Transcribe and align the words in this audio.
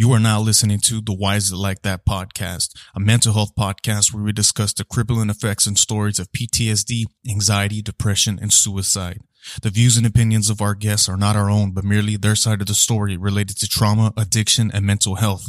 You 0.00 0.12
are 0.12 0.20
now 0.20 0.40
listening 0.40 0.78
to 0.82 1.00
the 1.00 1.12
Why 1.12 1.34
Is 1.34 1.50
It 1.50 1.56
Like 1.56 1.82
That 1.82 2.06
podcast, 2.06 2.72
a 2.94 3.00
mental 3.00 3.32
health 3.32 3.56
podcast 3.58 4.14
where 4.14 4.22
we 4.22 4.30
discuss 4.30 4.72
the 4.72 4.84
crippling 4.84 5.28
effects 5.28 5.66
and 5.66 5.76
stories 5.76 6.20
of 6.20 6.30
PTSD, 6.30 7.06
anxiety, 7.28 7.82
depression, 7.82 8.38
and 8.40 8.52
suicide. 8.52 9.18
The 9.60 9.70
views 9.70 9.96
and 9.96 10.06
opinions 10.06 10.50
of 10.50 10.60
our 10.60 10.76
guests 10.76 11.08
are 11.08 11.16
not 11.16 11.34
our 11.34 11.50
own, 11.50 11.72
but 11.72 11.82
merely 11.82 12.16
their 12.16 12.36
side 12.36 12.60
of 12.60 12.68
the 12.68 12.76
story 12.76 13.16
related 13.16 13.58
to 13.58 13.66
trauma, 13.66 14.12
addiction, 14.16 14.70
and 14.72 14.86
mental 14.86 15.16
health. 15.16 15.46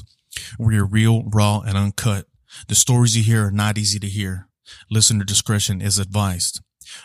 We 0.58 0.80
are 0.80 0.86
real, 0.86 1.26
raw, 1.30 1.60
and 1.60 1.78
uncut. 1.78 2.26
The 2.70 2.74
stories 2.74 3.16
you 3.16 3.22
hear 3.22 3.50
are 3.50 3.52
not 3.52 3.78
easy 3.78 4.00
to 4.00 4.08
hear. 4.08 4.48
Listener 4.90 5.26
discretion 5.26 5.80
is 5.80 6.00
advised. 6.00 6.60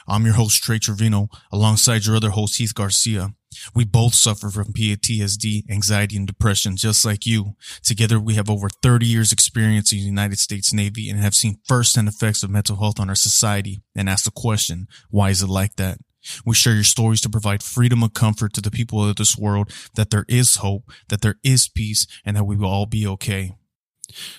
I'm 0.09 0.25
your 0.25 0.37
host, 0.37 0.63
Trey 0.63 0.79
Trevino, 0.79 1.29
alongside 1.53 2.07
your 2.07 2.17
other 2.17 2.31
host, 2.31 2.57
Heath 2.57 2.75
Garcia. 2.75 3.35
We 3.75 3.85
both 3.85 4.15
suffer 4.15 4.51
from 4.51 4.73
PTSD, 4.73 5.71
anxiety, 5.71 6.17
and 6.17 6.27
depression, 6.27 6.77
just 6.77 7.05
like 7.05 7.27
you. 7.27 7.57
Together, 7.83 8.19
we 8.19 8.35
have 8.35 8.51
over 8.51 8.69
30 8.69 9.07
years 9.07 9.33
experience 9.33 9.93
in 9.93 9.99
the 9.99 10.05
United 10.05 10.39
States 10.39 10.73
Navy 10.73 11.09
and 11.09 11.21
have 11.21 11.35
seen 11.35 11.61
firsthand 11.67 12.09
effects 12.09 12.43
of 12.43 12.51
mental 12.51 12.77
health 12.77 13.01
on 13.01 13.09
our 13.09 13.15
society 13.15 13.83
and 13.95 14.09
ask 14.09 14.25
the 14.25 14.31
question, 14.31 14.87
why 15.11 15.31
is 15.31 15.43
it 15.43 15.49
like 15.49 15.77
that? 15.77 15.99
We 16.45 16.55
share 16.55 16.75
your 16.75 16.85
stories 16.85 17.21
to 17.23 17.29
provide 17.29 17.63
freedom 17.63 18.03
and 18.03 18.13
comfort 18.13 18.53
to 18.55 18.61
the 18.61 18.71
people 18.71 19.07
of 19.07 19.17
this 19.17 19.37
world 19.37 19.73
that 19.95 20.11
there 20.11 20.25
is 20.29 20.57
hope, 20.57 20.91
that 21.09 21.21
there 21.21 21.37
is 21.43 21.69
peace, 21.69 22.07
and 22.25 22.37
that 22.37 22.45
we 22.45 22.57
will 22.57 22.69
all 22.69 22.87
be 22.87 23.07
okay. 23.07 23.53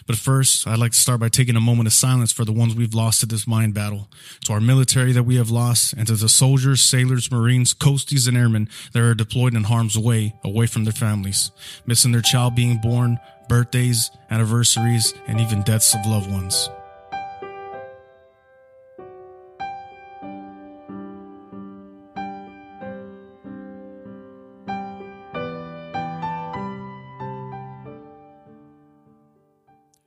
But 0.08 0.18
first, 0.18 0.68
I'd 0.68 0.80
like 0.80 0.92
to 0.92 1.00
start 1.00 1.20
by 1.20 1.30
taking 1.30 1.56
a 1.56 1.62
moment 1.62 1.88
of 1.88 1.94
silence 1.94 2.32
for 2.32 2.46
the 2.46 2.54
ones 2.54 2.76
we've 2.76 2.94
lost 2.94 3.20
to 3.22 3.26
this 3.26 3.48
mind 3.48 3.74
battle, 3.74 4.10
to 4.46 4.54
our 4.54 4.62
military 4.62 5.12
that 5.14 5.24
we 5.24 5.36
have 5.36 5.50
lost, 5.50 5.94
and 5.94 6.08
to 6.08 6.16
the 6.16 6.30
soldiers, 6.30 6.82
sailors, 6.82 7.32
marines, 7.32 7.74
coasties, 7.74 8.28
and 8.28 8.38
airmen 8.38 8.70
that 8.94 9.02
are 9.02 9.14
deployed 9.14 9.56
in 9.56 9.64
harm's 9.64 9.98
way, 9.98 10.36
away 10.44 10.68
from 10.68 10.84
their 10.84 10.94
families, 10.94 11.52
missing 11.86 12.12
their 12.12 12.22
child 12.22 12.56
being 12.56 12.78
born, 12.78 13.20
birthdays, 13.48 14.12
anniversaries, 14.30 15.14
and 15.28 15.40
even 15.40 15.62
deaths 15.64 15.96
of 15.96 16.06
loved 16.06 16.30
ones. 16.32 16.70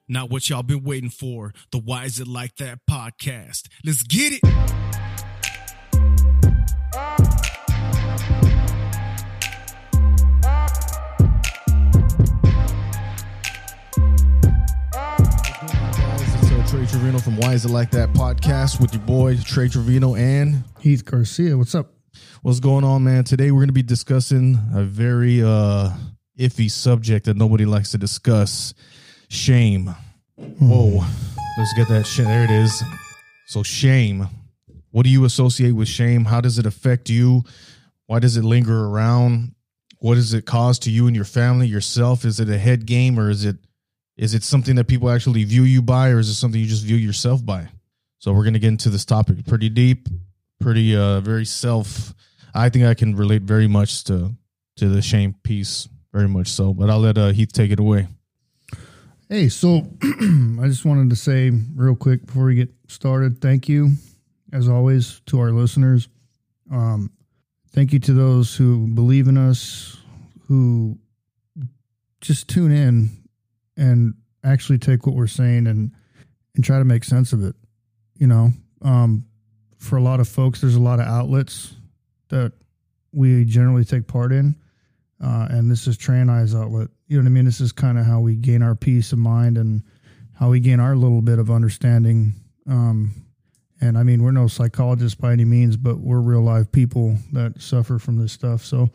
Not 0.09 0.31
what 0.31 0.49
y'all 0.49 0.63
been 0.63 0.85
waiting 0.85 1.11
for. 1.11 1.53
The 1.71 1.79
Why 1.79 2.05
Is 2.05 2.19
It 2.19 2.27
Like 2.27 2.57
That 2.57 2.79
podcast. 2.91 3.69
Let's 3.85 4.03
get 4.03 4.33
it. 4.33 4.41
It's 16.31 16.53
uh, 16.53 16.67
Trey 16.69 16.87
Trevino 16.87 17.19
from 17.19 17.37
Why 17.37 17.53
Is 17.53 17.67
It 17.67 17.71
Like 17.71 17.91
That 17.91 18.15
podcast 18.15 18.81
with 18.81 18.95
your 18.95 19.03
boy 19.03 19.37
Trey 19.37 19.69
Trevino 19.69 20.15
and 20.15 20.65
Heath 20.81 21.05
Garcia. 21.05 21.59
What's 21.59 21.75
up? 21.75 21.93
what's 22.43 22.61
going 22.61 22.85
on, 22.85 23.05
man? 23.05 23.25
Today 23.25 23.51
we're 23.51 23.61
going 23.61 23.69
to 23.69 23.73
be 23.75 23.83
discussing 23.83 24.59
a 24.75 24.83
very 24.85 25.43
uh, 25.43 25.91
iffy 26.39 26.71
subject 26.71 27.27
that 27.27 27.37
nobody 27.37 27.65
likes 27.67 27.91
to 27.91 27.99
discuss 27.99 28.75
shame. 29.29 29.95
Whoa, 30.37 31.05
let's 31.57 31.73
get 31.75 31.89
that 31.89 32.07
shit. 32.07 32.27
There 32.27 32.45
it 32.45 32.51
is. 32.51 32.83
So, 33.47 33.63
shame. 33.63 34.29
What 34.91 35.05
do 35.05 35.11
you 35.11 35.25
associate 35.25 35.73
with 35.73 35.89
shame? 35.89 36.25
How 36.25 36.41
does 36.41 36.59
it 36.59 36.67
affect 36.67 37.11
you? 37.11 37.45
Why 38.07 38.19
does 38.19 38.37
it 38.37 38.45
linger 38.45 38.87
around? 38.87 39.55
What 40.01 40.15
does 40.15 40.33
it 40.33 40.47
cause 40.47 40.79
to 40.81 40.91
you 40.91 41.07
and 41.07 41.17
your 41.17 41.25
family, 41.25 41.67
yourself? 41.67 42.25
Is 42.25 42.41
it 42.41 42.49
a 42.49 42.59
head 42.59 42.87
game 42.87 43.19
or 43.19 43.31
is 43.31 43.45
it 43.45 43.57
is 44.17 44.35
it 44.35 44.43
something 44.43 44.75
that 44.77 44.89
people 44.89 45.11
actually 45.11 45.45
view 45.45 45.63
you 45.63 45.83
by 45.83 46.11
or 46.11 46.19
is 46.19 46.29
it 46.29 46.35
something 46.35 46.61
you 46.61 46.67
just 46.67 46.85
view 46.85 46.97
yourself 46.97 47.45
by? 47.45 47.69
So 48.19 48.33
we're 48.33 48.45
gonna 48.45 48.59
get 48.59 48.69
into 48.69 48.91
this 48.91 49.05
topic 49.05 49.45
pretty 49.47 49.69
deep, 49.69 50.09
pretty 50.61 50.97
uh 50.97 51.21
very 51.21 51.45
self 51.45 52.15
I 52.55 52.69
think 52.69 52.85
I 52.85 52.95
can 52.95 53.15
relate 53.15 53.43
very 53.43 53.69
much 53.69 54.05
to 54.05 54.33
to 54.77 54.89
the 54.89 55.03
shame 55.03 55.35
piece, 55.43 55.89
very 56.13 56.29
much 56.29 56.49
so. 56.49 56.73
But 56.73 56.91
I'll 56.91 57.01
let 57.01 57.19
uh, 57.19 57.31
Heath 57.31 57.53
take 57.53 57.71
it 57.71 57.81
away. 57.81 58.07
Hey, 59.31 59.51
so 59.51 59.87
I 60.03 60.69
just 60.69 60.87
wanted 60.87 61.11
to 61.11 61.17
say 61.17 61.51
real 61.75 61.95
quick 61.95 62.25
before 62.25 62.47
we 62.47 62.55
get 62.55 62.71
started, 62.87 63.43
thank 63.43 63.69
you, 63.69 63.91
as 64.55 64.71
always, 64.71 65.21
to 65.27 65.39
our 65.39 65.51
listeners. 65.51 66.09
Um, 66.73 67.13
thank 67.73 67.93
you 67.93 67.99
to 67.99 68.15
those 68.15 68.57
who 68.57 68.87
believe 68.87 69.29
in 69.29 69.37
us, 69.37 69.99
who 70.47 70.99
just 72.23 72.49
tune 72.49 72.73
in 72.73 73.11
and 73.77 74.15
actually 74.45 74.79
take 74.79 75.05
what 75.07 75.15
we're 75.15 75.27
saying 75.27 75.67
and 75.67 75.93
and 76.55 76.65
try 76.65 76.79
to 76.79 76.85
make 76.87 77.05
sense 77.05 77.35
of 77.35 77.45
it. 77.45 77.55
You 78.17 78.29
know, 78.29 78.53
um, 78.81 79.27
for 79.77 79.97
a 79.97 80.03
lot 80.03 80.21
of 80.21 80.29
folks, 80.29 80.63
there's 80.63 80.75
a 80.75 80.81
lot 80.81 81.01
of 81.01 81.07
outlets 81.07 81.75
that 82.29 82.55
we 83.13 83.45
generally 83.45 83.85
take 83.85 84.07
part 84.07 84.33
in. 84.33 84.57
Uh, 85.23 85.49
and 85.51 85.71
this 85.71 85.87
is 85.87 85.99
Trey 85.99 86.19
and 86.19 86.31
I's 86.31 86.55
outlet. 86.55 86.89
You 87.09 87.17
know 87.17 87.23
what 87.23 87.29
I 87.29 87.33
mean? 87.33 87.45
This 87.47 87.61
is 87.61 87.73
kind 87.73 87.99
of 87.99 88.05
how 88.05 88.21
we 88.21 88.37
gain 88.37 88.63
our 88.63 88.75
peace 88.75 89.13
of 89.13 89.19
mind 89.19 89.57
and 89.57 89.83
how 90.35 90.51
we 90.51 90.61
gain 90.61 90.79
our 90.79 90.95
little 90.95 91.23
bit 91.23 91.39
of 91.39 91.51
understanding. 91.51 92.35
Um, 92.69 93.13
and 93.81 93.97
I 93.97 94.03
mean, 94.03 94.23
we're 94.23 94.31
no 94.31 94.47
psychologists 94.47 95.15
by 95.15 95.33
any 95.33 95.47
means, 95.47 95.77
but 95.77 95.99
we're 95.99 96.21
real 96.21 96.43
live 96.43 96.71
people 96.71 97.17
that 97.33 97.61
suffer 97.63 97.99
from 97.99 98.19
this 98.19 98.33
stuff. 98.33 98.63
So, 98.63 98.91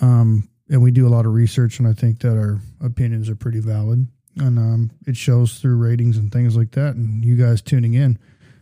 um, 0.00 0.48
and 0.70 0.82
we 0.82 0.90
do 0.90 1.06
a 1.06 1.10
lot 1.10 1.26
of 1.26 1.34
research, 1.34 1.78
and 1.78 1.86
I 1.86 1.92
think 1.92 2.20
that 2.20 2.38
our 2.38 2.58
opinions 2.80 3.28
are 3.28 3.36
pretty 3.36 3.60
valid. 3.60 4.06
And 4.38 4.58
um, 4.58 4.90
it 5.06 5.16
shows 5.16 5.58
through 5.58 5.76
ratings 5.76 6.16
and 6.16 6.32
things 6.32 6.56
like 6.56 6.70
that, 6.70 6.94
and 6.94 7.22
you 7.22 7.36
guys 7.36 7.60
tuning 7.60 7.92
in. 7.92 8.18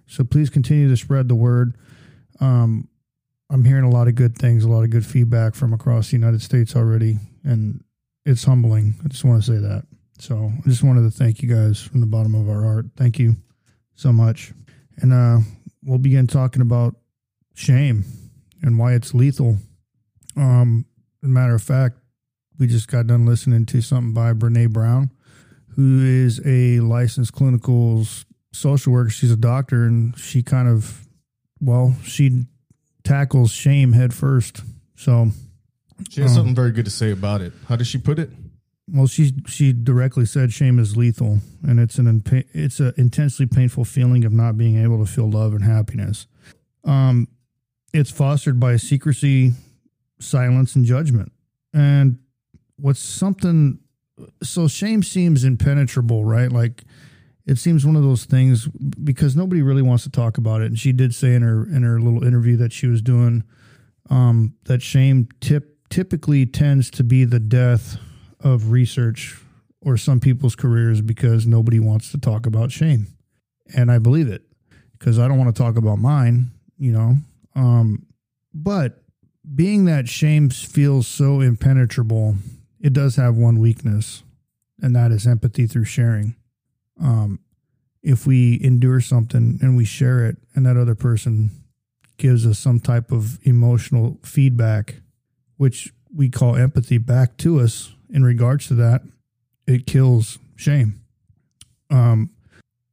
So 0.09 0.25
please 0.25 0.51
continue 0.51 0.89
to 0.89 0.97
spread 0.97 1.29
the 1.29 1.37
word. 1.37 1.77
Um, 2.41 2.89
I'm 3.49 3.65
hearing 3.65 3.85
a 3.85 3.91
lot 3.91 4.09
of 4.09 4.17
good 4.17 4.37
things, 4.37 4.65
a 4.65 4.69
lot 4.69 4.83
of 4.83 4.91
good 4.91 5.07
feedback 5.07 5.55
from 5.55 5.73
across 5.73 6.11
the 6.11 6.17
United 6.17 6.43
States 6.43 6.75
already, 6.75 7.19
and 7.45 7.85
it's 8.31 8.45
humbling. 8.45 8.95
I 9.05 9.09
just 9.09 9.25
want 9.25 9.43
to 9.43 9.53
say 9.53 9.59
that. 9.59 9.85
So 10.19 10.53
I 10.57 10.69
just 10.69 10.83
wanted 10.83 11.03
to 11.03 11.11
thank 11.11 11.43
you 11.43 11.49
guys 11.49 11.81
from 11.81 12.01
the 12.01 12.07
bottom 12.07 12.35
of 12.35 12.49
our 12.49 12.63
heart. 12.63 12.87
Thank 12.97 13.19
you 13.19 13.37
so 13.95 14.13
much. 14.13 14.53
And 14.99 15.13
uh, 15.13 15.39
we'll 15.83 15.99
begin 15.99 16.27
talking 16.27 16.63
about 16.63 16.95
shame 17.55 18.05
and 18.63 18.79
why 18.79 18.95
it's 18.95 19.15
lethal. 19.15 19.57
Um, 20.37 20.85
as 21.23 21.29
a 21.29 21.33
matter 21.33 21.55
of 21.55 21.63
fact, 21.63 21.97
we 22.59 22.67
just 22.67 22.89
got 22.89 23.07
done 23.07 23.27
listening 23.27 23.67
to 23.67 23.81
something 23.81 24.13
by 24.13 24.35
Brene 24.35 24.71
Brown, 24.71 25.11
who 25.77 26.05
is 26.05 26.41
a 26.45 26.81
licensed 26.81 27.33
clinical 27.33 28.07
social 28.53 28.93
worker. 28.93 29.11
She's 29.11 29.33
a 29.33 29.37
doctor, 29.37 29.85
and 29.85 30.17
she 30.19 30.43
kind 30.43 30.69
of, 30.69 31.07
well, 31.61 31.97
she 32.05 32.45
tackles 33.03 33.51
shame 33.53 33.93
head 33.93 34.13
first. 34.13 34.63
So, 34.97 35.31
She 36.09 36.21
has 36.23 36.35
something 36.35 36.55
very 36.55 36.73
good 36.73 36.85
to 36.87 36.91
say 36.91 37.11
about 37.11 37.41
it. 37.41 37.53
How 37.69 37.77
does 37.77 37.87
she 37.87 37.99
put 37.99 38.19
it? 38.19 38.31
well, 38.93 39.07
she 39.07 39.33
she 39.47 39.73
directly 39.73 40.27
said 40.27 40.53
shame 40.53 40.79
is 40.79 40.97
lethal, 40.97 41.39
and 41.63 41.79
it's 41.79 41.99
an 41.99 42.23
it's 42.53 42.81
an 42.81 42.93
intensely 42.97 43.47
painful 43.47 43.85
feeling 43.85 44.25
of 44.25 44.33
not 44.33 44.57
being 44.57 44.83
able 44.83 45.05
to 45.05 45.11
feel 45.11 45.31
love 45.31 45.55
and 45.55 45.65
happiness. 45.65 46.27
Um, 46.85 47.29
it's 47.93 48.11
fostered 48.11 48.59
by 48.59 48.77
secrecy, 48.77 49.53
silence, 50.19 50.75
and 50.75 50.85
judgment. 50.85 51.33
And 51.73 52.19
what's 52.77 53.01
something 53.01 53.79
so 54.43 54.67
shame 54.67 55.03
seems 55.03 55.45
impenetrable, 55.45 56.25
right? 56.25 56.51
Like 56.51 56.83
it 57.47 57.59
seems 57.59 57.87
one 57.87 57.97
of 57.97 58.03
those 58.03 58.25
things 58.25 58.67
because 58.69 59.37
nobody 59.37 59.63
really 59.63 59.83
wants 59.83 60.03
to 60.05 60.11
talk 60.11 60.37
about 60.37 60.63
it. 60.63 60.67
And 60.67 60.79
she 60.79 60.93
did 60.93 61.15
say 61.15 61.35
in 61.35 61.43
her 61.43 61.65
in 61.65 61.83
her 61.83 62.01
little 62.01 62.25
interview 62.25 62.57
that 62.57 62.73
she 62.73 62.87
was 62.87 63.03
doing 63.03 63.45
um, 64.09 64.55
that 64.65 64.83
shame 64.83 65.29
tip 65.41 65.77
typically 65.91 66.47
tends 66.47 66.91
to 66.93 67.05
be 67.05 67.25
the 67.25 67.41
death 67.41 67.99
of 68.41 68.71
research 68.71 69.39
or 69.83 69.97
some 69.97 70.21
people's 70.21 70.55
careers 70.55 71.01
because 71.01 71.47
nobody 71.47 71.81
wants 71.81 72.11
to 72.13 72.19
talk 72.19 72.47
about 72.47 72.71
shame. 72.71 73.09
And 73.75 73.91
I 73.91 73.99
believe 73.99 74.29
it 74.29 74.43
because 74.99 75.19
I 75.19 75.29
don't 75.29 75.39
want 75.39 75.55
to 75.55 75.63
talk 75.63 75.77
about 75.77 75.99
mine, 75.99 76.51
you 76.79 76.93
know. 76.93 77.17
Um, 77.55 78.07
but 78.55 79.03
being 79.55 79.87
that 79.87 80.09
shame 80.09 80.51
feels 80.51 81.07
so 81.07 81.41
impenetrable, 81.41 82.37
it 82.81 82.93
does 82.93 83.17
have 83.17 83.37
one 83.37 83.59
weakness, 83.59 84.23
and 84.81 84.95
that 84.95 85.11
is 85.13 85.27
empathy 85.27 85.67
through 85.67 85.85
sharing. 85.85 86.37
Um, 87.01 87.41
if 88.03 88.27
we 88.27 88.61
endure 88.63 89.01
something 89.01 89.59
and 89.61 89.77
we 89.77 89.85
share 89.85 90.27
it, 90.27 90.37
and 90.55 90.67
that 90.67 90.77
other 90.77 90.95
person 90.95 91.51
gives 92.17 92.47
us 92.47 92.59
some 92.59 92.81
type 92.81 93.13
of 93.13 93.39
emotional 93.47 94.19
feedback, 94.23 94.97
which 95.61 95.93
we 96.17 96.31
call 96.31 96.57
empathy 96.57 96.97
back 96.97 97.37
to 97.37 97.61
us 97.61 97.95
in 98.09 98.25
regards 98.25 98.67
to 98.67 98.73
that, 98.73 99.03
it 99.67 99.87
kills 99.87 100.39
shame. 100.57 100.99
Um, 101.91 102.31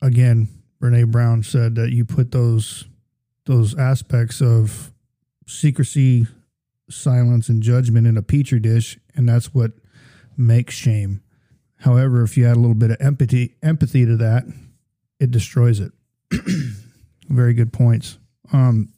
again, 0.02 0.50
Brene 0.82 1.10
Brown 1.10 1.44
said 1.44 1.76
that 1.76 1.92
you 1.92 2.04
put 2.04 2.34
those 2.34 2.84
those 3.46 3.74
aspects 3.74 4.42
of 4.42 4.92
secrecy, 5.48 6.28
silence, 6.90 7.48
and 7.48 7.64
judgment 7.64 8.06
in 8.06 8.18
a 8.18 8.22
petri 8.22 8.60
dish, 8.60 9.00
and 9.16 9.30
that's 9.30 9.54
what 9.54 9.72
makes 10.36 10.76
shame. 10.76 11.22
However, 11.78 12.22
if 12.22 12.36
you 12.36 12.46
add 12.46 12.58
a 12.58 12.60
little 12.60 12.76
bit 12.76 12.92
of 12.92 12.98
empathy 13.00 13.56
empathy 13.64 14.06
to 14.06 14.18
that, 14.18 14.44
it 15.22 15.32
destroys 15.32 15.80
it. 15.80 15.94
Very 17.30 17.54
good 17.54 17.72
points. 17.72 18.18
Um, 18.52 18.92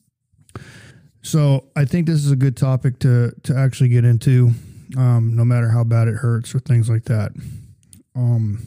so 1.21 1.65
I 1.75 1.85
think 1.85 2.07
this 2.07 2.23
is 2.25 2.31
a 2.31 2.35
good 2.35 2.55
topic 2.55 2.99
to 2.99 3.33
to 3.43 3.55
actually 3.55 3.89
get 3.89 4.05
into, 4.05 4.51
um, 4.97 5.35
no 5.35 5.43
matter 5.43 5.69
how 5.69 5.83
bad 5.83 6.07
it 6.07 6.15
hurts 6.15 6.55
or 6.55 6.59
things 6.59 6.89
like 6.89 7.05
that. 7.05 7.31
Um, 8.15 8.61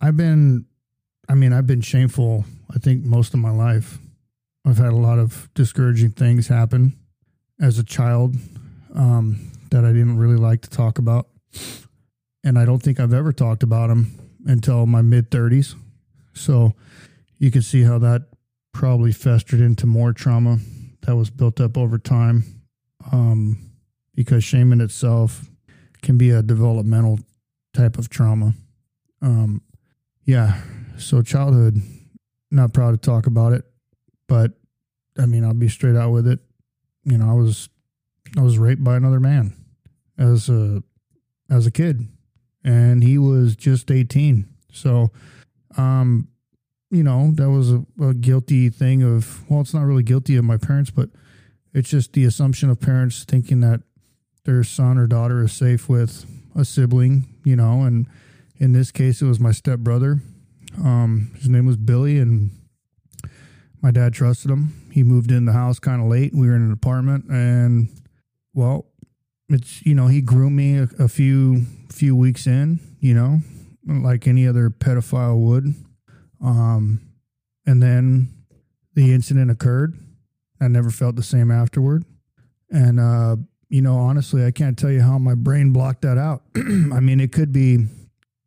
I've 0.00 0.16
been, 0.16 0.66
I 1.28 1.34
mean, 1.34 1.52
I've 1.52 1.66
been 1.66 1.80
shameful. 1.80 2.44
I 2.74 2.78
think 2.78 3.04
most 3.04 3.34
of 3.34 3.40
my 3.40 3.50
life, 3.50 3.98
I've 4.64 4.78
had 4.78 4.92
a 4.92 4.96
lot 4.96 5.18
of 5.18 5.48
discouraging 5.54 6.12
things 6.12 6.48
happen 6.48 6.96
as 7.60 7.78
a 7.78 7.84
child 7.84 8.34
um, 8.94 9.50
that 9.70 9.84
I 9.84 9.92
didn't 9.92 10.18
really 10.18 10.36
like 10.36 10.62
to 10.62 10.70
talk 10.70 10.98
about, 10.98 11.28
and 12.42 12.58
I 12.58 12.64
don't 12.64 12.82
think 12.82 12.98
I've 12.98 13.14
ever 13.14 13.32
talked 13.32 13.62
about 13.62 13.88
them 13.88 14.18
until 14.46 14.86
my 14.86 15.02
mid 15.02 15.30
thirties. 15.30 15.76
So 16.34 16.74
you 17.38 17.50
can 17.50 17.62
see 17.62 17.82
how 17.82 17.98
that 17.98 18.22
probably 18.72 19.12
festered 19.12 19.60
into 19.60 19.86
more 19.86 20.14
trauma 20.14 20.58
that 21.02 21.16
was 21.16 21.30
built 21.30 21.60
up 21.60 21.76
over 21.76 21.98
time 21.98 22.44
um, 23.10 23.70
because 24.14 24.44
shame 24.44 24.72
in 24.72 24.80
itself 24.80 25.48
can 26.02 26.16
be 26.16 26.30
a 26.30 26.42
developmental 26.42 27.18
type 27.74 27.98
of 27.98 28.08
trauma. 28.08 28.54
Um, 29.20 29.62
yeah, 30.24 30.60
so 30.98 31.22
childhood, 31.22 31.80
not 32.50 32.72
proud 32.72 32.92
to 32.92 32.96
talk 32.96 33.26
about 33.26 33.52
it, 33.52 33.64
but 34.28 34.52
I 35.18 35.26
mean, 35.26 35.44
I'll 35.44 35.54
be 35.54 35.68
straight 35.68 35.96
out 35.96 36.10
with 36.10 36.26
it. 36.26 36.40
You 37.04 37.18
know, 37.18 37.28
I 37.30 37.34
was 37.34 37.68
I 38.36 38.42
was 38.42 38.58
raped 38.58 38.84
by 38.84 38.96
another 38.96 39.20
man 39.20 39.54
as 40.18 40.48
a 40.48 40.82
as 41.50 41.66
a 41.66 41.70
kid, 41.70 42.06
and 42.64 43.02
he 43.02 43.18
was 43.18 43.56
just 43.56 43.90
eighteen. 43.90 44.48
So, 44.72 45.10
um, 45.76 46.28
you 46.92 47.02
know, 47.02 47.30
that 47.32 47.48
was 47.48 47.72
a, 47.72 47.84
a, 48.02 48.12
guilty 48.12 48.68
thing 48.68 49.02
of, 49.02 49.50
well, 49.50 49.62
it's 49.62 49.72
not 49.72 49.86
really 49.86 50.02
guilty 50.02 50.36
of 50.36 50.44
my 50.44 50.58
parents, 50.58 50.90
but 50.90 51.08
it's 51.72 51.88
just 51.88 52.12
the 52.12 52.26
assumption 52.26 52.68
of 52.68 52.80
parents 52.80 53.24
thinking 53.24 53.60
that 53.60 53.80
their 54.44 54.62
son 54.62 54.98
or 54.98 55.06
daughter 55.06 55.42
is 55.42 55.52
safe 55.52 55.88
with 55.88 56.26
a 56.54 56.66
sibling, 56.66 57.24
you 57.44 57.56
know, 57.56 57.82
and 57.84 58.06
in 58.58 58.74
this 58.74 58.90
case, 58.90 59.22
it 59.22 59.26
was 59.26 59.40
my 59.40 59.52
stepbrother. 59.52 60.20
Um, 60.84 61.30
his 61.36 61.48
name 61.48 61.64
was 61.64 61.78
Billy, 61.78 62.18
and 62.18 62.50
my 63.80 63.90
dad 63.90 64.12
trusted 64.12 64.50
him. 64.50 64.74
He 64.92 65.02
moved 65.02 65.30
in 65.30 65.46
the 65.46 65.52
house 65.52 65.78
kind 65.78 66.02
of 66.02 66.08
late. 66.08 66.34
We 66.34 66.46
were 66.46 66.54
in 66.54 66.62
an 66.62 66.72
apartment, 66.72 67.24
and 67.30 67.88
well, 68.52 68.86
it's 69.48 69.84
you 69.84 69.94
know 69.94 70.08
he 70.08 70.20
groomed 70.20 70.56
me 70.56 70.78
a, 70.78 70.88
a 70.98 71.08
few 71.08 71.62
few 71.90 72.14
weeks 72.14 72.46
in, 72.46 72.80
you 73.00 73.14
know, 73.14 73.40
like 73.86 74.26
any 74.26 74.46
other 74.46 74.70
pedophile 74.70 75.38
would 75.38 75.74
um, 76.42 77.00
and 77.66 77.82
then 77.82 78.28
the 78.94 79.12
incident 79.12 79.50
occurred. 79.50 79.94
I 80.60 80.68
never 80.68 80.90
felt 80.90 81.16
the 81.16 81.22
same 81.22 81.50
afterward. 81.50 82.04
And, 82.70 83.00
uh, 83.00 83.36
you 83.68 83.82
know, 83.82 83.96
honestly, 83.96 84.44
I 84.44 84.50
can't 84.50 84.78
tell 84.78 84.90
you 84.90 85.02
how 85.02 85.18
my 85.18 85.34
brain 85.34 85.72
blocked 85.72 86.02
that 86.02 86.18
out. 86.18 86.42
I 86.56 87.00
mean, 87.00 87.20
it 87.20 87.32
could 87.32 87.52
be 87.52 87.86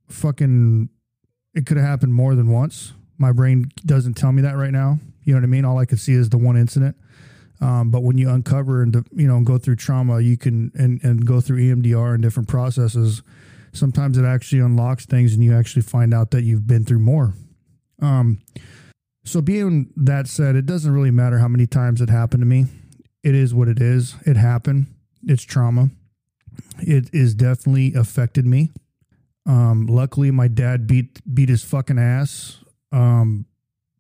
fucking, 0.10 0.90
it 1.54 1.66
could 1.66 1.78
have 1.78 1.86
happened 1.86 2.14
more 2.14 2.36
than 2.36 2.52
once. 2.52 2.94
My 3.18 3.32
brain 3.32 3.72
doesn't 3.86 4.16
tell 4.16 4.32
me 4.32 4.42
that 4.42 4.58
right 4.58 4.72
now. 4.72 5.00
You 5.24 5.34
know 5.34 5.40
what 5.40 5.46
I 5.46 5.48
mean? 5.48 5.66
All 5.66 5.78
I 5.78 5.86
could 5.86 6.00
see 6.00 6.14
is 6.14 6.30
the 6.30 6.38
one 6.38 6.58
incident. 6.58 6.96
Um, 7.62 7.90
but 7.90 8.04
when 8.04 8.18
you 8.18 8.30
uncover 8.30 8.84
and 8.84 8.94
you 9.14 9.28
know 9.28 9.40
go 9.42 9.58
through 9.58 9.78
trauma, 9.78 10.20
you 10.20 10.38
can 10.38 10.72
and 10.76 11.02
and 11.04 11.26
go 11.26 11.40
through 11.40 11.60
EMDR 11.60 12.14
and 12.14 12.22
different 12.22 12.50
processes. 12.50 13.24
Sometimes 13.72 14.18
it 14.18 14.26
actually 14.26 14.60
unlocks 14.60 15.06
things, 15.06 15.34
and 15.34 15.44
you 15.44 15.56
actually 15.56 15.82
find 15.82 16.14
out 16.14 16.32
that 16.32 16.44
you've 16.44 16.68
been 16.68 16.84
through 16.84 17.00
more. 17.00 17.34
Um, 18.02 18.42
so 19.24 19.42
being 19.42 19.92
that 19.96 20.28
said, 20.28 20.56
it 20.56 20.66
doesn't 20.66 20.92
really 20.92 21.12
matter 21.12 21.40
how 21.40 21.48
many 21.48 21.66
times 21.66 22.02
it 22.02 22.10
happened 22.10 22.42
to 22.42 22.48
me. 22.48 22.66
It 23.24 23.36
is 23.36 23.54
what 23.54 23.68
it 23.68 23.82
is. 23.82 24.16
It 24.26 24.38
happened. 24.38 24.88
It's 25.24 25.44
trauma. 25.44 25.90
It 26.80 27.10
is 27.14 27.34
definitely 27.34 27.94
affected 27.96 28.46
me. 28.46 28.72
Um, 29.48 29.88
luckily, 29.88 30.32
my 30.32 30.48
dad 30.48 30.88
beat 30.88 31.22
beat 31.34 31.50
his 31.50 31.64
fucking 31.64 32.00
ass. 32.00 32.60
Um, 32.92 33.46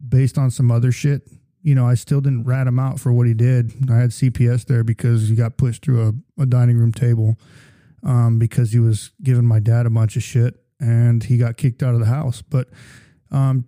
based 0.07 0.37
on 0.37 0.51
some 0.51 0.71
other 0.71 0.91
shit. 0.91 1.27
You 1.61 1.73
know, 1.73 1.87
I 1.87 1.95
still 1.95 2.21
didn't 2.21 2.43
rat 2.43 2.67
him 2.67 2.79
out 2.79 2.99
for 2.99 3.11
what 3.11 3.27
he 3.27 3.33
did. 3.33 3.73
I 3.89 3.97
had 3.97 4.11
CPS 4.11 4.65
there 4.65 4.83
because 4.83 5.29
he 5.29 5.35
got 5.35 5.57
pushed 5.57 5.83
through 5.83 6.07
a, 6.37 6.41
a 6.41 6.45
dining 6.45 6.77
room 6.77 6.91
table 6.91 7.37
um, 8.03 8.37
because 8.37 8.71
he 8.71 8.79
was 8.79 9.11
giving 9.23 9.45
my 9.45 9.59
dad 9.59 9.85
a 9.85 9.89
bunch 9.89 10.15
of 10.15 10.23
shit 10.23 10.55
and 10.79 11.23
he 11.23 11.37
got 11.37 11.57
kicked 11.57 11.81
out 11.81 11.95
of 11.95 11.99
the 11.99 12.05
house. 12.05 12.43
But 12.43 12.69
um, 13.31 13.65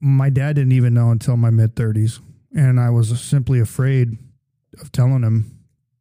my 0.00 0.30
dad 0.30 0.56
didn't 0.56 0.72
even 0.72 0.94
know 0.94 1.10
until 1.10 1.36
my 1.36 1.50
mid 1.50 1.74
30s. 1.74 2.20
And 2.54 2.80
I 2.80 2.90
was 2.90 3.20
simply 3.20 3.60
afraid 3.60 4.16
of 4.80 4.92
telling 4.92 5.22
him 5.22 5.58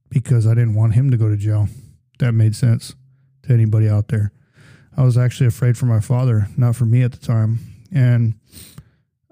because 0.10 0.48
I 0.48 0.54
didn't 0.54 0.76
want 0.76 0.94
him 0.94 1.12
to 1.12 1.18
go 1.18 1.30
to 1.30 1.38
jail. 1.38 1.68
That 2.20 2.34
made 2.34 2.56
sense 2.56 2.96
to 3.44 3.54
anybody 3.54 3.90
out 3.90 4.08
there. 4.08 4.32
I 4.96 5.04
was 5.04 5.18
actually 5.18 5.48
afraid 5.48 5.78
for 5.78 5.86
my 5.86 6.00
father, 6.00 6.48
not 6.56 6.76
for 6.76 6.86
me 6.86 7.02
at 7.02 7.12
the 7.12 7.18
time. 7.18 7.60
And 7.94 8.36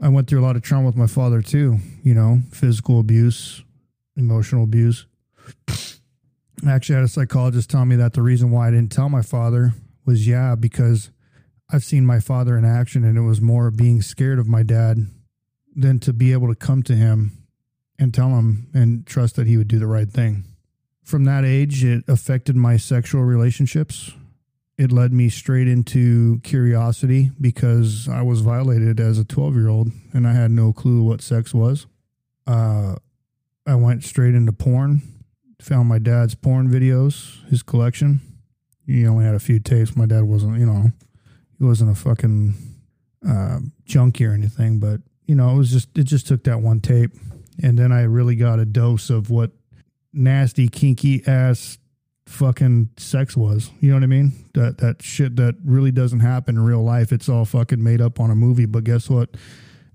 I 0.01 0.10
went 0.10 0.27
through 0.27 0.42
a 0.42 0.45
lot 0.45 0.57
of 0.57 0.62
trauma 0.62 0.88
with 0.88 0.98
my 0.98 1.07
father 1.07 1.42
too, 1.42 1.77
you 2.04 2.13
know, 2.13 2.42
physical 2.51 3.00
abuse, 3.00 3.63
emotional 4.18 4.65
abuse. 4.65 5.06
I 6.65 6.71
actually 6.71 6.95
had 6.95 7.06
a 7.06 7.10
psychologist 7.10 7.69
tell 7.69 7.86
me 7.86 7.95
that 7.95 8.13
the 8.13 8.21
reason 8.21 8.51
why 8.51 8.68
I 8.68 8.71
didn't 8.71 8.92
tell 8.92 9.10
my 9.10 9.21
father 9.21 9.74
was, 10.06 10.27
yeah, 10.27 10.56
because 10.56 11.10
I've 11.71 11.83
seen 11.83 12.06
my 12.06 12.19
father 12.19 12.57
in 12.57 12.65
action, 12.65 13.04
and 13.04 13.18
it 13.18 13.21
was 13.21 13.42
more 13.42 13.71
being 13.71 14.01
scared 14.01 14.39
of 14.39 14.48
my 14.48 14.63
dad 14.63 15.07
than 15.75 16.00
to 16.00 16.13
be 16.13 16.31
able 16.31 16.48
to 16.48 16.56
come 16.56 16.83
to 16.83 16.95
him 16.95 17.31
and 17.98 18.13
tell 18.13 18.30
him 18.30 18.68
and 18.74 19.06
trust 19.06 19.36
that 19.36 19.48
he 19.48 19.57
would 19.57 19.68
do 19.68 19.80
the 19.80 19.88
right 19.88 20.10
thing. 20.10 20.45
From 21.04 21.25
that 21.25 21.44
age, 21.44 21.83
it 21.83 22.04
affected 22.07 22.56
my 22.56 22.77
sexual 22.77 23.24
relationships. 23.24 24.12
It 24.77 24.92
led 24.92 25.13
me 25.13 25.30
straight 25.30 25.68
into 25.68 26.39
curiosity 26.39 27.31
because 27.39 28.07
I 28.07 28.21
was 28.21 28.42
violated 28.42 29.00
as 29.00 29.19
a 29.19 29.25
12 29.25 29.56
year 29.56 29.68
old 29.68 29.92
and 30.13 30.27
I 30.27 30.33
had 30.33 30.51
no 30.51 30.74
clue 30.74 31.04
what 31.04 31.21
sex 31.21 31.54
was. 31.54 31.86
Uh, 32.48 32.95
I 33.68 33.75
went 33.75 34.04
straight 34.04 34.33
into 34.33 34.51
porn, 34.51 35.01
found 35.62 35.88
my 35.88 36.00
dad's 36.00 36.36
porn 36.36 36.69
videos, 36.69 37.48
his 37.50 37.63
collection. 37.63 38.21
He 38.86 39.06
only 39.06 39.25
had 39.25 39.36
a 39.36 39.39
few 39.39 39.60
tapes. 39.60 39.95
My 39.95 40.06
dad 40.06 40.24
wasn't, 40.24 40.60
you 40.60 40.65
know, 40.65 40.92
he 41.63 41.68
wasn't 41.68 41.89
a 41.89 41.95
fucking 41.95 42.55
uh, 43.25 43.60
junkie 43.86 44.25
or 44.25 44.34
anything, 44.34 44.79
but 44.79 45.00
you 45.25 45.34
know, 45.34 45.50
it 45.51 45.58
was 45.58 45.72
just 45.72 45.98
it 45.98 46.03
just 46.03 46.27
took 46.27 46.43
that 46.43 46.60
one 46.60 46.82
tape, 46.82 47.12
and 47.62 47.79
then 47.79 47.93
I 47.93 48.01
really 48.01 48.36
got 48.36 48.60
a 48.60 48.65
dose 48.65 49.10
of 49.10 49.29
what 49.29 49.51
nasty, 50.12 50.67
kinky 50.67 51.24
ass 51.25 51.77
fucking 52.25 52.89
sex 52.98 53.38
was. 53.38 53.72
You 53.79 53.89
know 53.89 53.96
what 53.96 54.03
I 54.03 54.08
mean? 54.08 54.34
That 54.55 54.79
that 54.79 55.01
shit 55.01 55.38
that 55.38 55.55
really 55.63 55.91
doesn't 55.91 56.20
happen 56.20 56.58
in 56.58 56.65
real 56.65 56.84
life. 56.84 57.13
It's 57.13 57.29
all 57.29 57.46
fucking 57.46 57.82
made 57.82 58.01
up 58.01 58.20
on 58.20 58.29
a 58.29 58.36
movie. 58.36 58.65
But 58.65 58.84
guess 58.84 59.10
what? 59.10 59.29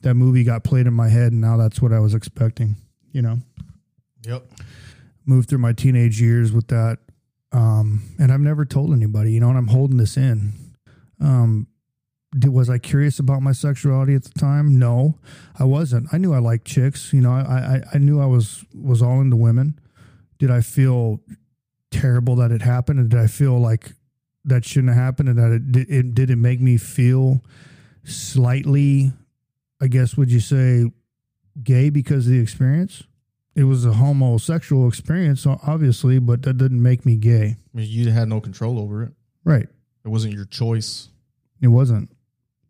That 0.00 0.14
movie 0.14 0.44
got 0.44 0.64
played 0.64 0.87
in 0.87 0.94
my 0.94 1.08
head, 1.08 1.32
and 1.32 1.40
now 1.42 1.58
that's 1.58 1.82
what 1.82 1.92
I 1.92 2.00
was 2.00 2.14
expecting. 2.14 2.76
You 3.12 3.20
know. 3.20 3.38
Yep. 4.26 4.50
Moved 5.26 5.50
through 5.50 5.58
my 5.58 5.75
teenage 5.75 6.18
years 6.18 6.50
with 6.50 6.68
that, 6.68 7.00
um, 7.52 8.04
and 8.18 8.32
I've 8.32 8.40
never 8.40 8.64
told 8.64 8.94
anybody. 8.94 9.32
You 9.32 9.40
know, 9.40 9.50
and 9.50 9.58
I'm 9.58 9.66
holding 9.66 9.98
this 9.98 10.16
in. 10.16 10.54
Um, 11.20 11.66
did, 12.38 12.50
was 12.50 12.68
I 12.68 12.78
curious 12.78 13.18
about 13.18 13.42
my 13.42 13.52
sexuality 13.52 14.14
at 14.14 14.25
the 14.25 14.38
time? 14.38 14.78
No, 14.78 15.18
I 15.58 15.64
wasn't. 15.64 16.08
I 16.12 16.18
knew 16.18 16.34
I 16.34 16.38
liked 16.38 16.66
chicks. 16.66 17.12
You 17.12 17.22
know, 17.22 17.32
I, 17.32 17.40
I, 17.40 17.82
I 17.94 17.98
knew 17.98 18.20
I 18.20 18.26
was 18.26 18.64
was 18.75 19.02
all 19.02 19.20
into 19.20 19.37
women. 19.37 19.78
Did 20.38 20.50
I 20.50 20.60
feel 20.60 21.20
terrible 21.90 22.37
that 22.37 22.52
it 22.52 22.62
happened, 22.62 23.00
and 23.00 23.08
did 23.08 23.18
I 23.18 23.26
feel 23.26 23.58
like 23.58 23.92
that 24.44 24.64
shouldn't 24.64 24.94
have 24.94 25.02
happened, 25.02 25.30
and 25.30 25.38
that 25.38 25.78
it, 25.80 25.90
it 25.90 26.14
did 26.14 26.30
it 26.30 26.37
make 26.37 26.60
me 26.60 26.76
feel 26.76 27.42
slightly, 28.04 29.12
I 29.80 29.87
guess, 29.88 30.16
would 30.16 30.30
you 30.30 30.40
say, 30.40 30.90
gay 31.62 31.90
because 31.90 32.26
of 32.26 32.32
the 32.32 32.40
experience? 32.40 33.04
It 33.54 33.64
was 33.64 33.84
a 33.84 33.92
homosexual 33.92 34.87
experience, 34.87 35.46
obviously, 35.46 36.18
but 36.20 36.42
that 36.42 36.58
didn't 36.58 36.82
make 36.82 37.04
me 37.04 37.16
gay. 37.16 37.56
I 37.75 37.76
mean, 37.76 37.88
you 37.88 38.10
had 38.12 38.28
no 38.28 38.40
control 38.40 38.78
over 38.78 39.02
it. 39.02 39.12
Right. 39.44 39.68
It 40.08 40.10
wasn't 40.10 40.32
your 40.32 40.46
choice. 40.46 41.10
It 41.60 41.68
wasn't. 41.68 42.08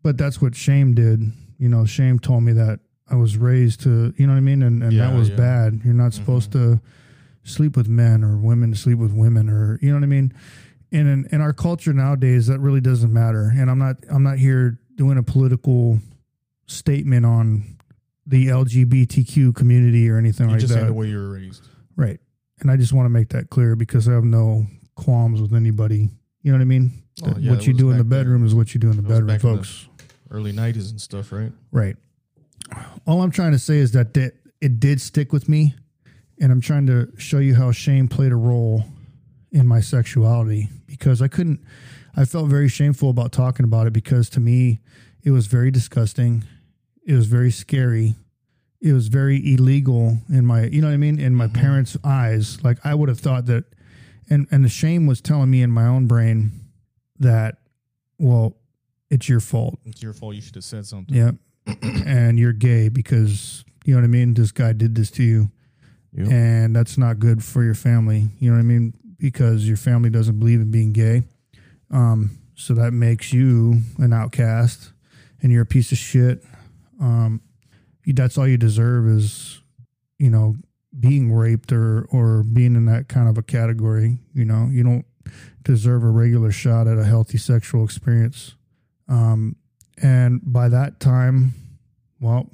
But 0.03 0.17
that's 0.17 0.41
what 0.41 0.55
shame 0.55 0.93
did. 0.93 1.21
You 1.57 1.69
know, 1.69 1.85
shame 1.85 2.19
told 2.19 2.43
me 2.43 2.51
that 2.51 2.81
I 3.09 3.15
was 3.15 3.37
raised 3.37 3.79
to, 3.83 4.13
you 4.17 4.27
know 4.27 4.33
what 4.33 4.39
I 4.39 4.41
mean? 4.41 4.61
And, 4.61 4.83
and 4.83 4.91
Yeah, 4.91 5.07
that 5.07 5.17
was 5.17 5.29
yeah. 5.29 5.37
bad. 5.37 5.81
You're 5.85 5.93
not 5.93 6.11
mm-hmm. 6.11 6.21
supposed 6.21 6.51
to 6.51 6.81
sleep 7.43 7.77
with 7.77 7.87
men 7.87 8.25
or 8.25 8.37
women 8.37 8.71
to 8.71 8.77
sleep 8.77 8.97
with 8.97 9.13
women 9.13 9.49
or, 9.49 9.79
you 9.81 9.87
know 9.87 9.95
what 9.95 10.03
I 10.03 10.07
mean? 10.07 10.33
And 10.91 11.07
in, 11.07 11.29
in 11.31 11.39
our 11.39 11.53
culture 11.53 11.93
nowadays, 11.93 12.47
that 12.47 12.59
really 12.59 12.81
doesn't 12.81 13.13
matter. 13.13 13.53
And 13.55 13.71
I'm 13.71 13.79
not, 13.79 13.95
I'm 14.11 14.23
not 14.23 14.37
here 14.37 14.77
doing 14.95 15.17
a 15.17 15.23
political 15.23 15.99
statement 16.65 17.25
on 17.25 17.77
the 18.27 18.47
LGBTQ 18.47 19.55
community 19.55 20.09
or 20.09 20.17
anything 20.17 20.47
You 20.47 20.53
like 20.55 20.61
just 20.61 20.73
that. 20.73 20.87
the 20.87 20.93
way 20.93 21.07
you 21.07 21.19
were 21.19 21.29
raised. 21.29 21.65
Right. 21.95 22.19
And 22.59 22.69
I 22.69 22.75
just 22.75 22.91
want 22.91 23.05
to 23.05 23.09
make 23.09 23.29
that 23.29 23.49
clear 23.49 23.77
because 23.77 24.09
I 24.09 24.13
have 24.13 24.25
no 24.25 24.65
qualms 24.95 25.41
with 25.41 25.53
anybody 25.53 26.09
You 26.41 26.51
know 26.51 26.57
what 26.57 26.61
I 26.61 26.65
mean? 26.65 27.03
Oh, 27.23 27.35
yeah, 27.37 27.51
what 27.51 27.67
you 27.67 27.73
do 27.73 27.91
in 27.91 27.97
the 27.97 28.03
back 28.03 28.09
then. 28.09 28.19
bedroom 28.19 28.45
is 28.45 28.55
what 28.55 28.73
you 28.73 28.79
do 28.79 28.89
in 28.89 28.95
the 28.95 29.01
That 29.01 29.09
bedroom, 29.09 29.29
in 29.29 29.35
the- 29.35 29.39
folks. 29.39 29.87
Early 30.31 30.51
nineties 30.51 30.91
and 30.91 31.01
stuff, 31.01 31.31
right? 31.31 31.51
Right. 31.71 31.97
All 33.07 33.23
I'm 33.23 33.31
trying 33.31 33.51
to 33.51 33.59
say 33.59 33.77
is 33.77 33.93
that 33.93 34.13
that 34.13 34.33
it 34.61 34.79
did 34.79 35.01
stick 35.01 35.33
with 35.33 35.49
me, 35.49 35.73
and 36.39 36.51
I'm 36.51 36.61
trying 36.61 36.85
to 36.85 37.11
show 37.17 37.39
you 37.39 37.55
how 37.55 37.71
shame 37.71 38.07
played 38.07 38.31
a 38.31 38.35
role 38.35 38.83
in 39.51 39.65
my 39.65 39.81
sexuality 39.81 40.69
because 40.85 41.21
I 41.21 41.27
couldn't. 41.27 41.61
I 42.15 42.25
felt 42.25 42.47
very 42.47 42.67
shameful 42.69 43.09
about 43.09 43.31
talking 43.31 43.63
about 43.63 43.87
it 43.87 43.93
because 43.93 44.29
to 44.31 44.39
me, 44.39 44.81
it 45.23 45.31
was 45.31 45.47
very 45.47 45.71
disgusting. 45.71 46.43
It 47.05 47.13
was 47.13 47.25
very 47.25 47.51
scary. 47.51 48.15
It 48.81 48.93
was 48.93 49.07
very 49.07 49.53
illegal 49.53 50.17
in 50.29 50.45
my, 50.45 50.65
you 50.65 50.81
know 50.81 50.87
what 50.87 50.93
I 50.93 50.97
mean, 50.97 51.19
in 51.19 51.35
my 51.35 51.47
mm-hmm. 51.47 51.59
parents' 51.59 51.97
eyes. 52.03 52.63
Like 52.63 52.77
I 52.85 52.93
would 52.93 53.09
have 53.09 53.19
thought 53.19 53.45
that, 53.47 53.65
and 54.29 54.47
and 54.51 54.63
the 54.63 54.69
shame 54.69 55.07
was 55.07 55.21
telling 55.21 55.49
me 55.49 55.61
in 55.61 55.71
my 55.71 55.85
own 55.85 56.07
brain 56.07 56.51
that, 57.19 57.57
well, 58.17 58.55
it's 59.09 59.27
your 59.27 59.39
fault. 59.39 59.79
It's 59.85 60.01
your 60.01 60.13
fault. 60.13 60.35
You 60.35 60.41
should 60.41 60.55
have 60.55 60.63
said 60.63 60.85
something. 60.85 61.15
Yeah. 61.15 61.31
and 61.81 62.39
you're 62.39 62.53
gay 62.53 62.89
because 62.89 63.63
you 63.85 63.93
know 63.93 64.01
what 64.01 64.05
I 64.05 64.09
mean? 64.09 64.33
This 64.33 64.51
guy 64.51 64.73
did 64.73 64.95
this 64.95 65.11
to 65.11 65.23
you. 65.23 65.51
Yep. 66.13 66.31
And 66.31 66.75
that's 66.75 66.97
not 66.97 67.19
good 67.19 67.43
for 67.43 67.63
your 67.63 67.75
family. 67.75 68.29
You 68.39 68.51
know 68.51 68.57
what 68.57 68.61
I 68.61 68.65
mean? 68.65 68.93
Because 69.17 69.67
your 69.67 69.77
family 69.77 70.09
doesn't 70.09 70.39
believe 70.39 70.59
in 70.59 70.71
being 70.71 70.93
gay. 70.93 71.23
Um, 71.91 72.39
so 72.55 72.73
that 72.73 72.91
makes 72.91 73.31
you 73.31 73.81
an 73.97 74.13
outcast 74.13 74.91
and 75.41 75.51
you're 75.51 75.63
a 75.63 75.67
piece 75.67 75.91
of 75.91 75.97
shit. 75.97 76.43
Um, 76.99 77.41
that's 78.05 78.37
all 78.37 78.47
you 78.47 78.57
deserve 78.57 79.07
is, 79.07 79.61
you 80.17 80.29
know, 80.29 80.55
being 80.97 81.31
raped 81.31 81.71
or, 81.71 82.07
or 82.11 82.43
being 82.43 82.75
in 82.75 82.85
that 82.85 83.07
kind 83.07 83.27
of 83.29 83.37
a 83.37 83.43
category. 83.43 84.17
You 84.33 84.45
know, 84.45 84.67
you 84.71 84.83
don't 84.83 85.05
deserve 85.63 86.03
a 86.03 86.09
regular 86.09 86.51
shot 86.51 86.87
at 86.87 86.97
a 86.97 87.03
healthy 87.05 87.37
sexual 87.37 87.83
experience. 87.83 88.55
Um, 89.07 89.55
and 90.01 90.41
by 90.43 90.69
that 90.69 90.99
time, 90.99 91.53
well, 92.19 92.49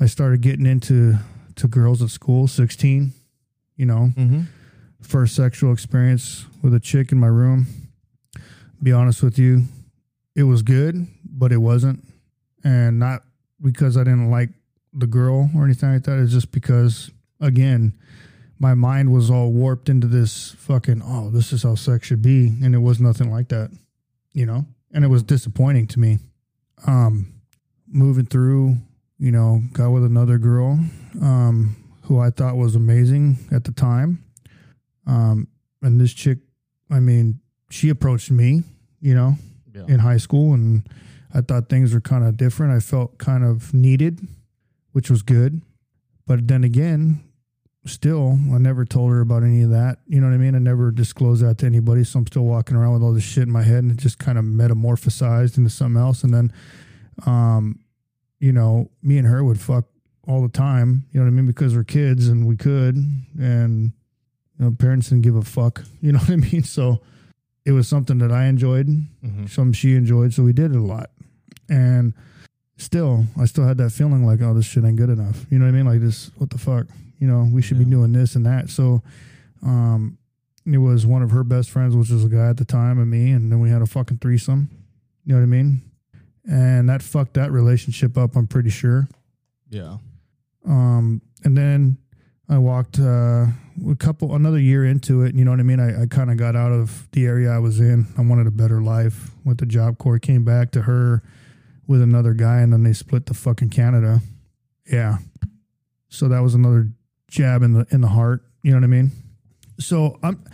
I 0.00 0.06
started 0.06 0.40
getting 0.40 0.66
into 0.66 1.16
to 1.56 1.68
girls 1.68 2.02
at 2.02 2.10
school, 2.10 2.46
16, 2.48 3.12
you 3.76 3.86
know, 3.86 4.12
Mm-hmm. 4.16 4.42
first 5.02 5.34
sexual 5.36 5.72
experience 5.72 6.46
with 6.62 6.72
a 6.74 6.80
chick 6.80 7.12
in 7.12 7.18
my 7.18 7.26
room. 7.26 7.66
Be 8.82 8.92
honest 8.92 9.22
with 9.22 9.38
you, 9.38 9.64
it 10.36 10.44
was 10.44 10.62
good, 10.62 11.06
but 11.24 11.50
it 11.52 11.56
wasn't. 11.58 12.04
And 12.64 12.98
not 12.98 13.22
because 13.60 13.96
I 13.96 14.04
didn't 14.04 14.30
like 14.30 14.50
the 14.92 15.06
girl 15.08 15.50
or 15.56 15.64
anything 15.64 15.92
like 15.92 16.04
that. 16.04 16.18
It's 16.20 16.32
just 16.32 16.52
because, 16.52 17.10
again, 17.40 17.94
my 18.58 18.74
mind 18.74 19.12
was 19.12 19.30
all 19.30 19.52
warped 19.52 19.88
into 19.88 20.06
this 20.06 20.50
fucking, 20.58 21.02
oh, 21.04 21.30
this 21.30 21.52
is 21.52 21.62
how 21.62 21.74
sex 21.76 22.06
should 22.08 22.22
be. 22.22 22.48
And 22.62 22.74
it 22.74 22.78
was 22.78 23.00
nothing 23.00 23.30
like 23.30 23.48
that, 23.48 23.70
you 24.32 24.46
know? 24.46 24.66
And 24.92 25.04
it 25.04 25.08
was 25.08 25.22
disappointing 25.22 25.86
to 25.88 26.00
me. 26.00 26.18
Um, 26.86 27.34
moving 27.86 28.26
through, 28.26 28.76
you 29.18 29.30
know, 29.32 29.62
got 29.72 29.90
with 29.90 30.04
another 30.04 30.38
girl 30.38 30.78
um, 31.22 31.76
who 32.02 32.18
I 32.18 32.30
thought 32.30 32.56
was 32.56 32.74
amazing 32.74 33.38
at 33.52 33.64
the 33.64 33.72
time. 33.72 34.24
Um, 35.06 35.48
and 35.82 36.00
this 36.00 36.12
chick, 36.12 36.38
I 36.90 37.00
mean, 37.00 37.40
she 37.70 37.88
approached 37.90 38.30
me, 38.30 38.62
you 39.00 39.14
know, 39.14 39.36
Yeah. 39.74 39.84
in 39.88 40.00
high 40.00 40.16
school, 40.16 40.54
and 40.54 40.88
I 41.32 41.40
thought 41.42 41.68
things 41.68 41.92
were 41.94 42.00
kind 42.00 42.24
of 42.24 42.36
different. 42.36 42.72
I 42.72 42.80
felt 42.80 43.18
kind 43.18 43.44
of 43.44 43.72
needed, 43.74 44.26
which 44.92 45.10
was 45.10 45.22
good. 45.22 45.60
But 46.26 46.48
then 46.48 46.64
again, 46.64 47.20
still, 47.86 48.38
I 48.52 48.58
never 48.58 48.84
told 48.84 49.10
her 49.12 49.20
about 49.20 49.42
any 49.42 49.62
of 49.62 49.70
that. 49.70 49.98
You 50.06 50.20
know 50.20 50.26
what 50.28 50.34
I 50.34 50.38
mean? 50.38 50.54
I 50.54 50.58
never 50.58 50.90
disclosed 50.90 51.42
that 51.44 51.58
to 51.58 51.66
anybody. 51.66 52.04
So 52.04 52.18
I'm 52.18 52.26
still 52.26 52.44
walking 52.44 52.76
around 52.76 52.94
with 52.94 53.02
all 53.02 53.12
this 53.12 53.24
shit 53.24 53.44
in 53.44 53.50
my 53.52 53.62
head, 53.62 53.82
and 53.84 53.90
it 53.92 53.96
just 53.98 54.18
kind 54.18 54.38
of 54.38 54.44
metamorphosized 54.44 55.56
into 55.58 55.70
something 55.70 56.00
else. 56.00 56.22
And 56.24 56.34
then, 56.34 56.52
um, 57.26 57.80
you 58.40 58.52
know, 58.52 58.90
me 59.02 59.18
and 59.18 59.26
her 59.26 59.42
would 59.44 59.60
fuck 59.60 59.84
all 60.26 60.42
the 60.42 60.48
time. 60.48 61.04
You 61.12 61.20
know 61.20 61.26
what 61.26 61.32
I 61.32 61.34
mean? 61.34 61.46
Because 61.46 61.74
we're 61.74 61.84
kids 61.84 62.28
and 62.28 62.46
we 62.46 62.56
could, 62.56 62.96
and 63.40 63.92
you 64.58 64.64
know, 64.64 64.70
parents 64.78 65.08
didn't 65.08 65.22
give 65.22 65.36
a 65.36 65.42
fuck. 65.42 65.82
You 66.00 66.12
know 66.12 66.18
what 66.20 66.30
I 66.30 66.36
mean? 66.36 66.62
So 66.62 67.00
it 67.64 67.72
was 67.72 67.88
something 67.88 68.18
that 68.18 68.30
I 68.32 68.46
enjoyed, 68.46 68.86
Mm-hmm. 68.86 69.46
some 69.46 69.72
she 69.72 69.94
enjoyed, 69.94 70.32
so 70.34 70.42
we 70.42 70.52
did 70.52 70.72
it 70.72 70.76
a 70.78 70.82
lot. 70.82 71.10
And 71.68 72.14
still, 72.76 73.24
I 73.38 73.44
still 73.46 73.64
had 73.66 73.78
that 73.78 73.90
feeling 73.90 74.24
like, 74.24 74.40
oh, 74.42 74.54
this 74.54 74.64
shit 74.66 74.84
ain't 74.84 74.96
good 74.96 75.10
enough. 75.10 75.44
You 75.50 75.58
know 75.58 75.64
what 75.66 75.74
I 75.74 75.76
mean? 75.76 75.86
Like 75.86 76.00
this, 76.00 76.30
what 76.36 76.50
the 76.50 76.58
fuck? 76.58 76.86
You 77.18 77.26
know, 77.26 77.48
we 77.50 77.62
should 77.62 77.78
be 77.78 77.84
doing 77.84 78.12
this 78.12 78.34
and 78.36 78.46
that. 78.46 78.70
So, 78.70 79.02
um, 79.62 80.18
it 80.64 80.78
was 80.78 81.06
one 81.06 81.22
of 81.22 81.30
her 81.30 81.44
best 81.44 81.70
friends, 81.70 81.96
which 81.96 82.10
was 82.10 82.24
a 82.24 82.28
guy 82.28 82.48
at 82.48 82.58
the 82.58 82.64
time, 82.64 82.98
and 82.98 83.10
me, 83.10 83.30
and 83.30 83.50
then 83.50 83.60
we 83.60 83.70
had 83.70 83.82
a 83.82 83.86
fucking 83.86 84.18
threesome. 84.18 84.68
You 85.24 85.34
know 85.34 85.40
what 85.40 85.44
I 85.44 85.46
mean? 85.46 85.82
And 86.48 86.88
that 86.88 87.02
fucked 87.02 87.34
that 87.34 87.52
relationship 87.52 88.16
up. 88.16 88.36
I'm 88.36 88.46
pretty 88.46 88.70
sure. 88.70 89.08
Yeah. 89.70 89.98
Um, 90.66 91.22
and 91.44 91.56
then 91.56 91.98
I 92.48 92.58
walked 92.58 92.98
uh, 92.98 93.46
a 93.88 93.96
couple 93.98 94.34
another 94.34 94.58
year 94.58 94.84
into 94.84 95.22
it. 95.22 95.34
You 95.34 95.44
know 95.44 95.50
what 95.50 95.60
I 95.60 95.64
mean? 95.64 95.80
I, 95.80 96.02
I 96.02 96.06
kind 96.06 96.30
of 96.30 96.36
got 96.36 96.56
out 96.56 96.72
of 96.72 97.08
the 97.12 97.26
area 97.26 97.50
I 97.50 97.58
was 97.58 97.80
in. 97.80 98.06
I 98.16 98.22
wanted 98.22 98.46
a 98.46 98.50
better 98.50 98.80
life. 98.80 99.30
Went 99.44 99.58
to 99.60 99.66
Job 99.66 99.98
Corps, 99.98 100.18
came 100.18 100.44
back 100.44 100.70
to 100.72 100.82
her 100.82 101.22
with 101.86 102.02
another 102.02 102.34
guy, 102.34 102.60
and 102.60 102.72
then 102.72 102.82
they 102.82 102.92
split 102.92 103.26
the 103.26 103.34
fucking 103.34 103.70
Canada. 103.70 104.20
Yeah. 104.90 105.18
So 106.08 106.28
that 106.28 106.40
was 106.40 106.54
another 106.54 106.88
jab 107.28 107.62
in 107.62 107.72
the 107.74 107.86
in 107.90 108.00
the 108.00 108.08
heart. 108.08 108.42
You 108.62 108.72
know 108.72 108.78
what 108.78 108.84
I 108.84 108.88
mean? 108.88 109.12
So 109.78 110.18
I'm, 110.22 110.44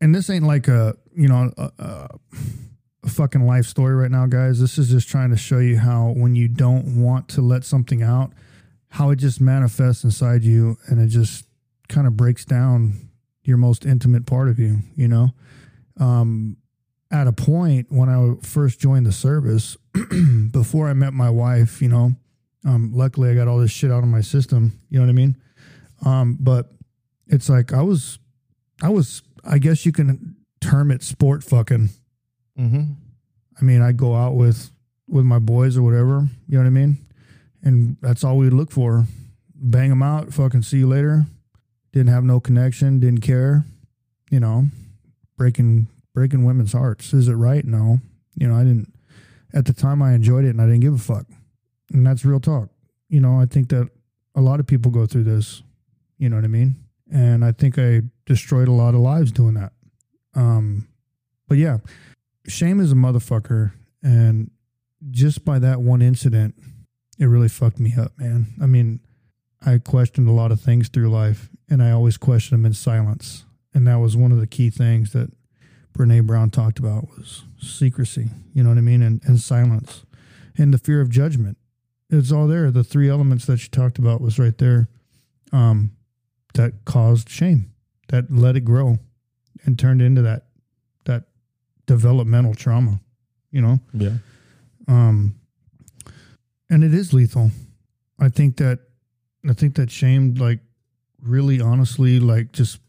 and 0.00 0.14
this 0.14 0.28
ain't 0.28 0.44
like 0.44 0.68
a 0.68 0.96
you 1.14 1.28
know 1.28 1.52
a, 1.56 1.70
a, 1.78 3.08
fucking 3.08 3.46
life 3.46 3.66
story 3.66 3.94
right 3.94 4.10
now, 4.10 4.26
guys. 4.26 4.60
This 4.60 4.78
is 4.78 4.90
just 4.90 5.08
trying 5.08 5.30
to 5.30 5.36
show 5.36 5.58
you 5.58 5.78
how 5.78 6.12
when 6.16 6.34
you 6.34 6.48
don't 6.48 7.00
want 7.00 7.28
to 7.30 7.40
let 7.40 7.64
something 7.64 8.02
out, 8.02 8.32
how 8.88 9.10
it 9.10 9.16
just 9.16 9.40
manifests 9.40 10.04
inside 10.04 10.42
you, 10.42 10.76
and 10.88 11.00
it 11.00 11.08
just 11.08 11.46
kind 11.88 12.06
of 12.06 12.16
breaks 12.16 12.44
down 12.44 13.10
your 13.44 13.56
most 13.56 13.86
intimate 13.86 14.26
part 14.26 14.48
of 14.48 14.58
you. 14.58 14.78
You 14.96 15.08
know, 15.08 15.28
um, 15.98 16.56
at 17.10 17.26
a 17.26 17.32
point 17.32 17.86
when 17.90 18.08
I 18.08 18.34
first 18.44 18.80
joined 18.80 19.06
the 19.06 19.12
service, 19.12 19.76
before 20.50 20.88
I 20.88 20.92
met 20.92 21.12
my 21.12 21.30
wife, 21.30 21.80
you 21.80 21.88
know, 21.88 22.12
um, 22.64 22.92
luckily 22.92 23.30
I 23.30 23.34
got 23.34 23.48
all 23.48 23.58
this 23.58 23.70
shit 23.70 23.90
out 23.90 24.02
of 24.02 24.08
my 24.08 24.20
system. 24.20 24.80
You 24.90 24.98
know 24.98 25.06
what 25.06 25.10
I 25.10 25.14
mean? 25.14 25.36
Um, 26.04 26.36
but 26.40 26.72
it's 27.26 27.48
like 27.48 27.72
I 27.72 27.82
was, 27.82 28.18
I 28.82 28.88
was, 28.88 29.22
I 29.44 29.58
guess 29.58 29.86
you 29.86 29.92
can 29.92 30.36
term 30.60 30.90
it 30.90 31.02
sport 31.02 31.42
fucking. 31.42 31.90
Mm-hmm. 32.58 32.92
I 33.58 33.64
mean, 33.64 33.82
I 33.82 33.92
go 33.92 34.14
out 34.14 34.34
with 34.34 34.70
with 35.08 35.24
my 35.24 35.38
boys 35.38 35.76
or 35.76 35.82
whatever. 35.82 36.28
You 36.48 36.58
know 36.58 36.60
what 36.60 36.66
I 36.66 36.70
mean? 36.70 36.98
And 37.62 37.96
that's 38.00 38.24
all 38.24 38.36
we'd 38.36 38.52
look 38.52 38.70
for. 38.70 39.04
Bang 39.54 39.90
them 39.90 40.02
out. 40.02 40.32
Fucking 40.32 40.62
see 40.62 40.78
you 40.78 40.88
later. 40.88 41.26
Didn't 41.92 42.12
have 42.12 42.24
no 42.24 42.40
connection. 42.40 43.00
Didn't 43.00 43.22
care. 43.22 43.64
You 44.30 44.40
know, 44.40 44.66
breaking 45.36 45.88
breaking 46.14 46.44
women's 46.44 46.72
hearts. 46.72 47.12
Is 47.12 47.28
it 47.28 47.34
right? 47.34 47.64
No. 47.64 48.00
You 48.34 48.48
know, 48.48 48.56
I 48.56 48.64
didn't. 48.64 48.92
At 49.54 49.64
the 49.64 49.72
time, 49.72 50.02
I 50.02 50.12
enjoyed 50.12 50.44
it, 50.44 50.50
and 50.50 50.60
I 50.60 50.66
didn't 50.66 50.80
give 50.80 50.94
a 50.94 50.98
fuck. 50.98 51.26
And 51.92 52.06
that's 52.06 52.24
real 52.24 52.40
talk. 52.40 52.68
You 53.08 53.20
know, 53.20 53.40
I 53.40 53.46
think 53.46 53.68
that 53.70 53.88
a 54.34 54.40
lot 54.40 54.60
of 54.60 54.66
people 54.66 54.90
go 54.90 55.06
through 55.06 55.24
this. 55.24 55.62
You 56.18 56.28
know 56.28 56.36
what 56.36 56.44
I 56.44 56.48
mean? 56.48 56.76
And 57.12 57.44
I 57.44 57.52
think 57.52 57.78
I 57.78 58.02
destroyed 58.24 58.68
a 58.68 58.72
lot 58.72 58.94
of 58.94 59.00
lives 59.00 59.32
doing 59.32 59.54
that. 59.54 59.72
Um, 60.34 60.88
but 61.48 61.58
yeah, 61.58 61.78
shame 62.46 62.80
is 62.80 62.92
a 62.92 62.96
motherfucker, 62.96 63.72
and 64.02 64.50
just 65.10 65.44
by 65.44 65.58
that 65.58 65.80
one 65.80 66.02
incident, 66.02 66.54
it 67.18 67.26
really 67.26 67.48
fucked 67.48 67.78
me 67.78 67.94
up, 67.98 68.12
man. 68.18 68.46
I 68.60 68.66
mean, 68.66 69.00
I 69.64 69.78
questioned 69.78 70.28
a 70.28 70.32
lot 70.32 70.52
of 70.52 70.60
things 70.60 70.88
through 70.88 71.10
life, 71.10 71.48
and 71.68 71.82
I 71.82 71.90
always 71.90 72.16
questioned 72.16 72.58
them 72.58 72.66
in 72.66 72.74
silence, 72.74 73.44
and 73.72 73.86
that 73.86 73.96
was 73.96 74.16
one 74.16 74.32
of 74.32 74.40
the 74.40 74.46
key 74.46 74.70
things 74.70 75.12
that 75.12 75.32
Brene 75.96 76.26
Brown 76.26 76.50
talked 76.50 76.78
about 76.78 77.08
was 77.16 77.44
secrecy. 77.58 78.28
You 78.52 78.62
know 78.62 78.68
what 78.70 78.78
I 78.78 78.82
mean, 78.82 79.02
and, 79.02 79.22
and 79.24 79.40
silence, 79.40 80.04
and 80.58 80.74
the 80.74 80.78
fear 80.78 81.00
of 81.00 81.08
judgment. 81.08 81.56
It's 82.10 82.30
all 82.30 82.46
there. 82.46 82.70
The 82.70 82.84
three 82.84 83.08
elements 83.08 83.46
that 83.46 83.58
she 83.58 83.68
talked 83.68 83.98
about 83.98 84.20
was 84.20 84.38
right 84.38 84.56
there. 84.58 84.88
Um, 85.52 85.92
that 86.56 86.84
caused 86.84 87.28
shame, 87.28 87.72
that 88.08 88.30
let 88.30 88.56
it 88.56 88.60
grow, 88.64 88.98
and 89.64 89.78
turned 89.78 90.02
into 90.02 90.22
that 90.22 90.46
that 91.04 91.24
developmental 91.86 92.54
trauma. 92.54 93.00
You 93.52 93.62
know, 93.62 93.80
Yeah. 93.94 94.18
um, 94.88 95.36
and 96.68 96.82
it 96.84 96.92
is 96.92 97.12
lethal. 97.14 97.50
I 98.18 98.28
think 98.28 98.56
that 98.58 98.80
I 99.48 99.52
think 99.52 99.76
that 99.76 99.90
shame, 99.90 100.34
like, 100.34 100.58
really 101.22 101.60
honestly, 101.60 102.18
like, 102.18 102.52
just 102.52 102.80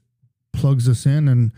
plugs 0.54 0.90
us 0.90 1.06
in 1.06 1.28
and 1.28 1.52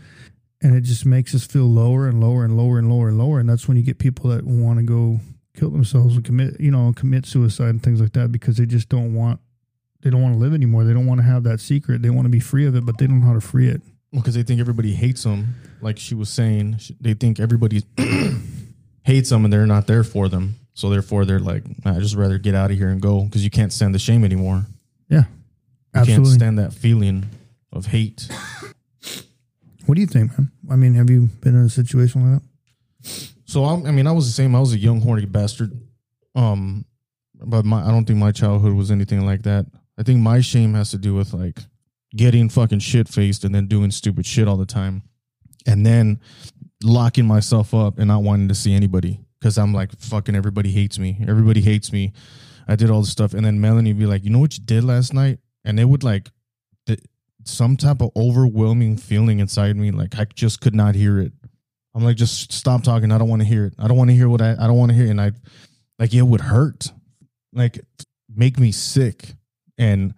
and 0.62 0.74
it 0.76 0.82
just 0.82 1.06
makes 1.06 1.34
us 1.34 1.46
feel 1.46 1.64
lower 1.66 2.06
and 2.06 2.20
lower 2.20 2.44
and 2.44 2.54
lower 2.54 2.78
and 2.78 2.90
lower 2.90 3.08
and 3.08 3.16
lower. 3.16 3.40
And 3.40 3.48
that's 3.48 3.66
when 3.66 3.78
you 3.78 3.82
get 3.82 3.98
people 3.98 4.28
that 4.30 4.44
want 4.44 4.78
to 4.78 4.82
go 4.84 5.20
kill 5.54 5.70
themselves 5.70 6.16
and 6.16 6.24
commit, 6.24 6.60
you 6.60 6.70
know, 6.70 6.92
commit 6.94 7.24
suicide 7.24 7.70
and 7.70 7.82
things 7.82 7.98
like 8.00 8.12
that 8.12 8.30
because 8.30 8.58
they 8.58 8.66
just 8.66 8.90
don't 8.90 9.14
want 9.14 9.40
they 10.02 10.10
don't 10.10 10.22
want 10.22 10.34
to 10.34 10.38
live 10.40 10.54
anymore. 10.54 10.84
They 10.84 10.92
don't 10.92 11.06
want 11.06 11.20
to 11.20 11.26
have 11.26 11.42
that 11.44 11.60
secret. 11.60 12.02
They 12.02 12.10
want 12.10 12.26
to 12.26 12.30
be 12.30 12.40
free 12.40 12.66
of 12.66 12.74
it, 12.74 12.84
but 12.86 12.98
they 12.98 13.06
don't 13.06 13.20
know 13.20 13.26
how 13.26 13.34
to 13.34 13.40
free 13.40 13.68
it. 13.68 13.82
Well, 14.12 14.22
because 14.22 14.34
they 14.34 14.42
think 14.42 14.60
everybody 14.60 14.92
hates 14.92 15.22
them. 15.22 15.54
Like 15.80 15.98
she 15.98 16.14
was 16.14 16.28
saying, 16.28 16.80
they 17.00 17.14
think 17.14 17.38
everybody 17.38 17.82
hates 19.04 19.30
them 19.30 19.44
and 19.44 19.52
they're 19.52 19.66
not 19.66 19.86
there 19.86 20.02
for 20.04 20.28
them. 20.28 20.56
So 20.74 20.88
therefore, 20.88 21.24
they're 21.24 21.40
like, 21.40 21.62
"Nah, 21.84 21.96
I 21.96 21.98
just 22.00 22.16
rather 22.16 22.38
get 22.38 22.54
out 22.54 22.70
of 22.70 22.76
here 22.78 22.88
and 22.88 23.00
go 23.00 23.24
because 23.24 23.44
you 23.44 23.50
can't 23.50 23.72
stand 23.72 23.94
the 23.94 23.98
shame 23.98 24.24
anymore. 24.24 24.66
Yeah. 25.08 25.24
You 25.94 26.00
Absolutely. 26.00 26.24
can't 26.24 26.34
stand 26.34 26.58
that 26.58 26.72
feeling 26.72 27.26
of 27.72 27.86
hate. 27.86 28.28
What 29.86 29.96
do 29.96 30.00
you 30.00 30.06
think, 30.06 30.38
man? 30.38 30.50
I 30.70 30.76
mean, 30.76 30.94
have 30.94 31.10
you 31.10 31.28
been 31.40 31.56
in 31.56 31.64
a 31.64 31.68
situation 31.68 32.32
like 32.32 32.40
that? 32.40 33.28
So 33.44 33.64
I'm, 33.64 33.86
I 33.86 33.90
mean, 33.90 34.06
I 34.06 34.12
was 34.12 34.26
the 34.26 34.32
same. 34.32 34.54
I 34.54 34.60
was 34.60 34.72
a 34.72 34.78
young 34.78 35.00
horny 35.00 35.26
bastard. 35.26 35.72
Um, 36.34 36.84
but 37.34 37.64
my 37.64 37.82
I 37.82 37.90
don't 37.90 38.04
think 38.04 38.18
my 38.18 38.32
childhood 38.32 38.74
was 38.74 38.90
anything 38.90 39.26
like 39.26 39.42
that. 39.42 39.66
I 40.00 40.02
think 40.02 40.20
my 40.20 40.40
shame 40.40 40.72
has 40.72 40.90
to 40.92 40.98
do 40.98 41.14
with 41.14 41.34
like 41.34 41.58
getting 42.16 42.48
fucking 42.48 42.78
shit 42.78 43.06
faced 43.06 43.44
and 43.44 43.54
then 43.54 43.66
doing 43.66 43.90
stupid 43.90 44.24
shit 44.24 44.48
all 44.48 44.56
the 44.56 44.64
time, 44.64 45.02
and 45.66 45.84
then 45.84 46.20
locking 46.82 47.26
myself 47.26 47.74
up 47.74 47.98
and 47.98 48.08
not 48.08 48.22
wanting 48.22 48.48
to 48.48 48.54
see 48.54 48.74
anybody 48.74 49.20
because 49.38 49.58
I'm 49.58 49.74
like 49.74 49.92
fucking 49.98 50.34
everybody 50.34 50.70
hates 50.72 50.98
me. 50.98 51.18
Everybody 51.28 51.60
hates 51.60 51.92
me. 51.92 52.14
I 52.66 52.76
did 52.76 52.88
all 52.88 53.02
this 53.02 53.10
stuff, 53.10 53.34
and 53.34 53.44
then 53.44 53.60
Melanie 53.60 53.92
would 53.92 54.00
be 54.00 54.06
like, 54.06 54.24
"You 54.24 54.30
know 54.30 54.38
what 54.38 54.56
you 54.56 54.64
did 54.64 54.84
last 54.84 55.12
night?" 55.12 55.38
And 55.64 55.78
it 55.78 55.84
would 55.84 56.02
like 56.02 56.30
the, 56.86 56.98
some 57.44 57.76
type 57.76 58.00
of 58.00 58.10
overwhelming 58.16 58.96
feeling 58.96 59.38
inside 59.38 59.76
me, 59.76 59.90
like 59.90 60.18
I 60.18 60.24
just 60.34 60.62
could 60.62 60.74
not 60.74 60.94
hear 60.94 61.18
it. 61.18 61.32
I'm 61.94 62.04
like, 62.04 62.16
just 62.16 62.52
stop 62.52 62.82
talking. 62.82 63.12
I 63.12 63.18
don't 63.18 63.28
want 63.28 63.42
to 63.42 63.48
hear 63.48 63.66
it. 63.66 63.74
I 63.78 63.88
don't 63.88 63.96
want 63.96 64.10
to 64.10 64.16
hear 64.16 64.28
what 64.28 64.40
I. 64.40 64.52
I 64.52 64.66
don't 64.66 64.78
want 64.78 64.92
to 64.92 64.96
hear. 64.96 65.10
And 65.10 65.20
I, 65.20 65.32
like, 65.98 66.14
it 66.14 66.22
would 66.22 66.40
hurt, 66.40 66.92
like, 67.52 67.80
make 68.34 68.58
me 68.58 68.72
sick. 68.72 69.34
And 69.80 70.14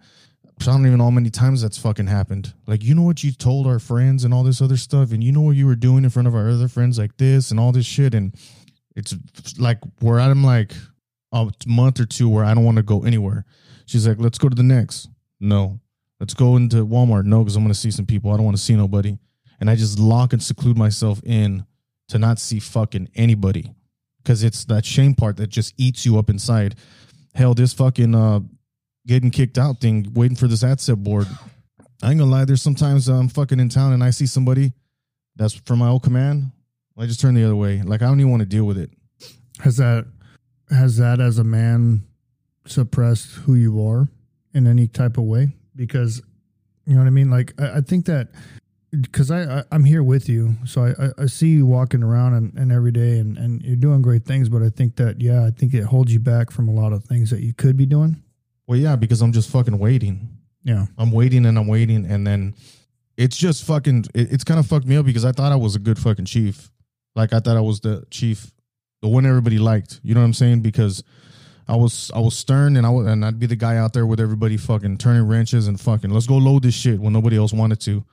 I 0.59 0.65
don't 0.65 0.85
even 0.85 0.97
know 0.97 1.05
how 1.05 1.09
many 1.09 1.29
times 1.29 1.61
that's 1.61 1.77
fucking 1.77 2.07
happened. 2.07 2.53
Like, 2.67 2.83
you 2.83 2.93
know 2.93 3.01
what 3.01 3.23
you 3.23 3.31
told 3.31 3.65
our 3.65 3.79
friends 3.79 4.25
and 4.25 4.33
all 4.33 4.43
this 4.43 4.61
other 4.61 4.77
stuff, 4.77 5.11
and 5.13 5.23
you 5.23 5.31
know 5.31 5.41
what 5.41 5.55
you 5.55 5.65
were 5.65 5.75
doing 5.75 6.03
in 6.03 6.09
front 6.09 6.27
of 6.27 6.35
our 6.35 6.49
other 6.49 6.67
friends, 6.67 6.99
like 6.99 7.15
this 7.17 7.49
and 7.49 7.59
all 7.59 7.71
this 7.71 7.85
shit. 7.85 8.13
And 8.13 8.35
it's 8.95 9.15
like 9.57 9.79
where 9.99 10.19
I'm 10.19 10.43
like 10.43 10.73
a 11.31 11.49
month 11.65 11.99
or 11.99 12.05
two 12.05 12.29
where 12.29 12.43
I 12.43 12.53
don't 12.53 12.65
want 12.65 12.77
to 12.77 12.83
go 12.83 13.03
anywhere. 13.03 13.45
She's 13.85 14.05
like, 14.05 14.19
let's 14.19 14.37
go 14.37 14.49
to 14.49 14.55
the 14.55 14.63
next. 14.63 15.09
No. 15.39 15.79
Let's 16.19 16.33
go 16.33 16.57
into 16.57 16.85
Walmart. 16.85 17.25
No, 17.25 17.39
because 17.39 17.55
I'm 17.55 17.63
going 17.63 17.73
to 17.73 17.79
see 17.79 17.91
some 17.91 18.05
people. 18.05 18.31
I 18.31 18.35
don't 18.35 18.45
want 18.45 18.57
to 18.57 18.63
see 18.63 18.75
nobody. 18.75 19.17
And 19.59 19.69
I 19.69 19.75
just 19.75 19.97
lock 19.97 20.33
and 20.33 20.43
seclude 20.43 20.77
myself 20.77 21.21
in 21.25 21.65
to 22.09 22.19
not 22.19 22.37
see 22.37 22.59
fucking 22.59 23.09
anybody. 23.15 23.73
Because 24.21 24.43
it's 24.43 24.65
that 24.65 24.85
shame 24.85 25.15
part 25.15 25.37
that 25.37 25.47
just 25.47 25.73
eats 25.77 26.05
you 26.05 26.17
up 26.17 26.29
inside. 26.29 26.75
Hell, 27.33 27.53
this 27.53 27.73
fucking 27.73 28.13
uh 28.13 28.41
getting 29.05 29.31
kicked 29.31 29.57
out 29.57 29.81
thing, 29.81 30.11
waiting 30.13 30.37
for 30.37 30.47
this 30.47 30.63
ADSEP 30.63 31.03
board. 31.03 31.27
I 32.01 32.09
ain't 32.09 32.19
gonna 32.19 32.31
lie, 32.31 32.45
there's 32.45 32.61
sometimes 32.61 33.09
uh, 33.09 33.13
I'm 33.13 33.29
fucking 33.29 33.59
in 33.59 33.69
town 33.69 33.93
and 33.93 34.03
I 34.03 34.09
see 34.09 34.25
somebody 34.25 34.73
that's 35.35 35.53
from 35.53 35.79
my 35.79 35.89
old 35.89 36.03
command. 36.03 36.51
I 36.97 37.05
just 37.05 37.19
turn 37.19 37.33
the 37.33 37.43
other 37.43 37.55
way. 37.55 37.81
Like 37.81 38.01
I 38.01 38.05
don't 38.05 38.19
even 38.19 38.31
want 38.31 38.41
to 38.41 38.45
deal 38.47 38.65
with 38.65 38.77
it. 38.77 38.91
Has 39.59 39.77
that 39.77 40.05
has 40.69 40.97
that 40.97 41.19
as 41.19 41.37
a 41.37 41.43
man 41.43 42.03
suppressed 42.65 43.33
who 43.35 43.55
you 43.55 43.85
are 43.87 44.07
in 44.53 44.67
any 44.67 44.87
type 44.87 45.17
of 45.17 45.23
way? 45.23 45.49
Because 45.75 46.21
you 46.85 46.93
know 46.93 46.99
what 46.99 47.07
I 47.07 47.11
mean. 47.11 47.29
Like 47.29 47.53
I, 47.59 47.77
I 47.77 47.81
think 47.81 48.05
that 48.05 48.29
because 48.91 49.31
I, 49.31 49.59
I 49.59 49.63
I'm 49.71 49.83
here 49.83 50.03
with 50.03 50.29
you, 50.29 50.55
so 50.65 50.85
I, 50.85 50.89
I, 50.89 51.23
I 51.23 51.25
see 51.25 51.49
you 51.49 51.65
walking 51.65 52.03
around 52.03 52.33
and, 52.33 52.53
and 52.55 52.71
every 52.71 52.91
day, 52.91 53.19
and 53.19 53.37
and 53.37 53.61
you're 53.61 53.75
doing 53.75 54.01
great 54.01 54.25
things. 54.25 54.49
But 54.49 54.61
I 54.61 54.69
think 54.69 54.97
that 54.97 55.21
yeah, 55.21 55.45
I 55.45 55.51
think 55.51 55.73
it 55.73 55.83
holds 55.83 56.13
you 56.13 56.19
back 56.19 56.51
from 56.51 56.67
a 56.67 56.73
lot 56.73 56.93
of 56.93 57.03
things 57.05 57.29
that 57.31 57.41
you 57.41 57.53
could 57.53 57.77
be 57.77 57.85
doing. 57.85 58.22
Well, 58.73 58.81
yeah, 58.81 58.95
because 58.95 59.21
I'm 59.21 59.31
just 59.31 59.51
fucking 59.51 59.77
waiting. 59.77 60.29
Yeah, 60.63 60.87
I'm 60.97 61.11
waiting 61.11 61.45
and 61.45 61.59
I'm 61.59 61.67
waiting, 61.67 62.07
and 62.07 62.25
then 62.25 62.55
it's 63.17 63.37
just 63.37 63.65
fucking. 63.65 64.05
It, 64.15 64.33
it's 64.33 64.43
kind 64.43 64.59
of 64.59 64.65
fucked 64.65 64.87
me 64.87 64.95
up 64.95 65.05
because 65.05 65.25
I 65.25 65.31
thought 65.31 65.51
I 65.51 65.57
was 65.57 65.75
a 65.75 65.79
good 65.79 65.99
fucking 65.99 66.25
chief. 66.25 66.71
Like 67.15 67.33
I 67.33 67.39
thought 67.39 67.55
I 67.55 67.61
was 67.61 67.81
the 67.81 68.03
chief, 68.09 68.51
the 69.03 69.09
one 69.09 69.27
everybody 69.27 69.59
liked. 69.59 69.99
You 70.01 70.15
know 70.15 70.21
what 70.21 70.25
I'm 70.25 70.33
saying? 70.33 70.61
Because 70.61 71.03
I 71.67 71.75
was 71.75 72.09
I 72.15 72.19
was 72.19 72.35
stern 72.35 72.75
and 72.75 72.83
I 72.83 72.89
was, 72.89 73.05
and 73.05 73.23
I'd 73.23 73.37
be 73.37 73.45
the 73.45 73.55
guy 73.55 73.77
out 73.77 73.93
there 73.93 74.07
with 74.07 74.19
everybody 74.19 74.57
fucking 74.57 74.97
turning 74.97 75.27
wrenches 75.27 75.67
and 75.67 75.79
fucking 75.79 76.09
let's 76.09 76.25
go 76.25 76.37
load 76.37 76.63
this 76.63 76.73
shit 76.73 76.99
when 76.99 77.13
nobody 77.13 77.37
else 77.37 77.53
wanted 77.53 77.79
to. 77.81 77.91
You 77.91 78.03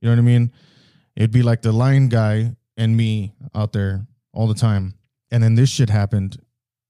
know 0.00 0.12
what 0.12 0.20
I 0.20 0.22
mean? 0.22 0.52
It'd 1.16 1.32
be 1.32 1.42
like 1.42 1.60
the 1.60 1.72
line 1.72 2.08
guy 2.08 2.56
and 2.78 2.96
me 2.96 3.34
out 3.54 3.74
there 3.74 4.06
all 4.32 4.46
the 4.46 4.54
time, 4.54 4.94
and 5.30 5.42
then 5.42 5.54
this 5.54 5.68
shit 5.68 5.90
happened, 5.90 6.40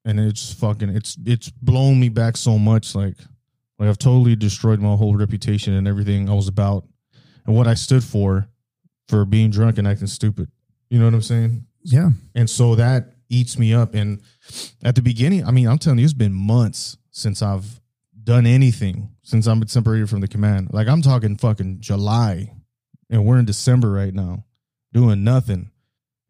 and 0.08 0.18
it's 0.18 0.52
fucking 0.54 0.88
it's 0.88 1.18
it's 1.26 1.50
blown 1.50 2.00
me 2.00 2.08
back 2.08 2.36
so 2.36 2.58
much. 2.58 2.94
Like 2.94 3.16
like 3.78 3.88
I've 3.88 3.98
totally 3.98 4.34
destroyed 4.34 4.80
my 4.80 4.96
whole 4.96 5.14
reputation 5.14 5.74
and 5.74 5.86
everything 5.86 6.30
I 6.30 6.34
was 6.34 6.48
about 6.48 6.84
and 7.46 7.54
what 7.54 7.66
I 7.66 7.74
stood 7.74 8.02
for 8.02 8.48
for 9.06 9.24
being 9.24 9.50
drunk 9.50 9.76
and 9.78 9.86
acting 9.86 10.06
stupid. 10.06 10.50
You 10.88 10.98
know 10.98 11.04
what 11.04 11.14
I'm 11.14 11.22
saying? 11.22 11.66
yeah, 11.82 12.10
And 12.34 12.48
so 12.48 12.74
that 12.74 13.12
eats 13.28 13.58
me 13.58 13.74
up. 13.74 13.94
And 13.94 14.22
at 14.82 14.94
the 14.94 15.02
beginning, 15.02 15.44
I 15.44 15.50
mean, 15.50 15.68
I'm 15.68 15.78
telling 15.78 15.98
you, 15.98 16.04
it's 16.04 16.14
been 16.14 16.32
months 16.32 16.96
since 17.10 17.42
I've 17.42 17.80
done 18.24 18.46
anything 18.46 19.10
since 19.22 19.46
I'm 19.46 19.66
separated 19.66 20.08
from 20.08 20.20
the 20.20 20.28
command. 20.28 20.70
Like 20.72 20.88
I'm 20.88 21.02
talking 21.02 21.36
fucking 21.36 21.80
July, 21.80 22.52
and 23.10 23.26
we're 23.26 23.38
in 23.38 23.44
December 23.44 23.90
right 23.90 24.14
now, 24.14 24.44
doing 24.92 25.22
nothing. 25.24 25.70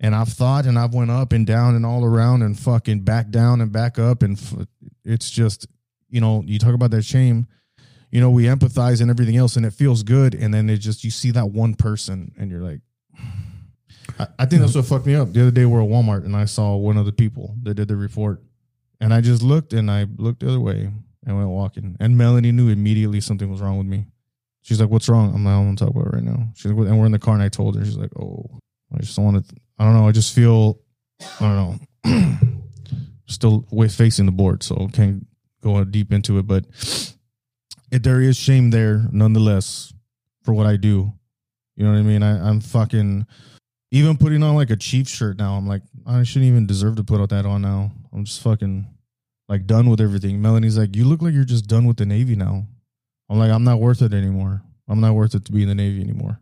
And 0.01 0.15
I've 0.15 0.29
thought, 0.29 0.67
and 0.67 0.79
I've 0.79 0.95
went 0.95 1.11
up 1.11 1.33
and 1.33 1.47
down 1.47 1.75
and 1.75 1.85
all 1.85 2.05
around, 2.05 2.43
and 2.43 2.59
fucking 2.59 3.01
back 3.01 3.31
down 3.31 3.61
and 3.61 3.73
back 3.73 3.99
up, 3.99 4.23
and 4.23 4.39
f- 4.39 4.67
it's 5.05 5.29
just, 5.29 5.67
you 6.09 6.21
know, 6.21 6.43
you 6.47 6.59
talk 6.59 6.75
about 6.75 6.93
that 6.93 7.05
shame. 7.05 7.49
You 8.11 8.21
know, 8.21 8.31
we 8.31 8.45
empathize 8.45 9.01
and 9.01 9.11
everything 9.11 9.37
else, 9.37 9.57
and 9.57 9.67
it 9.67 9.73
feels 9.73 10.05
good. 10.05 10.35
And 10.35 10.55
then 10.55 10.71
it 10.71 10.79
just 10.79 11.03
you 11.03 11.11
see 11.11 11.33
that 11.33 11.47
one 11.47 11.75
person, 11.75 12.33
and 12.39 12.51
you're 12.51 12.63
like, 12.63 12.81
I, 14.19 14.27
I 14.39 14.47
think 14.47 14.63
that's 14.63 14.75
what 14.75 14.87
fucked 14.87 15.07
me 15.07 15.15
up. 15.15 15.33
The 15.33 15.43
other 15.43 15.51
day 15.51 15.65
we 15.67 15.73
we're 15.73 15.83
at 15.83 15.89
Walmart 15.89 16.25
and 16.25 16.35
I 16.35 16.45
saw 16.47 16.77
one 16.77 16.97
of 16.97 17.05
the 17.05 17.13
people 17.13 17.55
that 17.63 17.75
did 17.75 17.89
the 17.89 17.97
report. 17.97 18.43
And 19.01 19.13
I 19.13 19.21
just 19.21 19.43
looked 19.43 19.73
and 19.73 19.91
I 19.91 20.07
looked 20.17 20.41
the 20.41 20.49
other 20.49 20.61
way 20.61 20.91
and 21.27 21.37
went 21.37 21.49
walking. 21.51 21.97
And 22.01 22.17
Melanie 22.17 22.53
knew 22.53 22.69
immediately 22.69 23.21
something 23.21 23.51
was 23.51 23.61
wrong 23.61 23.79
with 23.79 23.87
me. 23.87 24.07
She's 24.63 24.81
like, 24.81 24.91
What's 24.91 25.09
wrong? 25.09 25.35
I'm 25.35 25.45
like, 25.45 25.53
I 25.53 25.57
don't 25.57 25.67
want 25.67 25.79
to 25.79 25.85
talk 25.85 25.95
about 25.95 26.07
it 26.07 26.17
right 26.17 26.25
now. 26.25 26.49
She's 26.57 26.73
like, 26.73 26.89
and 26.89 26.99
we're 26.99 27.07
in 27.07 27.13
the 27.13 27.19
car 27.19 27.35
and 27.35 27.43
I 27.43 27.49
told 27.49 27.77
her, 27.77 27.85
she's 27.85 27.97
like, 27.97 28.11
Oh, 28.19 28.45
I 28.93 28.99
just 28.99 29.19
want 29.19 29.47
to 29.47 29.55
I 29.79 29.85
don't 29.85 29.95
know, 29.95 30.09
I 30.09 30.13
just 30.13 30.35
feel 30.35 30.81
I 31.41 31.55
don't 31.55 31.81
know. 32.05 32.39
Still 33.27 33.67
way 33.71 33.89
facing 33.89 34.27
the 34.27 34.33
board, 34.33 34.63
so 34.63 34.89
can't 34.93 35.27
go 35.63 35.85
deep 35.85 36.13
into 36.13 36.39
it, 36.39 36.47
but 36.47 36.65
it, 37.91 38.03
there 38.03 38.21
is 38.21 38.37
shame 38.37 38.71
there 38.71 39.07
nonetheless 39.13 39.93
for 40.43 40.55
what 40.55 40.67
I 40.67 40.77
do. 40.77 41.13
You 41.77 41.85
know 41.85 41.93
what 41.93 41.99
I 41.99 42.03
mean? 42.03 42.23
I, 42.23 42.49
I'm 42.49 42.61
fucking 42.61 43.27
even 43.91 44.17
putting 44.17 44.43
on 44.43 44.55
like 44.55 44.71
a 44.71 44.77
chief 44.77 45.09
shirt 45.09 45.39
now. 45.39 45.55
I'm 45.55 45.67
like, 45.67 45.83
I 46.07 46.23
shouldn't 46.23 46.49
even 46.49 46.67
deserve 46.67 46.97
to 46.97 47.05
put 47.05 47.29
that 47.31 47.47
on 47.47 47.63
now. 47.63 47.93
I'm 48.13 48.25
just 48.25 48.43
fucking 48.43 48.87
like 49.49 49.67
done 49.67 49.89
with 49.89 50.01
everything. 50.01 50.41
Melanie's 50.41 50.79
like, 50.79 50.97
you 50.97 51.05
look 51.05 51.23
like 51.23 51.35
you're 51.35 51.45
just 51.45 51.67
done 51.67 51.87
with 51.87 51.97
the 51.97 52.07
Navy 52.07 52.37
now. 52.37 52.67
I'm 53.31 53.39
like, 53.39 53.51
I'm 53.51 53.65
not 53.65 53.81
worth 53.81 54.03
it 54.03 54.13
anymore. 54.13 54.63
I'm 54.89 55.01
not 55.01 55.15
worth 55.15 55.35
it 55.35 55.45
to 55.47 55.53
be 55.53 55.63
in 55.63 55.69
the 55.69 55.75
Navy 55.75 56.01
anymore. 56.01 56.41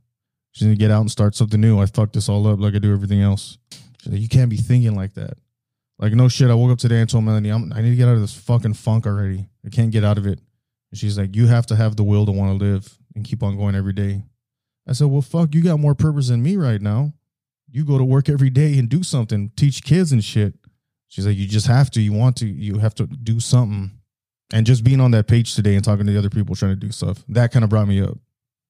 She's 0.57 0.65
gonna 0.65 0.77
get 0.77 0.91
out 0.91 1.03
and 1.03 1.11
start 1.11 1.35
something 1.35 1.61
new. 1.61 1.79
I 1.79 1.85
fucked 1.85 2.15
this 2.15 2.31
all 2.31 2.47
up 2.47 2.59
like 2.59 2.75
I 2.75 2.79
do 2.79 2.91
everything 2.91 3.21
else. 3.21 3.59
Like, 4.07 4.23
you 4.23 4.29
can't 4.29 4.49
be 4.49 4.57
thinking 4.57 4.95
like 4.95 5.13
that. 5.13 5.37
Like, 5.99 6.15
no 6.15 6.29
shit. 6.29 6.49
I 6.49 6.55
woke 6.55 6.71
up 6.71 6.79
today 6.79 6.99
and 6.99 7.11
told 7.11 7.25
Melanie, 7.25 7.51
I'm, 7.51 7.71
I 7.75 7.83
need 7.83 7.91
to 7.91 7.97
get 7.97 8.09
out 8.09 8.15
of 8.15 8.23
this 8.23 8.33
fucking 8.33 8.73
funk 8.73 9.07
already. 9.07 9.49
I 9.67 9.69
can't 9.69 9.91
get 9.91 10.03
out 10.03 10.17
of 10.17 10.27
it. 10.27 10.41
And 10.91 10.99
she's 10.99 11.19
like, 11.19 11.37
you 11.37 11.47
have 11.47 11.67
to 11.67 11.77
have 11.77 11.97
the 11.97 12.05
will 12.05 12.25
to 12.25 12.33
want 12.33 12.59
to 12.59 12.65
live 12.65 12.97
and 13.15 13.23
keep 13.23 13.43
on 13.43 13.59
going 13.59 13.75
every 13.75 13.93
day. 13.93 14.23
I 14.89 14.95
said, 14.95 15.09
well, 15.09 15.21
fuck, 15.21 15.55
you 15.55 15.63
got 15.63 15.79
more 15.79 15.95
purpose 15.95 16.29
than 16.29 16.43
me 16.43 16.57
right 16.57 16.81
now. 16.81 17.13
You 17.71 17.85
go 17.85 17.99
to 17.99 18.05
work 18.05 18.31
every 18.31 18.49
day 18.49 18.79
and 18.79 18.89
do 18.89 19.03
something, 19.03 19.51
teach 19.57 19.85
kids 19.85 20.11
and 20.11 20.25
shit. 20.25 20.55
She's 21.09 21.27
like, 21.27 21.37
you 21.37 21.47
just 21.47 21.67
have 21.67 21.91
to. 21.91 22.01
You 22.01 22.15
want 22.15 22.37
to. 22.37 22.47
You 22.47 22.79
have 22.79 22.95
to 22.95 23.07
do 23.07 23.41
something. 23.41 23.91
And 24.55 24.65
just 24.65 24.85
being 24.85 25.03
on 25.03 25.11
that 25.11 25.29
page 25.29 25.55
today 25.55 25.75
and 25.75 25.85
talking 25.85 26.07
to 26.07 26.13
the 26.13 26.19
other 26.19 26.31
people 26.31 26.55
trying 26.55 26.73
to 26.73 26.77
do 26.77 26.93
stuff, 26.93 27.23
that 27.29 27.53
kind 27.53 27.63
of 27.63 27.69
brought 27.69 27.89
me 27.89 28.01
up. 28.01 28.17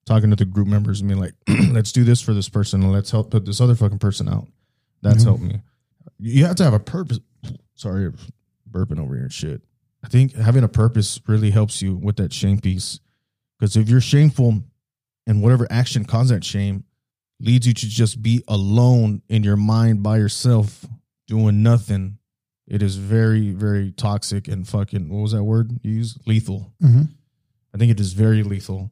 Talking 0.07 0.31
to 0.31 0.37
the 0.37 0.45
group 0.45 0.69
members 0.69 1.01
and 1.01 1.09
being 1.09 1.21
like, 1.21 1.35
let's 1.73 1.91
do 1.93 2.05
this 2.05 2.21
for 2.21 2.33
this 2.33 2.49
person 2.49 2.83
and 2.83 2.93
let's 2.93 3.11
help 3.11 3.31
put 3.33 3.45
this 3.45 3.61
other 3.61 3.75
fucking 3.75 3.99
person 3.99 4.29
out. 4.29 4.47
That's 5.03 5.23
Mhm. 5.23 5.27
helped 5.27 5.43
me. 5.43 5.61
You 6.21 6.45
have 6.47 6.57
to 6.57 6.65
have 6.65 6.75
a 6.75 6.79
purpose. 6.81 7.19
Sorry, 7.75 8.13
burping 8.71 8.99
over 9.01 9.15
here 9.15 9.25
and 9.25 9.33
shit. 9.33 9.63
I 10.05 10.09
think 10.09 10.35
having 10.35 10.63
a 10.63 10.69
purpose 10.69 11.21
really 11.27 11.51
helps 11.51 11.83
you 11.83 11.97
with 11.97 12.17
that 12.17 12.33
shame 12.33 12.59
piece. 12.61 13.01
Because 13.59 13.77
if 13.77 13.89
you're 13.89 14.01
shameful 14.01 14.63
and 15.27 15.43
whatever 15.43 15.67
action 15.71 16.05
caused 16.05 16.31
that 16.31 16.45
shame 16.45 16.85
leads 17.41 17.67
you 17.67 17.75
to 17.75 17.89
just 17.89 18.23
be 18.23 18.43
alone 18.47 19.23
in 19.29 19.43
your 19.43 19.57
mind 19.57 20.03
by 20.05 20.19
yourself 20.19 20.87
doing 21.27 21.63
nothing, 21.65 22.19
it 22.69 22.81
is 22.83 22.97
very, 22.97 23.51
very 23.51 23.91
toxic 23.93 24.47
and 24.47 24.69
fucking, 24.69 25.09
what 25.09 25.21
was 25.23 25.33
that 25.33 25.43
word 25.45 25.73
you 25.83 25.93
used? 25.95 26.21
Lethal. 26.27 26.73
hmm 26.81 27.03
I 27.75 27.79
think 27.79 27.91
it 27.91 28.01
is 28.01 28.13
very 28.15 28.43
lethal 28.43 28.91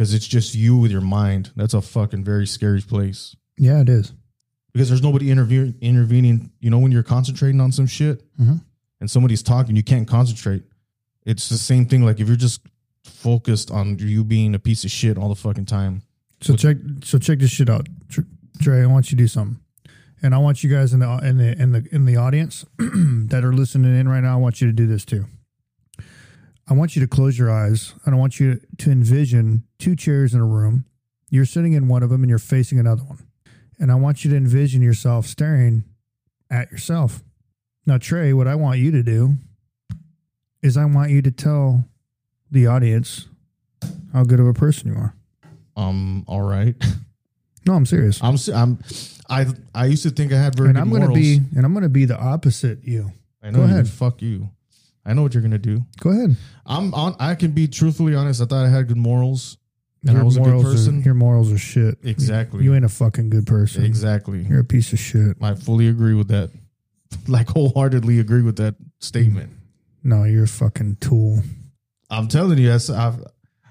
because 0.00 0.14
it's 0.14 0.26
just 0.26 0.54
you 0.54 0.78
with 0.78 0.90
your 0.90 1.02
mind. 1.02 1.50
That's 1.56 1.74
a 1.74 1.82
fucking 1.82 2.24
very 2.24 2.46
scary 2.46 2.80
place 2.80 3.36
yeah, 3.58 3.82
it 3.82 3.90
is. 3.90 4.14
because 4.72 4.88
there's 4.88 5.02
nobody 5.02 5.30
intervening. 5.30 6.50
You 6.58 6.70
know, 6.70 6.78
when 6.78 6.90
you're 6.90 7.02
concentrating 7.02 7.60
on 7.60 7.70
some 7.70 7.86
shit 7.86 8.22
Mhm. 8.38 8.62
and 9.02 9.10
somebody's 9.10 9.42
talking, 9.42 9.76
you 9.76 9.82
can't 9.82 10.08
concentrate. 10.08 10.62
It's 11.26 11.50
the 11.50 11.58
same 11.58 11.84
thing. 11.84 12.02
Like 12.02 12.18
if 12.18 12.28
you're 12.28 12.38
just 12.38 12.62
focused 13.04 13.70
on 13.70 13.98
you 13.98 14.24
being 14.24 14.54
a 14.54 14.58
piece 14.58 14.84
of 14.84 14.90
shit 14.90 15.18
all 15.18 15.28
the 15.28 15.34
fucking 15.34 15.66
time, 15.66 16.00
So 16.40 16.56
check 16.56 16.78
so 17.04 17.18
check 17.18 17.38
this 17.40 17.50
shit 17.50 17.68
out, 17.68 17.86
Tr- 18.08 18.22
Trey. 18.62 18.80
I 18.82 18.86
want 18.86 19.10
you 19.12 19.18
to 19.18 19.22
do 19.22 19.28
something, 19.28 19.60
and 20.22 20.34
I 20.34 20.38
want 20.38 20.64
you 20.64 20.70
guys 20.70 20.94
in 20.94 21.00
the 21.00 21.18
in 21.22 21.36
the 21.36 21.60
in 21.60 21.72
the 21.72 21.86
in 21.94 22.06
the 22.06 22.16
audience 22.16 22.64
that 22.78 23.42
are 23.44 23.52
listening 23.52 23.94
in 24.00 24.08
right 24.08 24.22
now. 24.22 24.32
I 24.32 24.40
want 24.40 24.62
you 24.62 24.66
to 24.66 24.72
do 24.72 24.86
this 24.86 25.04
too. 25.04 25.26
I 26.70 26.74
want 26.74 26.94
you 26.94 27.02
to 27.02 27.08
close 27.08 27.36
your 27.36 27.50
eyes, 27.50 27.94
and 28.06 28.14
I 28.14 28.18
want 28.18 28.38
you 28.38 28.60
to 28.78 28.90
envision 28.92 29.64
two 29.80 29.96
chairs 29.96 30.32
in 30.34 30.40
a 30.40 30.46
room. 30.46 30.84
You're 31.28 31.44
sitting 31.44 31.72
in 31.72 31.88
one 31.88 32.04
of 32.04 32.10
them, 32.10 32.22
and 32.22 32.30
you're 32.30 32.38
facing 32.38 32.78
another 32.78 33.02
one. 33.02 33.26
And 33.80 33.90
I 33.90 33.96
want 33.96 34.24
you 34.24 34.30
to 34.30 34.36
envision 34.36 34.80
yourself 34.80 35.26
staring 35.26 35.82
at 36.48 36.70
yourself. 36.70 37.24
Now, 37.86 37.98
Trey, 37.98 38.32
what 38.32 38.46
I 38.46 38.54
want 38.54 38.78
you 38.78 38.92
to 38.92 39.02
do 39.02 39.34
is 40.62 40.76
I 40.76 40.84
want 40.84 41.10
you 41.10 41.22
to 41.22 41.30
tell 41.32 41.84
the 42.50 42.68
audience 42.68 43.26
how 44.12 44.22
good 44.22 44.38
of 44.38 44.46
a 44.46 44.54
person 44.54 44.92
you 44.92 44.96
are. 44.98 45.14
Um, 45.76 46.24
all 46.26 46.42
right. 46.42 46.76
No, 47.66 47.74
I'm 47.74 47.84
serious. 47.84 48.18
I'm. 48.22 48.36
I'm. 48.54 48.78
I. 49.28 49.46
I 49.74 49.84
used 49.84 50.02
to 50.04 50.10
think 50.10 50.32
I 50.32 50.36
had 50.38 50.56
very 50.56 50.70
and 50.70 50.76
good 50.76 50.80
I'm 50.80 50.88
going 50.88 51.06
to 51.06 51.12
be 51.12 51.40
and 51.54 51.66
I'm 51.66 51.74
going 51.74 51.82
to 51.82 51.90
be 51.90 52.06
the 52.06 52.18
opposite 52.18 52.82
you. 52.84 53.12
I 53.42 53.50
know 53.50 53.58
go 53.58 53.64
ahead. 53.64 53.86
Fuck 53.86 54.22
you. 54.22 54.48
I 55.04 55.14
know 55.14 55.22
what 55.22 55.34
you're 55.34 55.42
gonna 55.42 55.58
do. 55.58 55.84
Go 56.00 56.10
ahead. 56.10 56.36
I'm 56.66 56.92
on. 56.94 57.16
I 57.18 57.34
can 57.34 57.52
be 57.52 57.68
truthfully 57.68 58.14
honest. 58.14 58.40
I 58.40 58.44
thought 58.44 58.64
I 58.66 58.68
had 58.68 58.88
good 58.88 58.96
morals, 58.96 59.56
and 60.06 60.18
I 60.18 60.22
was 60.22 60.36
a 60.36 60.40
good 60.40 60.62
person. 60.62 61.00
Are, 61.00 61.02
your 61.02 61.14
morals 61.14 61.50
are 61.52 61.58
shit. 61.58 61.98
Exactly. 62.02 62.64
You 62.64 62.74
ain't 62.74 62.84
a 62.84 62.88
fucking 62.90 63.30
good 63.30 63.46
person. 63.46 63.84
exactly. 63.84 64.42
You're 64.42 64.60
a 64.60 64.64
piece 64.64 64.92
of 64.92 64.98
shit. 64.98 65.36
I 65.40 65.54
fully 65.54 65.88
agree 65.88 66.14
with 66.14 66.28
that. 66.28 66.50
Like 67.26 67.48
wholeheartedly 67.48 68.20
agree 68.20 68.42
with 68.42 68.56
that 68.58 68.76
statement. 69.00 69.50
No, 70.04 70.22
you're 70.22 70.44
a 70.44 70.48
fucking 70.48 70.98
tool. 71.00 71.42
I'm 72.08 72.28
telling 72.28 72.58
you, 72.58 72.68
that's 72.68 72.88
I. 72.88 73.14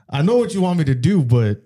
I 0.09 0.23
know 0.23 0.37
what 0.37 0.53
you 0.53 0.61
want 0.61 0.79
me 0.79 0.83
to 0.85 0.95
do, 0.95 1.23
but 1.23 1.61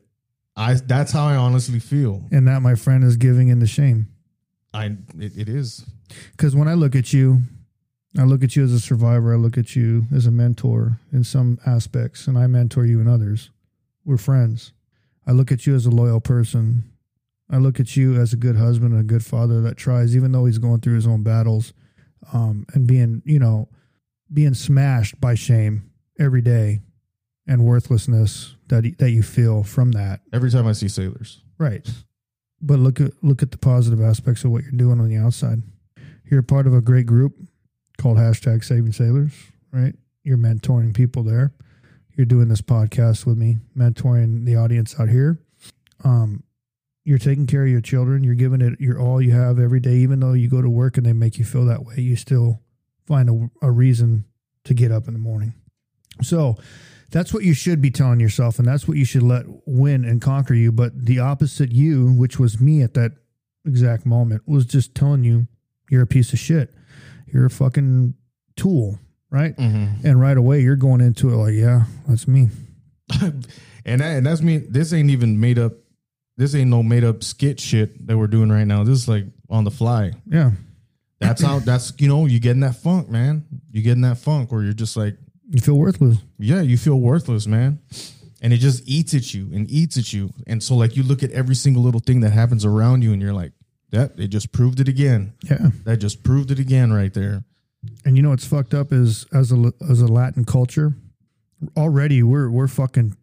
I. 0.55 0.75
That's 0.75 1.11
how 1.11 1.25
I 1.25 1.35
honestly 1.35 1.79
feel. 1.79 2.23
And 2.31 2.47
that, 2.47 2.61
my 2.61 2.75
friend, 2.75 3.03
is 3.03 3.17
giving 3.17 3.47
in 3.47 3.57
the 3.57 3.65
shame. 3.65 4.07
I. 4.71 4.97
It, 5.17 5.35
it 5.35 5.49
is. 5.49 5.83
Because 6.31 6.55
when 6.55 6.67
I 6.67 6.75
look 6.75 6.95
at 6.95 7.11
you, 7.11 7.41
I 8.17 8.23
look 8.23 8.43
at 8.43 8.55
you 8.55 8.63
as 8.63 8.71
a 8.71 8.79
survivor. 8.79 9.33
I 9.33 9.37
look 9.37 9.57
at 9.57 9.75
you 9.75 10.05
as 10.13 10.27
a 10.27 10.31
mentor 10.31 10.99
in 11.11 11.23
some 11.23 11.59
aspects, 11.65 12.27
and 12.27 12.37
I 12.37 12.45
mentor 12.47 12.85
you 12.85 12.99
in 12.99 13.07
others. 13.07 13.49
We're 14.05 14.17
friends. 14.17 14.71
I 15.25 15.31
look 15.31 15.51
at 15.51 15.65
you 15.65 15.75
as 15.75 15.85
a 15.85 15.91
loyal 15.91 16.21
person. 16.21 16.83
I 17.49 17.57
look 17.57 17.79
at 17.79 17.95
you 17.95 18.19
as 18.19 18.31
a 18.33 18.37
good 18.37 18.55
husband 18.55 18.93
and 18.93 19.01
a 19.01 19.05
good 19.05 19.25
father 19.25 19.61
that 19.61 19.77
tries, 19.77 20.15
even 20.15 20.31
though 20.31 20.45
he's 20.45 20.59
going 20.59 20.81
through 20.81 20.95
his 20.95 21.07
own 21.07 21.23
battles, 21.23 21.73
um, 22.31 22.65
and 22.73 22.87
being, 22.87 23.21
you 23.25 23.39
know, 23.39 23.67
being 24.31 24.53
smashed 24.53 25.19
by 25.19 25.35
shame 25.35 25.89
every 26.19 26.41
day 26.41 26.81
and 27.47 27.65
worthlessness 27.65 28.55
that 28.67 28.97
that 28.99 29.11
you 29.11 29.23
feel 29.23 29.63
from 29.63 29.91
that. 29.91 30.21
Every 30.31 30.51
time 30.51 30.67
I 30.67 30.73
see 30.73 30.87
sailors. 30.87 31.41
Right. 31.57 31.87
But 32.61 32.79
look 32.79 33.01
at 33.01 33.11
look 33.23 33.43
at 33.43 33.51
the 33.51 33.57
positive 33.57 34.01
aspects 34.01 34.43
of 34.43 34.51
what 34.51 34.63
you're 34.63 34.71
doing 34.71 34.99
on 34.99 35.09
the 35.09 35.17
outside. 35.17 35.61
You're 36.29 36.41
part 36.41 36.67
of 36.67 36.73
a 36.73 36.81
great 36.81 37.05
group 37.05 37.35
called 37.97 38.17
hashtag 38.17 38.63
Saving 38.63 38.91
Sailors, 38.91 39.33
right? 39.71 39.95
You're 40.23 40.37
mentoring 40.37 40.93
people 40.93 41.23
there. 41.23 41.53
You're 42.15 42.25
doing 42.25 42.47
this 42.47 42.61
podcast 42.61 43.25
with 43.25 43.37
me, 43.37 43.57
mentoring 43.75 44.45
the 44.45 44.55
audience 44.55 44.99
out 44.99 45.09
here. 45.09 45.39
Um, 46.03 46.43
you're 47.03 47.17
taking 47.17 47.47
care 47.47 47.63
of 47.63 47.69
your 47.69 47.81
children. 47.81 48.23
You're 48.23 48.35
giving 48.35 48.61
it 48.61 48.79
your 48.79 48.99
all 48.99 49.21
you 49.21 49.31
have 49.31 49.59
every 49.59 49.79
day, 49.79 49.95
even 49.95 50.19
though 50.19 50.33
you 50.33 50.49
go 50.49 50.61
to 50.61 50.69
work 50.69 50.97
and 50.97 51.05
they 51.05 51.13
make 51.13 51.37
you 51.37 51.45
feel 51.45 51.65
that 51.65 51.85
way. 51.85 51.95
You 51.97 52.15
still 52.15 52.61
find 53.05 53.29
a, 53.29 53.67
a 53.67 53.71
reason 53.71 54.25
to 54.65 54.73
get 54.73 54.91
up 54.91 55.07
in 55.07 55.13
the 55.13 55.19
morning. 55.19 55.53
So 56.21 56.57
that's 57.11 57.33
what 57.33 57.43
you 57.43 57.53
should 57.53 57.81
be 57.81 57.91
telling 57.91 58.19
yourself, 58.19 58.59
and 58.59 58.67
that's 58.67 58.87
what 58.87 58.97
you 58.97 59.05
should 59.05 59.23
let 59.23 59.45
win 59.65 60.05
and 60.05 60.21
conquer 60.21 60.53
you. 60.53 60.71
But 60.71 61.05
the 61.05 61.19
opposite 61.19 61.71
you, 61.71 62.11
which 62.11 62.39
was 62.39 62.61
me 62.61 62.81
at 62.81 62.93
that 62.93 63.11
exact 63.65 64.05
moment, 64.05 64.43
was 64.47 64.65
just 64.65 64.95
telling 64.95 65.23
you 65.23 65.47
you're 65.89 66.03
a 66.03 66.07
piece 66.07 66.31
of 66.31 66.39
shit. 66.39 66.73
You're 67.33 67.47
a 67.47 67.49
fucking 67.49 68.13
tool, 68.55 68.99
right? 69.29 69.55
Mm-hmm. 69.57 70.05
And 70.05 70.21
right 70.21 70.37
away 70.37 70.61
you're 70.61 70.75
going 70.75 71.01
into 71.01 71.29
it 71.29 71.35
like, 71.35 71.53
yeah, 71.55 71.85
that's 72.07 72.27
me. 72.27 72.49
and 73.21 73.43
that, 74.01 74.17
and 74.17 74.25
that's 74.25 74.41
me. 74.41 74.57
This 74.57 74.93
ain't 74.93 75.09
even 75.09 75.39
made 75.39 75.57
up. 75.59 75.73
This 76.37 76.55
ain't 76.55 76.69
no 76.69 76.81
made 76.83 77.03
up 77.03 77.23
skit 77.23 77.59
shit 77.59 78.07
that 78.07 78.17
we're 78.17 78.27
doing 78.27 78.51
right 78.51 78.65
now. 78.65 78.83
This 78.83 78.99
is 78.99 79.07
like 79.07 79.25
on 79.49 79.63
the 79.63 79.71
fly. 79.71 80.13
Yeah. 80.25 80.51
That's 81.19 81.41
how. 81.41 81.59
That's 81.65 81.93
you 81.97 82.07
know 82.07 82.25
you 82.25 82.39
getting 82.39 82.61
that 82.61 82.75
funk, 82.75 83.09
man. 83.09 83.45
You 83.71 83.81
get 83.81 83.93
in 83.93 84.01
that 84.01 84.17
funk 84.17 84.51
where 84.51 84.63
you're 84.63 84.73
just 84.73 84.97
like, 84.97 85.15
You 85.49 85.61
feel 85.61 85.77
worthless. 85.77 86.17
yeah, 86.39 86.61
you 86.61 86.77
feel 86.77 86.99
worthless, 86.99 87.47
man. 87.47 87.79
And 88.41 88.51
it 88.51 88.57
just 88.57 88.83
eats 88.87 89.13
at 89.13 89.33
you 89.33 89.49
and 89.53 89.69
eats 89.71 89.97
at 89.97 90.11
you. 90.11 90.31
And 90.47 90.61
so 90.61 90.75
like 90.75 90.97
you 90.97 91.03
look 91.03 91.23
at 91.23 91.31
every 91.31 91.55
single 91.55 91.81
little 91.81 92.01
thing 92.01 92.19
that 92.21 92.31
happens 92.31 92.65
around 92.65 93.03
you, 93.03 93.13
and 93.13 93.21
you're 93.21 93.33
like, 93.33 93.53
that 93.93 94.19
it 94.19 94.27
just 94.27 94.51
proved 94.51 94.79
it 94.79 94.87
again. 94.89 95.33
Yeah. 95.49 95.69
That 95.85 95.97
just 95.97 96.23
proved 96.23 96.51
it 96.51 96.59
again 96.59 96.91
right 96.91 97.13
there. 97.13 97.43
And 98.05 98.17
you 98.17 98.23
know 98.23 98.29
what's 98.29 98.45
fucked 98.45 98.73
up 98.73 98.91
is 98.91 99.25
as 99.33 99.51
a 99.51 99.71
as 99.89 100.01
a 100.01 100.07
Latin 100.07 100.43
culture, 100.45 100.93
already 101.77 102.23
we're 102.23 102.49
we're 102.49 102.67
fucking 102.67 103.15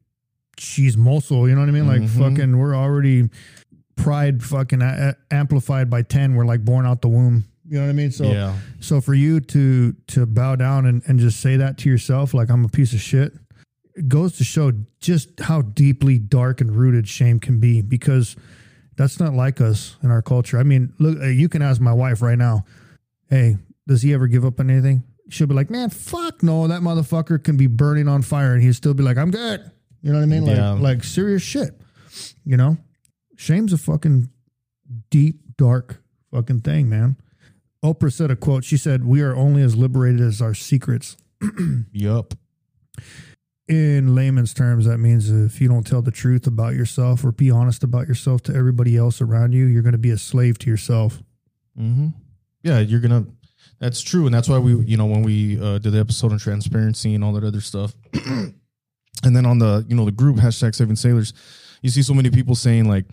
cheese 0.56 0.96
mosul. 0.96 1.48
You 1.48 1.54
know 1.54 1.60
what 1.60 1.68
I 1.68 1.72
mean? 1.72 1.86
Like 1.86 2.02
Mhm. 2.02 2.08
fucking, 2.18 2.56
we're 2.58 2.74
already 2.76 3.28
pride 3.96 4.42
fucking 4.42 4.82
a- 4.82 5.16
amplified 5.30 5.90
by 5.90 6.02
ten. 6.02 6.34
We're 6.34 6.44
like 6.46 6.64
born 6.64 6.86
out 6.86 7.02
the 7.02 7.08
womb. 7.08 7.44
You 7.66 7.76
know 7.78 7.84
what 7.84 7.90
I 7.90 7.94
mean? 7.94 8.10
So 8.10 8.24
yeah, 8.30 8.56
so 8.80 9.00
for 9.00 9.14
you 9.14 9.40
to 9.40 9.92
to 10.08 10.26
bow 10.26 10.56
down 10.56 10.86
and, 10.86 11.02
and 11.06 11.18
just 11.18 11.40
say 11.40 11.56
that 11.56 11.78
to 11.78 11.88
yourself, 11.88 12.34
like 12.34 12.50
I'm 12.50 12.64
a 12.64 12.68
piece 12.68 12.92
of 12.92 13.00
shit, 13.00 13.32
it 13.94 14.08
goes 14.08 14.36
to 14.38 14.44
show 14.44 14.72
just 15.00 15.40
how 15.40 15.62
deeply 15.62 16.18
dark 16.18 16.60
and 16.60 16.70
rooted 16.74 17.08
shame 17.08 17.38
can 17.38 17.60
be 17.60 17.80
because 17.80 18.36
that's 19.00 19.18
not 19.18 19.32
like 19.32 19.62
us 19.62 19.96
in 20.02 20.10
our 20.10 20.20
culture. 20.20 20.58
I 20.58 20.62
mean, 20.62 20.92
look, 20.98 21.18
uh, 21.22 21.26
you 21.28 21.48
can 21.48 21.62
ask 21.62 21.80
my 21.80 21.92
wife 21.94 22.20
right 22.20 22.36
now, 22.36 22.66
hey, 23.30 23.56
does 23.88 24.02
he 24.02 24.12
ever 24.12 24.26
give 24.26 24.44
up 24.44 24.60
on 24.60 24.68
anything? 24.68 25.04
She'll 25.30 25.46
be 25.46 25.54
like, 25.54 25.70
man, 25.70 25.88
fuck 25.88 26.42
no, 26.42 26.68
that 26.68 26.82
motherfucker 26.82 27.42
can 27.42 27.56
be 27.56 27.66
burning 27.66 28.08
on 28.08 28.20
fire 28.20 28.52
and 28.52 28.62
he'll 28.62 28.74
still 28.74 28.92
be 28.92 29.02
like, 29.02 29.16
I'm 29.16 29.30
good. 29.30 29.70
You 30.02 30.12
know 30.12 30.18
what 30.18 30.24
I 30.24 30.26
mean? 30.26 30.44
Like, 30.44 30.56
Yeah. 30.56 30.72
like 30.72 31.02
serious 31.02 31.40
shit. 31.40 31.80
You 32.44 32.58
know, 32.58 32.76
shame's 33.36 33.72
a 33.72 33.78
fucking 33.78 34.28
deep, 35.08 35.56
dark 35.56 36.02
fucking 36.30 36.60
thing, 36.60 36.90
man. 36.90 37.16
Oprah 37.82 38.12
said 38.12 38.30
a 38.30 38.36
quote. 38.36 38.64
She 38.64 38.76
said, 38.76 39.06
"We 39.06 39.22
are 39.22 39.34
only 39.34 39.62
as 39.62 39.76
liberated 39.76 40.20
as 40.20 40.42
our 40.42 40.52
secrets." 40.52 41.16
yup. 41.92 42.34
In 43.70 44.16
layman's 44.16 44.52
terms, 44.52 44.84
that 44.86 44.98
means 44.98 45.30
if 45.30 45.60
you 45.60 45.68
don't 45.68 45.86
tell 45.86 46.02
the 46.02 46.10
truth 46.10 46.48
about 46.48 46.74
yourself 46.74 47.24
or 47.24 47.30
be 47.30 47.52
honest 47.52 47.84
about 47.84 48.08
yourself 48.08 48.42
to 48.42 48.54
everybody 48.54 48.96
else 48.96 49.20
around 49.20 49.52
you, 49.52 49.66
you're 49.66 49.82
going 49.82 49.92
to 49.92 49.98
be 49.98 50.10
a 50.10 50.18
slave 50.18 50.58
to 50.58 50.70
yourself. 50.70 51.22
hmm 51.76 52.08
Yeah, 52.64 52.80
you're 52.80 53.00
gonna. 53.00 53.26
That's 53.78 54.02
true, 54.02 54.26
and 54.26 54.34
that's 54.34 54.48
why 54.48 54.58
we, 54.58 54.74
you 54.84 54.96
know, 54.96 55.06
when 55.06 55.22
we 55.22 55.58
uh, 55.60 55.78
did 55.78 55.92
the 55.92 56.00
episode 56.00 56.32
on 56.32 56.38
transparency 56.38 57.14
and 57.14 57.22
all 57.22 57.32
that 57.34 57.44
other 57.44 57.60
stuff, 57.60 57.94
and 58.26 59.36
then 59.36 59.46
on 59.46 59.58
the, 59.58 59.86
you 59.88 59.94
know, 59.94 60.04
the 60.04 60.10
group 60.10 60.36
hashtag 60.36 60.74
Saving 60.74 60.96
Sailors, 60.96 61.32
you 61.80 61.90
see 61.90 62.02
so 62.02 62.12
many 62.12 62.28
people 62.30 62.54
saying 62.56 62.88
like, 62.88 63.06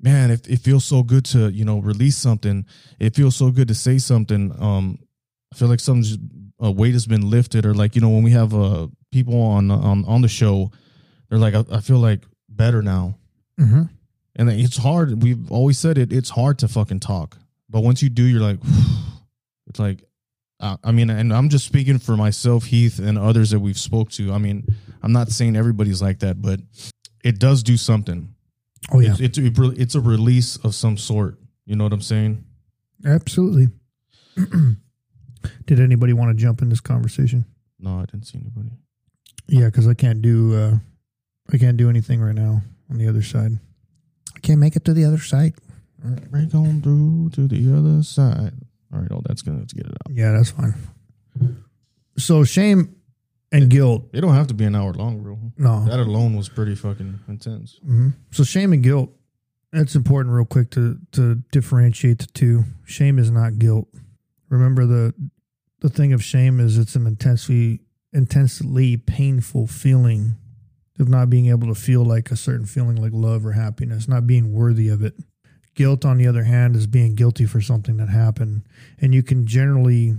"Man, 0.00 0.30
it, 0.30 0.46
it 0.48 0.60
feels 0.60 0.84
so 0.84 1.02
good 1.02 1.24
to, 1.26 1.48
you 1.48 1.64
know, 1.64 1.78
release 1.78 2.16
something. 2.18 2.66
It 3.00 3.14
feels 3.16 3.36
so 3.36 3.50
good 3.50 3.68
to 3.68 3.74
say 3.74 3.96
something. 3.98 4.54
Um, 4.60 4.98
I 5.52 5.56
feel 5.56 5.68
like 5.68 5.80
some 5.80 6.02
a 6.60 6.70
weight 6.70 6.92
has 6.92 7.06
been 7.06 7.30
lifted, 7.30 7.64
or 7.64 7.74
like, 7.74 7.94
you 7.94 8.00
know, 8.02 8.10
when 8.10 8.22
we 8.22 8.32
have 8.32 8.54
uh 8.54 8.88
people 9.14 9.40
on 9.40 9.70
on 9.70 10.04
on 10.04 10.20
the 10.20 10.28
show, 10.28 10.70
they're 11.28 11.38
like, 11.38 11.54
I, 11.54 11.64
I 11.70 11.80
feel 11.80 11.98
like 11.98 12.20
better 12.48 12.82
now." 12.82 13.16
Mm-hmm. 13.58 13.82
And 14.36 14.50
it's 14.50 14.76
hard. 14.76 15.22
We've 15.22 15.50
always 15.50 15.78
said 15.78 15.96
it. 15.96 16.12
It's 16.12 16.30
hard 16.30 16.58
to 16.58 16.68
fucking 16.68 17.00
talk, 17.00 17.38
but 17.70 17.82
once 17.82 18.02
you 18.02 18.10
do, 18.10 18.24
you're 18.24 18.40
like, 18.40 18.58
it's 19.68 19.78
like, 19.78 20.02
uh, 20.58 20.76
I 20.82 20.90
mean, 20.90 21.08
and 21.08 21.32
I'm 21.32 21.48
just 21.48 21.64
speaking 21.64 21.98
for 21.98 22.16
myself, 22.16 22.64
Heath, 22.64 22.98
and 22.98 23.16
others 23.16 23.50
that 23.50 23.60
we've 23.60 23.78
spoke 23.78 24.10
to. 24.12 24.32
I 24.32 24.38
mean, 24.38 24.66
I'm 25.02 25.12
not 25.12 25.28
saying 25.28 25.56
everybody's 25.56 26.02
like 26.02 26.18
that, 26.20 26.42
but 26.42 26.60
it 27.22 27.38
does 27.38 27.62
do 27.62 27.76
something. 27.76 28.34
Oh 28.92 29.00
yeah, 29.00 29.14
It's 29.18 29.38
it's 29.38 29.58
it's 29.58 29.94
a 29.94 30.00
release 30.00 30.56
of 30.58 30.74
some 30.74 30.96
sort. 30.98 31.38
You 31.64 31.76
know 31.76 31.84
what 31.84 31.92
I'm 31.92 32.02
saying? 32.02 32.44
absolutely. 33.06 33.68
Did 35.66 35.80
anybody 35.80 36.12
want 36.12 36.30
to 36.30 36.42
jump 36.42 36.62
in 36.62 36.68
this 36.68 36.80
conversation? 36.80 37.44
No, 37.78 38.00
I 38.00 38.04
didn't 38.06 38.26
see 38.26 38.38
anybody. 38.38 38.70
Yeah, 39.46 39.66
because 39.66 39.86
I 39.88 39.94
can't 39.94 40.22
do 40.22 40.54
uh, 40.56 40.76
I 41.52 41.58
can't 41.58 41.76
do 41.76 41.88
anything 41.90 42.20
right 42.20 42.34
now 42.34 42.62
on 42.90 42.98
the 42.98 43.08
other 43.08 43.22
side. 43.22 43.52
I 44.34 44.38
can't 44.40 44.58
make 44.60 44.76
it 44.76 44.84
to 44.86 44.92
the 44.94 45.04
other 45.04 45.18
side. 45.18 45.54
Break 46.30 46.54
on 46.54 46.82
through 46.82 47.30
to 47.34 47.48
the 47.48 47.74
other 47.76 48.02
side. 48.02 48.52
All 48.92 49.00
right, 49.00 49.10
oh, 49.10 49.22
that's 49.26 49.42
gonna 49.42 49.58
let's 49.58 49.72
get 49.72 49.86
it 49.86 49.92
out. 49.92 50.12
Yeah, 50.14 50.32
that's 50.32 50.50
fine. 50.50 50.74
So 52.18 52.44
shame 52.44 52.96
and 53.52 53.68
guilt. 53.70 54.08
It 54.12 54.20
don't 54.20 54.34
have 54.34 54.46
to 54.48 54.54
be 54.54 54.64
an 54.64 54.74
hour 54.74 54.92
long, 54.92 55.22
bro. 55.22 55.38
No, 55.56 55.84
That 55.86 56.00
alone 56.00 56.36
was 56.36 56.48
pretty 56.48 56.74
fucking 56.74 57.20
intense. 57.28 57.78
hmm 57.84 58.10
So 58.32 58.44
shame 58.44 58.72
and 58.72 58.82
guilt. 58.82 59.10
That's 59.72 59.96
important, 59.96 60.34
real 60.34 60.44
quick, 60.44 60.70
to 60.72 60.98
to 61.12 61.36
differentiate 61.52 62.18
the 62.20 62.26
two. 62.26 62.64
Shame 62.84 63.18
is 63.18 63.30
not 63.30 63.58
guilt. 63.58 63.88
Remember 64.48 64.86
the 64.86 65.14
the 65.80 65.88
thing 65.88 66.12
of 66.12 66.22
shame 66.22 66.60
is 66.60 66.78
it's 66.78 66.94
an 66.96 67.06
intensely 67.06 67.80
intensely 68.14 68.96
painful 68.96 69.66
feeling 69.66 70.36
of 71.00 71.08
not 71.08 71.28
being 71.28 71.46
able 71.46 71.66
to 71.66 71.74
feel 71.74 72.04
like 72.04 72.30
a 72.30 72.36
certain 72.36 72.64
feeling 72.64 72.96
like 72.96 73.12
love 73.12 73.44
or 73.44 73.52
happiness, 73.52 74.06
not 74.06 74.26
being 74.26 74.54
worthy 74.54 74.88
of 74.88 75.02
it. 75.02 75.14
Guilt, 75.74 76.04
on 76.04 76.18
the 76.18 76.26
other 76.28 76.44
hand, 76.44 76.76
is 76.76 76.86
being 76.86 77.16
guilty 77.16 77.46
for 77.46 77.60
something 77.60 77.96
that 77.96 78.08
happened. 78.08 78.62
And 79.00 79.12
you 79.12 79.24
can 79.24 79.44
generally 79.44 80.14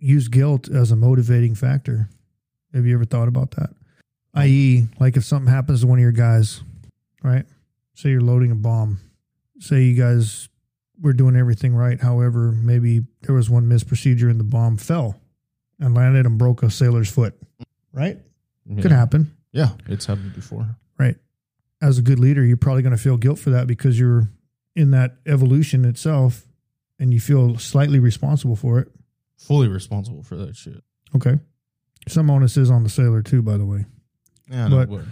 use 0.00 0.26
guilt 0.26 0.68
as 0.68 0.90
a 0.90 0.96
motivating 0.96 1.54
factor. 1.54 2.08
Have 2.74 2.86
you 2.86 2.94
ever 2.94 3.04
thought 3.04 3.28
about 3.28 3.52
that? 3.52 3.70
I.e., 4.34 4.88
like 4.98 5.16
if 5.16 5.24
something 5.24 5.52
happens 5.52 5.82
to 5.82 5.86
one 5.86 5.98
of 5.98 6.02
your 6.02 6.10
guys, 6.10 6.62
right? 7.22 7.44
Say 7.94 8.10
you're 8.10 8.20
loading 8.20 8.50
a 8.50 8.56
bomb. 8.56 8.98
Say 9.60 9.82
you 9.82 10.00
guys 10.00 10.48
were 11.00 11.12
doing 11.12 11.36
everything 11.36 11.74
right. 11.74 12.00
However, 12.00 12.50
maybe 12.50 13.02
there 13.22 13.34
was 13.34 13.48
one 13.48 13.68
misprocedure 13.68 14.30
and 14.30 14.40
the 14.40 14.44
bomb 14.44 14.76
fell 14.76 15.20
and 15.80 15.94
landed 15.94 16.26
and 16.26 16.38
broke 16.38 16.62
a 16.62 16.70
sailor's 16.70 17.10
foot, 17.10 17.34
right? 17.92 18.18
Yeah. 18.66 18.82
Could 18.82 18.92
happen, 18.92 19.34
Yeah, 19.52 19.70
it's 19.86 20.06
happened 20.06 20.34
before. 20.34 20.76
right? 20.98 21.16
As 21.82 21.98
a 21.98 22.02
good 22.02 22.18
leader, 22.20 22.44
you're 22.44 22.56
probably 22.56 22.82
going 22.82 22.94
to 22.96 23.02
feel 23.02 23.16
guilt 23.16 23.38
for 23.38 23.50
that 23.50 23.66
because 23.66 23.98
you're 23.98 24.28
in 24.76 24.90
that 24.92 25.16
evolution 25.26 25.84
itself 25.84 26.46
and 26.98 27.12
you 27.12 27.18
feel 27.20 27.58
slightly 27.58 27.98
responsible 27.98 28.54
for 28.56 28.78
it. 28.78 28.88
Fully 29.38 29.66
responsible 29.68 30.22
for 30.22 30.36
that 30.36 30.54
shit. 30.54 30.84
Okay. 31.16 31.38
Some 32.06 32.30
onus 32.30 32.56
is 32.56 32.70
on 32.70 32.82
the 32.84 32.90
sailor 32.90 33.22
too, 33.22 33.42
by 33.42 33.56
the 33.56 33.64
way. 33.66 33.86
Yeah, 34.50 34.68
no, 34.68 34.76
But- 34.76 34.90
but 34.90 35.04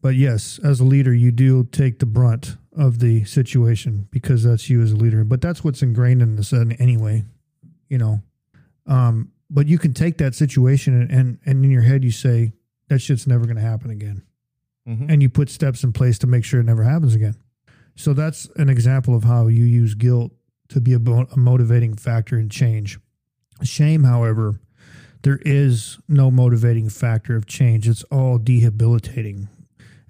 But 0.00 0.16
yes, 0.16 0.58
as 0.58 0.80
a 0.80 0.84
leader, 0.84 1.14
you 1.14 1.30
do 1.30 1.64
take 1.72 1.98
the 1.98 2.04
brunt 2.06 2.56
of 2.76 2.98
the 2.98 3.24
situation 3.24 4.06
because 4.10 4.42
that's 4.44 4.68
you 4.68 4.82
as 4.82 4.92
a 4.92 4.96
leader. 4.96 5.24
But 5.24 5.40
that's 5.40 5.64
what's 5.64 5.82
ingrained 5.82 6.20
in 6.20 6.36
the 6.36 6.44
setting 6.44 6.72
anyway, 6.72 7.24
you 7.88 7.96
know. 7.98 8.20
Um, 8.86 9.30
but 9.54 9.68
you 9.68 9.78
can 9.78 9.94
take 9.94 10.18
that 10.18 10.34
situation 10.34 11.00
and, 11.00 11.10
and, 11.10 11.38
and 11.46 11.64
in 11.64 11.70
your 11.70 11.82
head 11.82 12.02
you 12.04 12.10
say, 12.10 12.52
that 12.88 12.98
shit's 12.98 13.26
never 13.26 13.44
going 13.44 13.56
to 13.56 13.62
happen 13.62 13.90
again. 13.90 14.22
Mhm. 14.86 15.06
And 15.10 15.22
you 15.22 15.30
put 15.30 15.48
steps 15.48 15.82
in 15.84 15.92
place 15.92 16.18
to 16.18 16.26
make 16.26 16.44
sure 16.44 16.60
it 16.60 16.64
never 16.64 16.82
happens 16.82 17.14
again. 17.14 17.36
So 17.96 18.12
that's 18.12 18.46
an 18.56 18.68
example 18.68 19.14
of 19.14 19.24
how 19.24 19.46
you 19.46 19.64
use 19.64 19.94
guilt 19.94 20.32
to 20.68 20.80
be 20.80 20.92
a, 20.92 20.98
bo- 20.98 21.28
a 21.32 21.38
motivating 21.38 21.94
factor 21.94 22.36
in 22.38 22.50
change. 22.50 22.98
Shame, 23.62 24.04
however, 24.04 24.60
there 25.22 25.38
is 25.46 25.98
no 26.08 26.30
motivating 26.30 26.90
factor 26.90 27.36
of 27.36 27.46
change. 27.46 27.88
It's 27.88 28.02
all 28.04 28.36
debilitating 28.38 29.48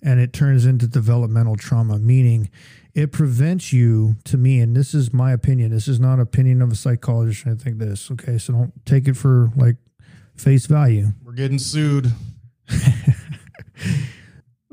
and 0.03 0.19
it 0.21 0.33
turns 0.33 0.67
into 0.67 0.89
developmental 0.89 1.57
trauma, 1.57 1.99
meaning 1.99 2.51
it 2.95 3.13
prevents 3.13 3.73
you, 3.73 4.17
to 4.25 4.37
me, 4.37 4.61
and 4.61 4.77
this 4.77 4.95
is 4.95 5.13
my 5.13 5.33
opinion. 5.33 5.71
This 5.71 5.89
is 5.89 5.99
not 5.99 6.21
opinion 6.21 6.63
of 6.63 6.71
a 6.71 6.77
psychologist 6.77 7.45
or 7.45 7.51
anything. 7.51 7.79
like 7.79 7.89
This, 7.89 8.11
okay? 8.11 8.39
So 8.39 8.53
don't 8.53 8.87
take 8.87 9.09
it 9.09 9.17
for 9.17 9.51
like 9.57 9.77
face 10.37 10.67
value. 10.67 11.09
we're 11.25 11.33
getting 11.33 11.59
sued. 11.59 12.13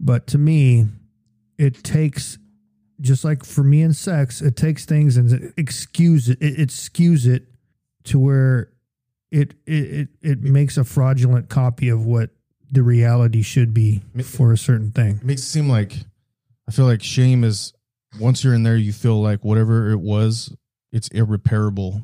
But 0.02 0.26
to 0.28 0.38
me, 0.40 0.88
it 1.60 1.84
takes 1.84 2.40
just 3.00 3.24
like 3.24 3.46
for 3.46 3.64
me 3.64 3.84
in 3.84 3.94
sex, 3.94 4.42
it 4.42 4.56
takes 4.56 4.86
things 4.86 5.16
and 5.16 5.32
it 5.32 5.54
excuse 5.58 6.28
it. 6.28 6.42
It, 6.42 6.60
it 6.60 6.70
skews 6.70 7.28
it 7.28 7.44
to 8.06 8.20
where 8.20 8.72
it, 9.30 9.54
it 9.68 9.72
it 9.72 10.08
it 10.22 10.42
makes 10.42 10.78
a 10.78 10.84
fraudulent 10.84 11.50
copy 11.50 11.88
of 11.88 12.06
what 12.06 12.32
the 12.72 12.82
reality 12.82 13.44
should 13.44 13.74
be 13.74 14.02
for 14.24 14.52
a 14.52 14.58
certain 14.58 14.92
thing. 14.92 15.18
It 15.18 15.24
makes 15.24 15.42
it 15.44 15.46
seem 15.46 15.70
like 15.70 15.94
I 16.68 16.72
feel 16.72 16.86
like 16.86 17.04
shame 17.04 17.44
is 17.44 17.74
once 18.20 18.44
you're 18.44 18.54
in 18.54 18.64
there, 18.64 18.78
you 18.78 18.94
feel 18.94 19.22
like 19.22 19.44
whatever 19.44 19.92
it 19.92 20.00
was, 20.00 20.56
it's 20.92 21.08
irreparable. 21.10 22.02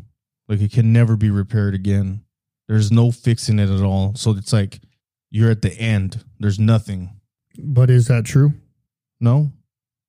Like 0.47 0.61
it 0.61 0.71
can 0.71 0.93
never 0.93 1.15
be 1.17 1.29
repaired 1.29 1.73
again. 1.73 2.23
There's 2.67 2.91
no 2.91 3.11
fixing 3.11 3.59
it 3.59 3.69
at 3.69 3.81
all. 3.81 4.15
So 4.15 4.31
it's 4.31 4.53
like 4.53 4.79
you're 5.29 5.51
at 5.51 5.61
the 5.61 5.73
end. 5.73 6.23
There's 6.39 6.59
nothing. 6.59 7.11
But 7.57 7.89
is 7.89 8.07
that 8.07 8.25
true? 8.25 8.53
No, 9.19 9.51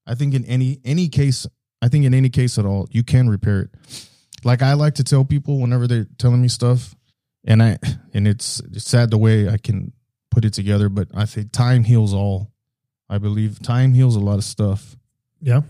I 0.06 0.14
think 0.14 0.34
in 0.34 0.44
any 0.44 0.80
any 0.84 1.08
case, 1.08 1.46
I 1.80 1.88
think 1.88 2.04
in 2.04 2.14
any 2.14 2.28
case 2.28 2.58
at 2.58 2.66
all, 2.66 2.88
you 2.90 3.02
can 3.02 3.28
repair 3.28 3.62
it. 3.62 3.70
Like 4.44 4.62
I 4.62 4.74
like 4.74 4.94
to 4.96 5.04
tell 5.04 5.24
people 5.24 5.60
whenever 5.60 5.86
they're 5.86 6.06
telling 6.18 6.42
me 6.42 6.48
stuff, 6.48 6.94
and 7.44 7.62
I 7.62 7.78
and 8.12 8.28
it's, 8.28 8.60
it's 8.60 8.88
sad 8.88 9.10
the 9.10 9.18
way 9.18 9.48
I 9.48 9.56
can 9.56 9.92
put 10.30 10.44
it 10.44 10.52
together, 10.52 10.88
but 10.88 11.08
I 11.14 11.24
think 11.24 11.52
time 11.52 11.84
heals 11.84 12.12
all. 12.12 12.52
I 13.08 13.18
believe 13.18 13.60
time 13.60 13.94
heals 13.94 14.16
a 14.16 14.20
lot 14.20 14.36
of 14.38 14.44
stuff. 14.44 14.96
Yeah. 15.40 15.62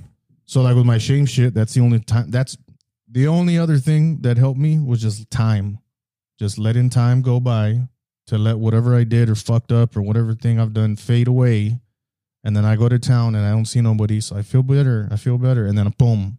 So 0.49 0.63
like 0.63 0.77
with 0.77 0.87
my 0.87 0.97
shame 0.97 1.27
shit, 1.27 1.53
that's 1.53 1.75
the 1.75 1.83
only 1.83 2.01
time. 2.01 2.31
That's 2.31 2.57
the 3.07 3.29
only 3.29 3.59
other 3.59 3.77
thing 3.77 4.23
that 4.23 4.39
helped 4.39 4.59
me 4.59 4.79
was 4.79 5.03
just 5.03 5.31
time, 5.31 5.79
just 6.39 6.59
letting 6.59 6.89
time 6.89 7.21
go 7.21 7.39
by 7.39 7.83
to 8.29 8.39
let 8.39 8.59
whatever 8.59 8.97
I 8.97 9.05
did 9.05 9.29
or 9.29 9.35
fucked 9.35 9.73
up 9.73 9.95
or 9.95 10.01
whatever 10.01 10.35
thing 10.35 10.59
I've 10.59 10.73
done 10.73 10.97
fade 10.97 11.29
away. 11.29 11.79
And 12.45 12.57
then 12.57 12.65
I 12.65 12.77
go 12.77 12.89
to 12.89 12.99
town 12.99 13.35
and 13.35 13.45
I 13.45 13.51
don't 13.51 13.67
see 13.67 13.83
nobody, 13.83 14.23
so 14.23 14.37
I 14.37 14.43
feel 14.43 14.63
better. 14.63 15.07
I 15.11 15.17
feel 15.17 15.37
better, 15.37 15.67
and 15.67 15.77
then 15.77 15.93
boom, 15.99 16.39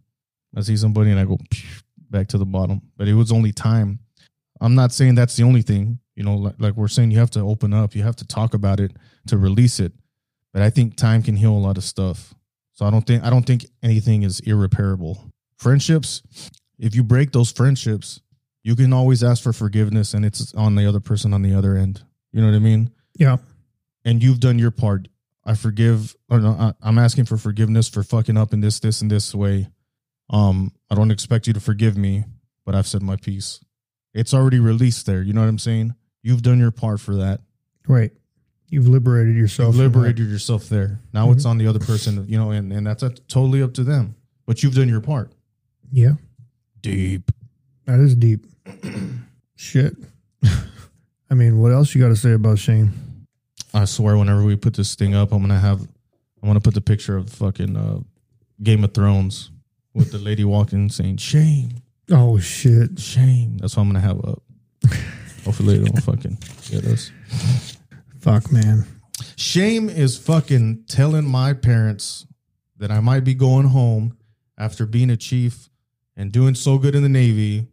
I 0.56 0.62
see 0.62 0.76
somebody 0.76 1.12
and 1.12 1.20
I 1.20 1.24
go 1.24 1.38
back 2.10 2.26
to 2.28 2.38
the 2.38 2.44
bottom. 2.44 2.82
But 2.96 3.06
it 3.06 3.14
was 3.14 3.30
only 3.30 3.52
time. 3.52 4.00
I'm 4.60 4.74
not 4.74 4.92
saying 4.92 5.14
that's 5.14 5.36
the 5.36 5.44
only 5.44 5.62
thing. 5.62 6.00
You 6.16 6.24
know, 6.24 6.34
like, 6.34 6.54
like 6.58 6.74
we're 6.74 6.88
saying, 6.88 7.12
you 7.12 7.20
have 7.20 7.30
to 7.30 7.40
open 7.40 7.72
up. 7.72 7.94
You 7.94 8.02
have 8.02 8.16
to 8.16 8.26
talk 8.26 8.54
about 8.54 8.80
it 8.80 8.90
to 9.28 9.38
release 9.38 9.78
it. 9.78 9.92
But 10.52 10.62
I 10.62 10.70
think 10.70 10.96
time 10.96 11.22
can 11.22 11.36
heal 11.36 11.52
a 11.52 11.62
lot 11.62 11.78
of 11.78 11.84
stuff. 11.84 12.34
So 12.80 12.86
I 12.86 12.90
don't 12.90 13.06
think 13.06 13.22
I 13.22 13.28
don't 13.28 13.44
think 13.44 13.66
anything 13.82 14.22
is 14.22 14.40
irreparable. 14.40 15.22
Friendships, 15.58 16.22
if 16.78 16.94
you 16.94 17.02
break 17.02 17.30
those 17.32 17.52
friendships, 17.52 18.22
you 18.64 18.74
can 18.74 18.94
always 18.94 19.22
ask 19.22 19.42
for 19.42 19.52
forgiveness 19.52 20.14
and 20.14 20.24
it's 20.24 20.54
on 20.54 20.76
the 20.76 20.86
other 20.86 20.98
person 20.98 21.34
on 21.34 21.42
the 21.42 21.52
other 21.52 21.76
end. 21.76 22.02
You 22.32 22.40
know 22.40 22.46
what 22.46 22.56
I 22.56 22.60
mean? 22.60 22.90
Yeah. 23.18 23.36
And 24.06 24.22
you've 24.22 24.40
done 24.40 24.58
your 24.58 24.70
part. 24.70 25.08
I 25.44 25.56
forgive 25.56 26.16
or 26.30 26.40
no, 26.40 26.52
I- 26.52 26.72
I'm 26.80 26.96
asking 26.96 27.26
for 27.26 27.36
forgiveness 27.36 27.86
for 27.86 28.02
fucking 28.02 28.38
up 28.38 28.54
in 28.54 28.62
this 28.62 28.80
this 28.80 29.02
and 29.02 29.10
this 29.10 29.34
way. 29.34 29.68
Um 30.30 30.72
I 30.90 30.94
don't 30.94 31.10
expect 31.10 31.46
you 31.48 31.52
to 31.52 31.60
forgive 31.60 31.98
me, 31.98 32.24
but 32.64 32.74
I've 32.74 32.86
said 32.86 33.02
my 33.02 33.16
piece. 33.16 33.60
It's 34.14 34.32
already 34.32 34.58
released 34.58 35.04
there, 35.04 35.20
you 35.20 35.34
know 35.34 35.42
what 35.42 35.48
I'm 35.48 35.58
saying? 35.58 35.96
You've 36.22 36.40
done 36.40 36.58
your 36.58 36.70
part 36.70 37.00
for 37.00 37.16
that. 37.16 37.40
Right. 37.86 38.12
You've 38.70 38.86
liberated 38.88 39.34
yourself. 39.36 39.74
You've 39.74 39.84
liberated 39.84 40.28
yourself 40.28 40.68
there. 40.68 41.00
Now 41.12 41.32
it's 41.32 41.44
on 41.44 41.58
the 41.58 41.66
other 41.66 41.80
person, 41.80 42.24
you 42.28 42.38
know, 42.38 42.52
and, 42.52 42.72
and 42.72 42.86
that's 42.86 43.02
uh 43.02 43.10
totally 43.28 43.62
up 43.62 43.74
to 43.74 43.84
them. 43.84 44.14
But 44.46 44.62
you've 44.62 44.74
done 44.74 44.88
your 44.88 45.00
part. 45.00 45.32
Yeah. 45.92 46.12
Deep. 46.80 47.30
That 47.86 47.98
is 48.00 48.14
deep. 48.14 48.46
Shit. 49.56 49.96
I 51.30 51.34
mean, 51.34 51.58
what 51.58 51.72
else 51.72 51.94
you 51.94 52.00
got 52.00 52.08
to 52.08 52.16
say 52.16 52.32
about 52.32 52.58
Shane? 52.58 52.92
I 53.74 53.84
swear, 53.84 54.16
whenever 54.16 54.42
we 54.42 54.56
put 54.56 54.74
this 54.74 54.94
thing 54.94 55.14
up, 55.14 55.30
I'm 55.32 55.40
gonna 55.40 55.58
have, 55.58 55.80
I'm 55.80 56.48
gonna 56.48 56.60
put 56.60 56.74
the 56.74 56.80
picture 56.80 57.16
of 57.16 57.30
fucking 57.30 57.76
uh, 57.76 58.00
Game 58.62 58.82
of 58.82 58.94
Thrones 58.94 59.50
with 59.94 60.10
the 60.10 60.18
lady 60.18 60.42
walking 60.44 60.88
saying 60.88 61.18
"shame, 61.18 61.82
Oh 62.10 62.38
shit. 62.38 62.98
shame." 62.98 63.58
That's 63.58 63.76
what 63.76 63.82
I'm 63.82 63.88
gonna 63.90 64.00
have 64.00 64.24
up. 64.24 64.42
Hopefully, 65.44 65.78
they 65.78 65.84
don't 65.84 66.02
fucking 66.02 66.38
get 66.68 66.84
us. 66.84 67.12
Fuck, 68.20 68.52
man. 68.52 68.86
Shame 69.36 69.88
is 69.88 70.18
fucking 70.18 70.84
telling 70.88 71.26
my 71.26 71.52
parents 71.52 72.26
that 72.76 72.90
I 72.90 73.00
might 73.00 73.24
be 73.24 73.34
going 73.34 73.68
home 73.68 74.16
after 74.58 74.86
being 74.86 75.10
a 75.10 75.16
chief 75.16 75.68
and 76.16 76.32
doing 76.32 76.54
so 76.54 76.78
good 76.78 76.94
in 76.94 77.02
the 77.02 77.08
Navy, 77.08 77.66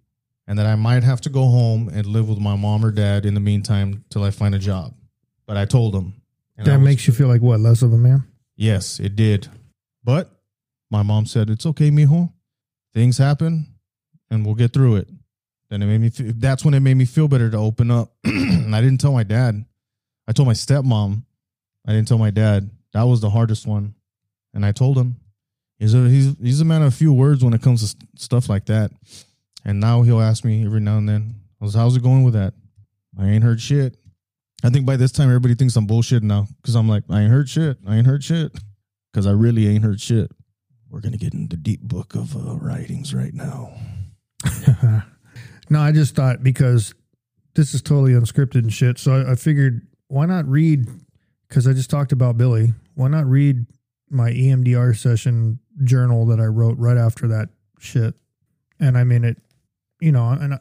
and 0.48 0.58
that 0.58 0.66
I 0.66 0.76
might 0.76 1.04
have 1.04 1.20
to 1.22 1.30
go 1.30 1.44
home 1.50 1.90
and 1.90 2.06
live 2.06 2.30
with 2.30 2.40
my 2.40 2.56
mom 2.56 2.86
or 2.86 2.92
dad 2.92 3.26
in 3.26 3.34
the 3.34 3.40
meantime 3.42 4.06
till 4.10 4.24
I 4.24 4.32
find 4.32 4.56
a 4.56 4.60
job. 4.60 4.94
But 5.46 5.58
I 5.58 5.66
told 5.66 5.94
them. 5.94 6.14
That 6.58 6.78
was- 6.78 6.86
makes 6.86 7.08
you 7.08 7.14
feel 7.14 7.28
like 7.28 7.42
what? 7.42 7.60
Less 7.60 7.82
of 7.82 7.92
a 7.92 7.98
man? 7.98 8.24
Yes, 8.56 9.00
it 9.00 9.16
did. 9.16 9.48
But 10.04 10.32
my 10.90 11.04
mom 11.04 11.26
said, 11.26 11.50
"It's 11.50 11.66
okay, 11.66 11.92
mijo. 11.92 12.32
Things 12.94 13.18
happen, 13.18 13.68
and 14.32 14.46
we'll 14.46 14.56
get 14.56 14.72
through 14.74 14.96
it." 14.98 15.10
Then 15.70 15.82
it 15.82 15.86
made 15.88 16.00
me. 16.02 16.10
Feel, 16.10 16.32
that's 16.38 16.64
when 16.64 16.74
it 16.74 16.80
made 16.80 16.96
me 16.96 17.06
feel 17.06 17.28
better 17.28 17.50
to 17.50 17.58
open 17.58 17.92
up. 17.92 18.16
and 18.24 18.74
I 18.76 18.82
didn't 18.82 19.02
tell 19.02 19.12
my 19.12 19.24
dad. 19.24 19.66
I 20.28 20.34
told 20.34 20.48
my 20.48 20.54
stepmom. 20.54 21.24
I 21.88 21.94
didn't 21.94 22.08
tell 22.08 22.18
my 22.18 22.32
dad. 22.32 22.70
That 22.94 23.04
was 23.04 23.22
the 23.22 23.30
hardest 23.30 23.66
one, 23.66 23.96
and 24.54 24.66
I 24.66 24.72
told 24.72 24.98
him. 24.98 25.18
He's 25.80 25.94
a 25.94 26.10
he's 26.10 26.36
he's 26.42 26.62
a 26.62 26.66
man 26.66 26.82
of 26.82 26.94
few 26.94 27.14
words 27.14 27.44
when 27.44 27.54
it 27.54 27.62
comes 27.62 27.82
to 27.82 27.88
st- 27.88 28.20
stuff 28.20 28.50
like 28.50 28.66
that. 28.66 28.92
And 29.64 29.80
now 29.80 30.02
he'll 30.02 30.22
ask 30.22 30.44
me 30.44 30.66
every 30.66 30.80
now 30.80 30.98
and 30.98 31.08
then, 31.08 31.36
"How's 31.62 31.96
it 31.96 32.04
going 32.04 32.24
with 32.24 32.34
that?" 32.34 32.54
I 33.18 33.28
ain't 33.28 33.44
heard 33.44 33.62
shit. 33.62 33.98
I 34.64 34.70
think 34.70 34.86
by 34.86 34.96
this 34.98 35.12
time 35.12 35.30
everybody 35.30 35.54
thinks 35.54 35.76
I'm 35.76 35.86
bullshit 35.86 36.24
now 36.24 36.48
because 36.62 36.76
I'm 36.76 36.90
like, 36.90 37.04
I 37.10 37.22
ain't 37.22 37.32
heard 37.32 37.48
shit. 37.48 37.78
I 37.88 37.96
ain't 37.96 38.08
heard 38.08 38.24
shit 38.24 38.52
because 39.12 39.28
I 39.28 39.32
really 39.32 39.68
ain't 39.68 39.84
heard 39.84 40.02
shit. 40.02 40.32
We're 40.90 41.02
gonna 41.02 41.18
get 41.18 41.34
into 41.34 41.56
the 41.56 41.62
deep 41.62 41.82
book 41.82 42.16
of 42.16 42.36
uh, 42.36 42.56
writings 42.56 43.14
right 43.14 43.34
now. 43.34 43.72
no, 45.70 45.80
I 45.80 45.92
just 45.92 46.16
thought 46.16 46.44
because 46.44 46.96
this 47.56 47.74
is 47.74 47.82
totally 47.82 48.14
unscripted 48.14 48.56
and 48.56 48.74
shit. 48.74 48.98
So 48.98 49.14
I, 49.14 49.34
I 49.34 49.36
figured 49.36 49.86
why 50.08 50.26
not 50.26 50.48
read? 50.48 50.88
Because 51.48 51.68
I 51.68 51.74
just 51.74 51.90
talked 51.90 52.12
about 52.12 52.38
Billy. 52.38 52.74
Why 52.96 53.08
not 53.08 53.26
read 53.26 53.66
my 54.10 54.32
EMDR 54.32 54.96
session 54.98 55.60
journal 55.84 56.26
that 56.28 56.40
I 56.40 56.46
wrote 56.46 56.78
right 56.78 56.98
after 56.98 57.28
that 57.30 57.50
shit? 57.80 58.16
And 58.80 58.98
I 58.98 59.04
mean 59.04 59.24
it, 59.24 59.38
you 60.00 60.12
know, 60.12 60.30
and 60.30 60.56
I- 60.56 60.60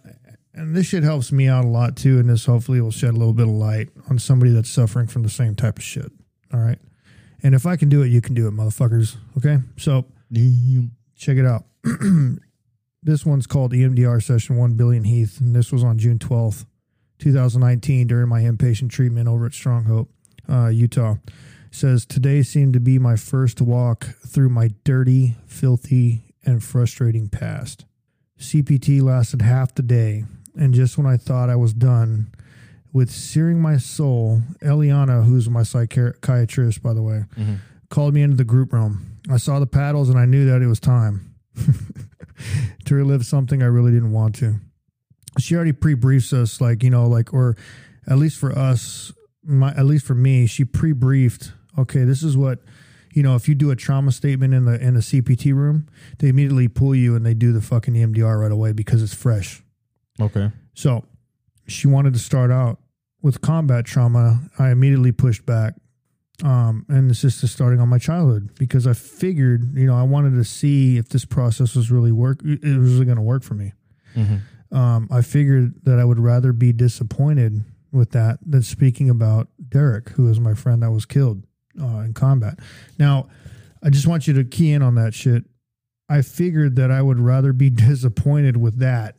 and 0.55 0.75
this 0.75 0.87
shit 0.87 1.03
helps 1.03 1.33
me 1.33 1.49
out 1.49 1.67
a 1.67 1.69
lot 1.69 1.97
too. 1.97 2.19
And 2.19 2.31
this 2.31 2.47
hopefully 2.47 2.81
will 2.81 2.91
shed 2.91 3.11
a 3.11 3.19
little 3.19 3.35
bit 3.35 3.47
of 3.47 3.53
light 3.53 3.91
on 4.09 4.19
somebody 4.19 4.53
that's 4.53 4.71
suffering 4.71 5.07
from 5.07 5.23
the 5.23 5.29
same 5.29 5.55
type 5.55 5.77
of 5.77 5.85
shit. 5.85 6.11
All 6.51 6.61
right. 6.61 6.79
And 7.43 7.55
if 7.55 7.67
I 7.67 7.77
can 7.77 7.91
do 7.91 8.01
it, 8.03 8.09
you 8.09 8.23
can 8.23 8.35
do 8.35 8.49
it, 8.49 8.53
motherfuckers. 8.53 9.17
Okay. 9.37 9.59
So 9.77 10.07
check 11.15 11.37
it 11.37 11.45
out. 11.45 11.67
this 13.03 13.27
one's 13.27 13.47
called 13.47 13.73
EMDR 13.73 14.23
Session 14.23 14.57
1 14.57 14.75
Billion 14.75 15.05
Heath, 15.05 15.41
and 15.41 15.55
this 15.55 15.71
was 15.71 15.85
on 15.85 15.99
June 15.99 16.19
12th, 16.19 16.65
2019, 17.19 18.07
during 18.07 18.29
my 18.29 18.43
inpatient 18.43 18.91
treatment 18.91 19.29
over 19.29 19.47
at 19.47 19.53
Strong 19.55 19.85
Hope, 19.85 20.11
uh, 20.49 20.69
Utah. 20.69 21.17
It 21.25 21.75
says, 21.75 22.05
Today 22.07 22.43
seemed 22.43 22.75
to 22.75 22.81
be 22.81 22.99
my 22.99 23.17
first 23.17 23.61
walk 23.61 24.05
through 24.27 24.51
my 24.51 24.71
dirty, 24.85 25.37
filthy, 25.47 26.35
and 26.45 26.63
frustrating 26.63 27.29
past. 27.29 27.85
CPT 28.39 29.03
lasted 29.03 29.43
half 29.43 29.75
the 29.75 29.83
day, 29.83 30.25
and 30.55 30.75
just 30.75 30.97
when 30.99 31.07
I 31.07 31.17
thought 31.17 31.51
I 31.51 31.57
was 31.57 31.73
done 31.73 32.31
with 32.93 33.11
searing 33.11 33.61
my 33.61 33.77
soul, 33.77 34.43
Eliana, 34.63 35.25
who's 35.25 35.51
my 35.51 35.63
psychiatrist, 35.63 36.83
by 36.83 36.95
the 36.95 37.03
way, 37.03 37.25
called 37.91 38.15
me 38.15 38.23
into 38.23 38.37
the 38.37 38.45
group 38.45 38.73
room. 38.73 39.19
I 39.31 39.37
saw 39.39 39.59
the 39.59 39.67
paddles 39.67 40.09
and 40.09 40.19
I 40.19 40.25
knew 40.25 40.47
that 40.47 40.63
it 40.63 40.67
was 40.67 40.81
time 40.81 41.35
to 42.85 42.95
relive 42.95 43.27
something 43.27 43.63
I 43.63 43.67
really 43.67 43.91
didn't 43.91 44.13
want 44.13 44.35
to. 44.37 44.61
She 45.39 45.55
already 45.55 45.73
pre 45.73 45.95
briefs 45.95 46.33
us, 46.33 46.61
like, 46.61 46.83
you 46.83 46.91
know, 46.91 47.07
like, 47.07 47.33
or 47.33 47.57
at 48.07 48.19
least 48.19 48.39
for 48.39 48.57
us, 48.57 49.13
my, 49.45 49.71
at 49.71 49.85
least 49.85 50.07
for 50.07 50.15
me, 50.15 50.47
she 50.47 50.65
pre 50.65 50.93
briefed, 50.93 51.53
okay, 51.79 52.05
this 52.05 52.23
is 52.23 52.37
what. 52.37 52.61
You 53.13 53.23
know, 53.23 53.35
if 53.35 53.49
you 53.49 53.55
do 53.55 53.71
a 53.71 53.77
trauma 53.77 54.13
statement 54.13 54.53
in 54.53 54.67
the 54.67 54.79
in 54.79 54.93
the 54.93 55.01
CPT 55.01 55.55
room, 55.55 55.89
they 56.19 56.29
immediately 56.29 56.69
pull 56.69 56.95
you 56.95 57.17
and 57.17 57.25
they 57.25 57.33
do 57.33 57.51
the 57.51 57.63
fucking 57.63 57.95
EMDR 57.95 58.39
right 58.39 58.53
away 58.53 58.73
because 58.73 59.03
it's 59.03 59.15
fresh. 59.15 59.63
Okay. 60.21 60.51
So 60.75 61.03
she 61.67 61.89
wanted 61.89 62.13
to 62.13 62.19
start 62.19 62.51
out 62.51 62.79
with 63.23 63.41
combat 63.41 63.87
trauma. 63.87 64.43
I 64.59 64.71
immediately 64.71 65.13
pushed 65.13 65.47
back. 65.47 65.75
Um, 66.45 66.85
and 66.89 67.11
it's 67.11 67.23
just 67.23 67.47
starting 67.49 67.81
on 67.81 67.89
my 67.89 67.99
childhood 67.99 68.51
because 68.59 68.87
I 68.87 68.93
figured, 68.93 69.75
you 69.75 69.87
know, 69.87 69.97
I 69.97 70.03
wanted 70.03 70.35
to 70.35 70.45
see 70.45 70.99
if 70.99 71.09
this 71.09 71.25
process 71.25 71.75
was 71.75 71.91
really 71.91 72.13
work, 72.13 72.41
it 72.45 72.63
was 72.63 72.93
really 72.93 73.07
going 73.07 73.17
to 73.17 73.23
work 73.23 73.43
for 73.43 73.55
me. 73.55 73.73
Um, 74.73 75.09
I 75.11 75.23
figured 75.23 75.85
that 75.85 75.99
I 75.99 76.05
would 76.05 76.19
rather 76.19 76.53
be 76.53 76.73
disappointed 76.73 77.65
with 77.93 78.11
that 78.11 78.39
than 78.45 78.63
speaking 78.63 79.09
about 79.09 79.49
Derek, 79.69 80.11
who 80.11 80.25
was 80.25 80.41
my 80.41 80.55
friend 80.55 80.83
that 80.83 80.91
was 80.91 81.07
killed 81.07 81.45
uh, 81.81 81.99
in 82.01 82.15
combat. 82.15 82.59
Now, 82.99 83.29
I 83.83 83.91
just 83.91 84.07
want 84.07 84.27
you 84.27 84.35
to 84.35 84.45
key 84.45 84.73
in 84.73 84.83
on 84.83 84.97
that 84.97 85.15
shit. 85.15 85.45
I 86.09 86.23
figured 86.23 86.77
that 86.77 86.91
I 86.91 87.03
would 87.03 87.19
rather 87.21 87.53
be 87.53 87.71
disappointed 87.91 88.57
with 88.57 88.79
that. 88.81 89.17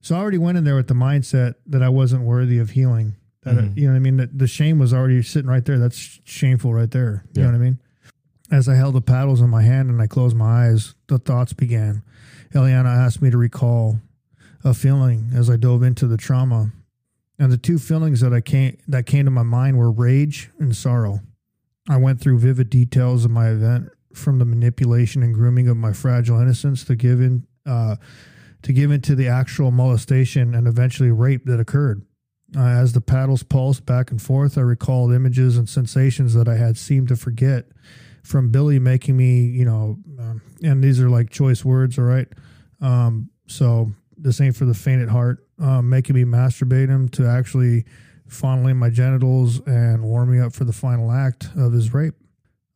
So 0.00 0.14
I 0.14 0.18
already 0.18 0.38
went 0.38 0.58
in 0.58 0.64
there 0.64 0.76
with 0.76 0.88
the 0.88 0.94
mindset 0.94 1.54
that 1.66 1.82
I 1.82 1.88
wasn't 1.88 2.22
worthy 2.24 2.58
of 2.58 2.70
healing. 2.70 3.14
That 3.42 3.56
Mhm. 3.56 3.76
you 3.76 3.84
know 3.84 3.90
what 3.92 3.96
I 3.96 4.00
mean. 4.00 4.16
That 4.18 4.38
the 4.38 4.46
shame 4.46 4.78
was 4.78 4.92
already 4.94 5.22
sitting 5.22 5.50
right 5.50 5.64
there. 5.64 5.78
That's 5.78 6.20
shameful 6.24 6.72
right 6.72 6.90
there. 6.90 7.24
You 7.34 7.42
Yeah. 7.42 7.44
know 7.50 7.52
what 7.52 7.56
I 7.56 7.64
mean. 7.64 7.78
As 8.50 8.68
I 8.68 8.74
held 8.74 8.94
the 8.94 9.00
paddles 9.00 9.40
in 9.40 9.50
my 9.50 9.62
hand 9.62 9.90
and 9.90 10.00
I 10.00 10.06
closed 10.06 10.36
my 10.36 10.66
eyes, 10.68 10.94
the 11.08 11.18
thoughts 11.18 11.52
began. 11.52 12.02
Eliana 12.52 12.86
asked 12.94 13.20
me 13.22 13.30
to 13.30 13.38
recall 13.38 13.98
a 14.64 14.74
feeling 14.74 15.30
as 15.34 15.50
I 15.50 15.56
dove 15.56 15.82
into 15.82 16.06
the 16.06 16.16
trauma, 16.16 16.72
and 17.38 17.52
the 17.52 17.58
two 17.58 17.78
feelings 17.78 18.20
that 18.20 18.32
I 18.32 18.40
came 18.40 18.78
that 18.88 19.06
came 19.06 19.26
to 19.26 19.30
my 19.30 19.42
mind 19.42 19.78
were 19.78 19.90
rage 19.90 20.50
and 20.58 20.74
sorrow. 20.74 21.20
I 21.88 21.98
went 21.98 22.20
through 22.20 22.38
vivid 22.38 22.70
details 22.70 23.24
of 23.24 23.30
my 23.30 23.50
event, 23.50 23.90
from 24.14 24.38
the 24.38 24.44
manipulation 24.44 25.22
and 25.22 25.34
grooming 25.34 25.68
of 25.68 25.76
my 25.76 25.92
fragile 25.92 26.40
innocence 26.40 26.84
to 26.84 26.96
give 26.96 27.20
in, 27.20 27.46
uh, 27.66 27.96
to 28.62 28.72
give 28.72 28.90
into 28.90 29.14
the 29.14 29.28
actual 29.28 29.70
molestation 29.70 30.54
and 30.54 30.66
eventually 30.66 31.10
rape 31.10 31.44
that 31.44 31.60
occurred. 31.60 32.06
Uh, 32.56 32.60
as 32.60 32.92
the 32.92 33.00
paddles 33.00 33.42
pulsed 33.42 33.84
back 33.84 34.10
and 34.10 34.22
forth, 34.22 34.56
I 34.56 34.60
recalled 34.60 35.12
images 35.12 35.58
and 35.58 35.68
sensations 35.68 36.34
that 36.34 36.48
I 36.48 36.56
had 36.56 36.76
seemed 36.76 37.08
to 37.08 37.16
forget. 37.16 37.66
From 38.22 38.50
Billy 38.50 38.78
making 38.78 39.16
me, 39.16 39.42
you 39.42 39.66
know, 39.66 39.98
um, 40.18 40.40
and 40.62 40.82
these 40.82 41.00
are 41.00 41.10
like 41.10 41.28
choice 41.28 41.64
words, 41.64 41.98
all 41.98 42.04
right. 42.04 42.28
Um, 42.80 43.28
so 43.46 43.92
this 44.24 44.40
ain't 44.40 44.56
for 44.56 44.64
the 44.64 44.74
faint 44.74 45.02
at 45.02 45.10
heart. 45.10 45.46
Um, 45.60 45.88
making 45.88 46.16
me 46.16 46.24
masturbate 46.24 46.88
him 46.88 47.08
to 47.10 47.28
actually 47.28 47.84
fondling 48.26 48.76
my 48.76 48.90
genitals 48.90 49.60
and 49.66 50.02
warming 50.02 50.40
up 50.40 50.52
for 50.52 50.64
the 50.64 50.72
final 50.72 51.12
act 51.12 51.50
of 51.56 51.72
his 51.72 51.92
rape. 51.92 52.14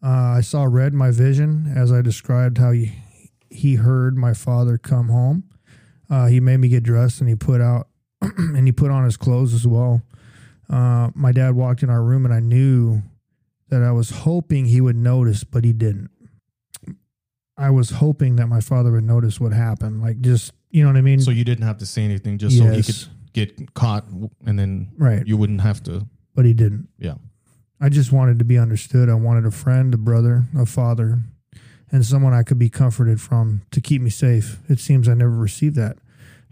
Uh, 0.04 0.36
I 0.36 0.42
saw 0.42 0.64
red 0.64 0.94
my 0.94 1.10
vision 1.10 1.72
as 1.74 1.90
I 1.90 2.02
described 2.02 2.58
how 2.58 2.70
he, 2.70 2.92
he 3.50 3.76
heard 3.76 4.16
my 4.16 4.34
father 4.34 4.78
come 4.78 5.08
home. 5.08 5.44
Uh, 6.08 6.26
he 6.26 6.38
made 6.38 6.58
me 6.58 6.68
get 6.68 6.82
dressed 6.82 7.20
and 7.20 7.28
he 7.28 7.34
put 7.34 7.60
out 7.60 7.88
and 8.20 8.66
he 8.66 8.72
put 8.72 8.90
on 8.90 9.04
his 9.04 9.16
clothes 9.16 9.54
as 9.54 9.66
well. 9.66 10.02
Uh, 10.70 11.10
my 11.14 11.32
dad 11.32 11.56
walked 11.56 11.82
in 11.82 11.88
our 11.90 12.02
room 12.02 12.26
and 12.26 12.34
I 12.34 12.40
knew 12.40 13.02
that 13.70 13.82
I 13.82 13.90
was 13.90 14.10
hoping 14.10 14.66
he 14.66 14.82
would 14.82 14.96
notice, 14.96 15.44
but 15.44 15.64
he 15.64 15.72
didn't. 15.72 16.10
I 17.56 17.70
was 17.70 17.90
hoping 17.90 18.36
that 18.36 18.46
my 18.46 18.60
father 18.60 18.92
would 18.92 19.04
notice 19.04 19.40
what 19.40 19.52
happened. 19.52 20.00
Like 20.00 20.20
just 20.20 20.52
you 20.70 20.82
know 20.82 20.90
what 20.90 20.96
I 20.96 21.02
mean? 21.02 21.20
So 21.20 21.30
you 21.30 21.44
didn't 21.44 21.64
have 21.64 21.78
to 21.78 21.86
say 21.86 22.04
anything 22.04 22.38
just 22.38 22.58
so 22.58 22.64
he 22.66 22.82
could 22.82 23.06
get 23.32 23.74
caught 23.74 24.04
and 24.44 24.58
then 24.58 24.90
right. 24.96 25.26
you 25.26 25.36
wouldn't 25.36 25.60
have 25.60 25.82
to. 25.84 26.06
but 26.34 26.44
he 26.44 26.54
didn't. 26.54 26.88
Yeah. 26.98 27.14
I 27.80 27.88
just 27.88 28.10
wanted 28.10 28.38
to 28.40 28.44
be 28.44 28.58
understood. 28.58 29.08
I 29.08 29.14
wanted 29.14 29.46
a 29.46 29.50
friend, 29.50 29.94
a 29.94 29.96
brother, 29.96 30.44
a 30.56 30.66
father, 30.66 31.20
and 31.92 32.04
someone 32.04 32.32
I 32.32 32.42
could 32.42 32.58
be 32.58 32.68
comforted 32.68 33.20
from 33.20 33.62
to 33.70 33.80
keep 33.80 34.02
me 34.02 34.10
safe. 34.10 34.58
It 34.68 34.80
seems 34.80 35.08
I 35.08 35.14
never 35.14 35.30
received 35.30 35.76
that. 35.76 35.96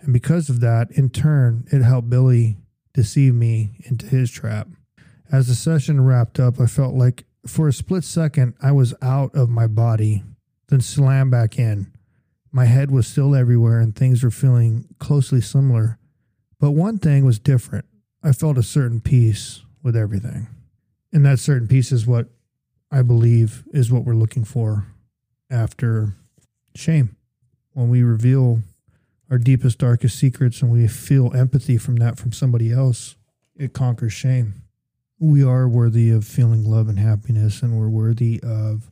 And 0.01 0.13
because 0.13 0.49
of 0.49 0.61
that, 0.61 0.91
in 0.93 1.11
turn, 1.11 1.67
it 1.73 1.83
helped 1.83 2.11
Billy 2.11 2.59
deceive 2.95 3.35
me 3.35 3.73
into 3.85 4.07
his 4.07 4.31
trap. 4.31 4.69
As 5.31 5.49
the 5.49 5.55
session 5.55 6.05
wrapped 6.05 6.39
up, 6.39 6.61
I 6.61 6.67
felt 6.67 6.95
like 6.95 7.25
for 7.47 7.69
a 7.69 7.73
split 7.73 8.05
second 8.05 8.55
I 8.63 8.73
was 8.73 8.95
out 9.03 9.35
of 9.35 9.49
my 9.49 9.67
body, 9.67 10.23
then 10.69 10.81
slammed 10.81 11.33
back 11.33 11.59
in. 11.59 11.93
My 12.57 12.65
head 12.65 12.91
was 12.91 13.07
still 13.07 13.35
everywhere 13.35 13.81
and 13.81 13.95
things 13.95 14.25
were 14.25 14.31
feeling 14.31 14.87
closely 14.99 15.43
similar. 15.43 15.99
But 16.59 16.71
one 16.71 16.97
thing 16.97 17.27
was 17.27 17.39
different. 17.39 17.85
I 18.23 18.33
felt 18.33 18.57
a 18.57 18.63
certain 18.63 19.03
peace 19.03 19.61
with 19.83 19.95
everything. 19.95 20.47
And 21.13 21.27
that 21.27 21.39
certain 21.39 21.69
peace 21.69 21.93
is 21.93 22.07
what 22.07 22.29
I 22.91 23.03
believe 23.03 23.65
is 23.75 23.93
what 23.93 24.05
we're 24.05 24.15
looking 24.15 24.45
for 24.45 24.87
after 25.51 26.15
shame. 26.75 27.15
When 27.75 27.91
we 27.91 28.03
reveal 28.03 28.61
our 29.31 29.37
deepest, 29.37 29.77
darkest 29.77 30.19
secrets 30.19 30.63
and 30.63 30.73
we 30.73 30.89
feel 30.89 31.37
empathy 31.37 31.77
from 31.77 31.97
that 31.97 32.19
from 32.19 32.33
somebody 32.33 32.73
else, 32.73 33.17
it 33.55 33.75
conquers 33.75 34.15
shame. 34.15 34.63
We 35.19 35.45
are 35.45 35.69
worthy 35.69 36.09
of 36.09 36.25
feeling 36.25 36.65
love 36.65 36.89
and 36.89 36.99
happiness, 36.99 37.61
and 37.61 37.79
we're 37.79 37.91
worthy 37.91 38.41
of 38.43 38.91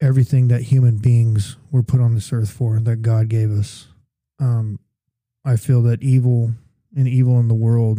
everything 0.00 0.48
that 0.48 0.62
human 0.62 0.98
beings 0.98 1.56
were 1.70 1.82
put 1.82 2.00
on 2.00 2.14
this 2.14 2.32
earth 2.32 2.50
for 2.50 2.78
that 2.80 3.02
God 3.02 3.28
gave 3.28 3.50
us. 3.50 3.88
Um, 4.38 4.78
I 5.44 5.56
feel 5.56 5.82
that 5.82 6.02
evil 6.02 6.52
and 6.96 7.08
evil 7.08 7.38
in 7.40 7.48
the 7.48 7.54
world 7.54 7.98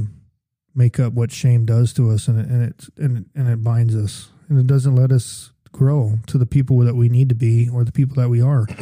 make 0.75 0.99
up 0.99 1.13
what 1.13 1.31
shame 1.31 1.65
does 1.65 1.93
to 1.93 2.09
us, 2.09 2.27
and 2.27 2.39
it, 2.39 2.47
and 2.47 2.63
it 2.63 2.85
and 2.97 3.17
it, 3.17 3.25
and 3.35 3.49
it 3.49 3.63
binds 3.63 3.95
us, 3.95 4.29
and 4.47 4.59
it 4.59 4.67
doesn't 4.67 4.95
let 4.95 5.11
us 5.11 5.51
grow 5.71 6.19
to 6.27 6.37
the 6.37 6.45
people 6.45 6.79
that 6.79 6.95
we 6.95 7.09
need 7.09 7.29
to 7.29 7.35
be 7.35 7.69
or 7.69 7.83
the 7.83 7.91
people 7.91 8.15
that 8.15 8.29
we 8.29 8.41
are. 8.41 8.67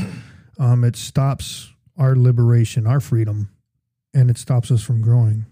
Um, 0.60 0.84
it 0.84 0.96
stops 0.96 1.72
our 2.00 2.16
liberation, 2.16 2.88
our 2.88 3.00
freedom, 3.00 3.52
and 4.12 4.32
it 4.32 4.40
stops 4.40 4.72
us 4.72 4.82
from 4.82 5.04
growing. 5.04 5.46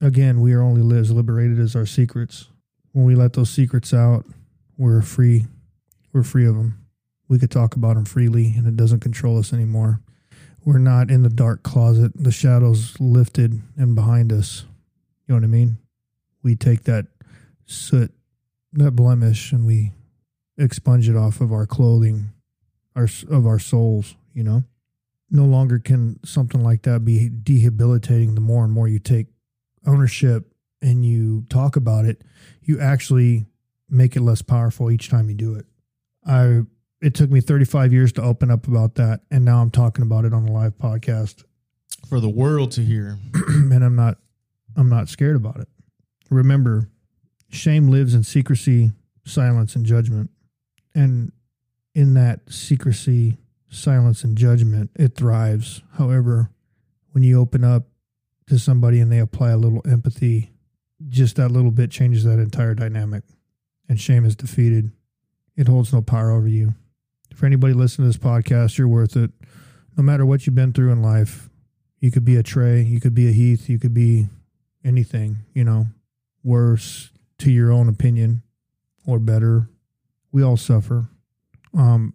Again, 0.00 0.40
we 0.40 0.52
are 0.52 0.62
only 0.62 0.96
as 0.96 1.10
liberated 1.10 1.58
as 1.58 1.74
our 1.74 1.84
secrets. 1.84 2.46
When 2.92 3.04
we 3.04 3.16
let 3.16 3.32
those 3.32 3.50
secrets 3.50 3.92
out, 3.92 4.24
we're 4.78 5.02
free. 5.02 5.46
We're 6.12 6.22
free 6.22 6.46
of 6.46 6.54
them. 6.54 6.85
We 7.28 7.38
could 7.38 7.50
talk 7.50 7.74
about 7.74 7.94
them 7.94 8.04
freely, 8.04 8.54
and 8.56 8.66
it 8.66 8.76
doesn't 8.76 9.00
control 9.00 9.38
us 9.38 9.52
anymore. 9.52 10.00
We're 10.64 10.78
not 10.78 11.10
in 11.10 11.22
the 11.22 11.28
dark 11.28 11.62
closet, 11.62 12.12
the 12.14 12.32
shadows 12.32 12.98
lifted 12.98 13.62
and 13.76 13.94
behind 13.94 14.32
us. 14.32 14.64
You 15.26 15.34
know 15.34 15.36
what 15.36 15.44
I 15.44 15.48
mean? 15.48 15.78
We 16.42 16.56
take 16.56 16.84
that 16.84 17.06
soot, 17.66 18.12
that 18.72 18.92
blemish, 18.92 19.52
and 19.52 19.66
we 19.66 19.92
expunge 20.58 21.08
it 21.08 21.16
off 21.16 21.40
of 21.40 21.52
our 21.52 21.66
clothing, 21.66 22.30
our 22.94 23.08
of 23.28 23.46
our 23.46 23.58
souls. 23.58 24.16
You 24.32 24.44
know, 24.44 24.64
no 25.30 25.44
longer 25.44 25.78
can 25.78 26.18
something 26.24 26.62
like 26.62 26.82
that 26.82 27.04
be 27.04 27.30
debilitating. 27.42 28.34
The 28.34 28.40
more 28.40 28.64
and 28.64 28.72
more 28.72 28.88
you 28.88 28.98
take 28.98 29.26
ownership 29.86 30.52
and 30.82 31.04
you 31.04 31.46
talk 31.48 31.76
about 31.76 32.04
it, 32.04 32.22
you 32.62 32.80
actually 32.80 33.46
make 33.88 34.16
it 34.16 34.20
less 34.20 34.42
powerful 34.42 34.90
each 34.90 35.08
time 35.08 35.28
you 35.28 35.34
do 35.34 35.54
it. 35.54 35.66
I 36.26 36.62
it 37.00 37.14
took 37.14 37.30
me 37.30 37.40
35 37.40 37.92
years 37.92 38.12
to 38.14 38.22
open 38.22 38.50
up 38.50 38.66
about 38.66 38.94
that, 38.96 39.20
and 39.30 39.44
now 39.44 39.60
I'm 39.60 39.70
talking 39.70 40.02
about 40.02 40.24
it 40.24 40.32
on 40.32 40.48
a 40.48 40.52
live 40.52 40.78
podcast 40.78 41.44
For 42.08 42.20
the 42.20 42.28
world 42.28 42.72
to 42.72 42.82
hear. 42.82 43.18
and 43.34 43.84
I'm 43.84 43.96
not 43.96 44.18
I'm 44.76 44.88
not 44.88 45.08
scared 45.08 45.36
about 45.36 45.60
it. 45.60 45.68
Remember, 46.30 46.90
shame 47.50 47.88
lives 47.88 48.14
in 48.14 48.22
secrecy, 48.22 48.92
silence, 49.24 49.74
and 49.74 49.86
judgment. 49.86 50.30
And 50.94 51.32
in 51.94 52.14
that 52.14 52.40
secrecy, 52.50 53.38
silence, 53.70 54.22
and 54.24 54.36
judgment, 54.36 54.90
it 54.96 55.14
thrives. 55.14 55.82
However, 55.94 56.50
when 57.12 57.22
you 57.22 57.40
open 57.40 57.64
up 57.64 57.84
to 58.48 58.58
somebody 58.58 59.00
and 59.00 59.10
they 59.10 59.18
apply 59.18 59.50
a 59.50 59.56
little 59.56 59.82
empathy, 59.90 60.52
just 61.08 61.36
that 61.36 61.50
little 61.50 61.70
bit 61.70 61.90
changes 61.90 62.24
that 62.24 62.38
entire 62.38 62.74
dynamic. 62.74 63.24
And 63.88 64.00
shame 64.00 64.24
is 64.24 64.36
defeated. 64.36 64.90
it 65.56 65.68
holds 65.68 65.92
no 65.92 66.02
power 66.02 66.30
over 66.32 66.48
you. 66.48 66.74
For 67.36 67.44
anybody 67.44 67.74
listening 67.74 68.10
to 68.10 68.16
this 68.18 68.24
podcast, 68.24 68.78
you're 68.78 68.88
worth 68.88 69.14
it. 69.14 69.30
No 69.94 70.02
matter 70.02 70.24
what 70.24 70.46
you've 70.46 70.54
been 70.54 70.72
through 70.72 70.90
in 70.90 71.02
life, 71.02 71.50
you 72.00 72.10
could 72.10 72.24
be 72.24 72.36
a 72.36 72.42
Trey, 72.42 72.80
you 72.80 72.98
could 72.98 73.14
be 73.14 73.28
a 73.28 73.32
Heath, 73.32 73.68
you 73.68 73.78
could 73.78 73.92
be 73.92 74.28
anything, 74.82 75.40
you 75.52 75.62
know, 75.62 75.88
worse 76.42 77.10
to 77.40 77.50
your 77.50 77.70
own 77.70 77.90
opinion 77.90 78.42
or 79.04 79.18
better. 79.18 79.68
We 80.32 80.42
all 80.42 80.56
suffer. 80.56 81.10
Um, 81.76 82.14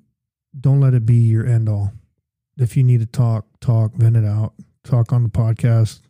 don't 0.60 0.82
let 0.82 0.96
it 0.96 1.06
be 1.06 1.18
your 1.18 1.46
end 1.46 1.70
all. 1.70 1.94
If 2.58 2.76
you 2.76 2.84
need 2.84 3.02
to 3.02 3.06
talk, 3.06 3.46
talk, 3.60 3.94
vent 3.94 4.18
it 4.18 4.26
out. 4.26 4.54
Talk 4.84 5.14
on 5.14 5.22
the 5.22 5.30
podcast. 5.30 6.02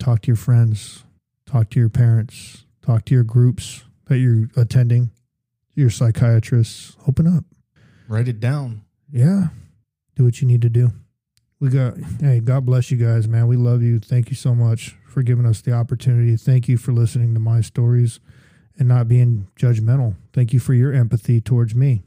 Talk 0.00 0.22
to 0.22 0.28
your 0.28 0.36
friends. 0.36 1.04
Talk 1.44 1.68
to 1.70 1.78
your 1.78 1.90
parents. 1.90 2.64
Talk 2.80 3.04
to 3.04 3.14
your 3.14 3.24
groups 3.24 3.84
that 4.06 4.16
you're 4.16 4.48
attending. 4.56 5.10
Your 5.74 5.90
psychiatrists. 5.90 6.96
Open 7.06 7.26
up. 7.26 7.44
Write 8.08 8.28
it 8.28 8.40
down. 8.40 8.82
Yeah. 9.10 9.48
Do 10.16 10.24
what 10.24 10.40
you 10.40 10.46
need 10.46 10.62
to 10.62 10.68
do. 10.68 10.92
We 11.60 11.70
got, 11.70 11.94
hey, 12.20 12.40
God 12.40 12.66
bless 12.66 12.90
you 12.90 12.96
guys, 12.96 13.26
man. 13.26 13.46
We 13.46 13.56
love 13.56 13.82
you. 13.82 13.98
Thank 13.98 14.28
you 14.28 14.36
so 14.36 14.54
much 14.54 14.96
for 15.08 15.22
giving 15.22 15.46
us 15.46 15.60
the 15.60 15.72
opportunity. 15.72 16.36
Thank 16.36 16.68
you 16.68 16.76
for 16.76 16.92
listening 16.92 17.32
to 17.34 17.40
my 17.40 17.60
stories 17.60 18.20
and 18.78 18.88
not 18.88 19.08
being 19.08 19.48
judgmental. 19.56 20.16
Thank 20.32 20.52
you 20.52 20.60
for 20.60 20.74
your 20.74 20.92
empathy 20.92 21.40
towards 21.40 21.74
me 21.74 22.02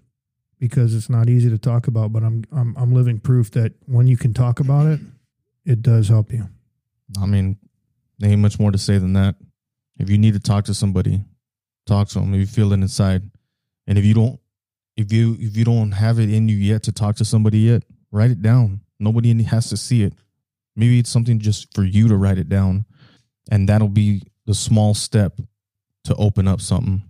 because 0.59 0.93
it's 0.93 1.09
not 1.09 1.29
easy 1.29 1.49
to 1.49 1.57
talk 1.57 1.87
about, 1.87 2.11
but 2.11 2.23
I'm 2.23 2.43
I'm 2.51 2.75
I'm 2.77 2.93
living 2.93 3.19
proof 3.19 3.51
that 3.51 3.73
when 3.85 4.07
you 4.07 4.17
can 4.17 4.33
talk 4.33 4.59
about 4.59 4.87
it, 4.87 4.99
it 5.65 5.81
does 5.81 6.09
help 6.09 6.31
you. 6.31 6.47
I 7.21 7.25
mean, 7.25 7.57
there 8.19 8.31
ain't 8.31 8.41
much 8.41 8.59
more 8.59 8.71
to 8.71 8.77
say 8.77 8.97
than 8.97 9.13
that. 9.13 9.35
If 9.97 10.09
you 10.09 10.17
need 10.17 10.33
to 10.33 10.39
talk 10.39 10.65
to 10.65 10.73
somebody, 10.73 11.21
talk 11.85 12.09
to 12.09 12.19
them. 12.19 12.33
If 12.33 12.39
you 12.39 12.45
feel 12.47 12.73
it 12.73 12.75
inside, 12.75 13.23
and 13.87 13.97
if 13.97 14.05
you 14.05 14.13
don't, 14.13 14.39
if 14.97 15.13
you 15.13 15.37
if 15.39 15.55
you 15.55 15.63
don't 15.63 15.91
have 15.91 16.19
it 16.19 16.33
in 16.33 16.49
you 16.49 16.57
yet 16.57 16.83
to 16.83 16.91
talk 16.91 17.15
to 17.17 17.25
somebody 17.25 17.59
yet, 17.59 17.83
write 18.11 18.31
it 18.31 18.41
down. 18.41 18.81
Nobody 18.99 19.43
has 19.43 19.69
to 19.69 19.77
see 19.77 20.03
it. 20.03 20.13
Maybe 20.75 20.99
it's 20.99 21.09
something 21.09 21.39
just 21.39 21.73
for 21.73 21.83
you 21.83 22.07
to 22.07 22.17
write 22.17 22.37
it 22.37 22.49
down, 22.49 22.85
and 23.51 23.69
that'll 23.69 23.87
be 23.87 24.23
the 24.45 24.55
small 24.55 24.93
step 24.93 25.39
to 26.05 26.15
open 26.15 26.47
up 26.47 26.61
something. 26.61 27.03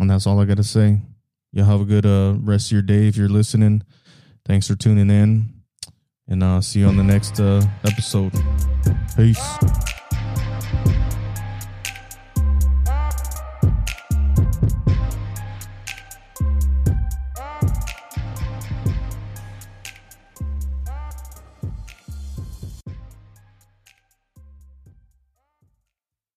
And 0.00 0.10
that's 0.10 0.26
all 0.26 0.40
I 0.40 0.44
got 0.44 0.56
to 0.56 0.64
say. 0.64 1.00
Y'all 1.52 1.64
have 1.64 1.80
a 1.80 1.84
good 1.84 2.06
uh, 2.06 2.34
rest 2.40 2.68
of 2.68 2.72
your 2.72 2.82
day 2.82 3.08
if 3.08 3.16
you're 3.16 3.28
listening. 3.28 3.82
Thanks 4.46 4.68
for 4.68 4.76
tuning 4.76 5.10
in. 5.10 5.52
And 6.28 6.42
uh, 6.42 6.60
see 6.60 6.80
you 6.80 6.86
on 6.86 6.96
the 6.96 7.02
next 7.02 7.40
uh, 7.40 7.62
episode. 7.84 8.32
Peace. 9.16 9.58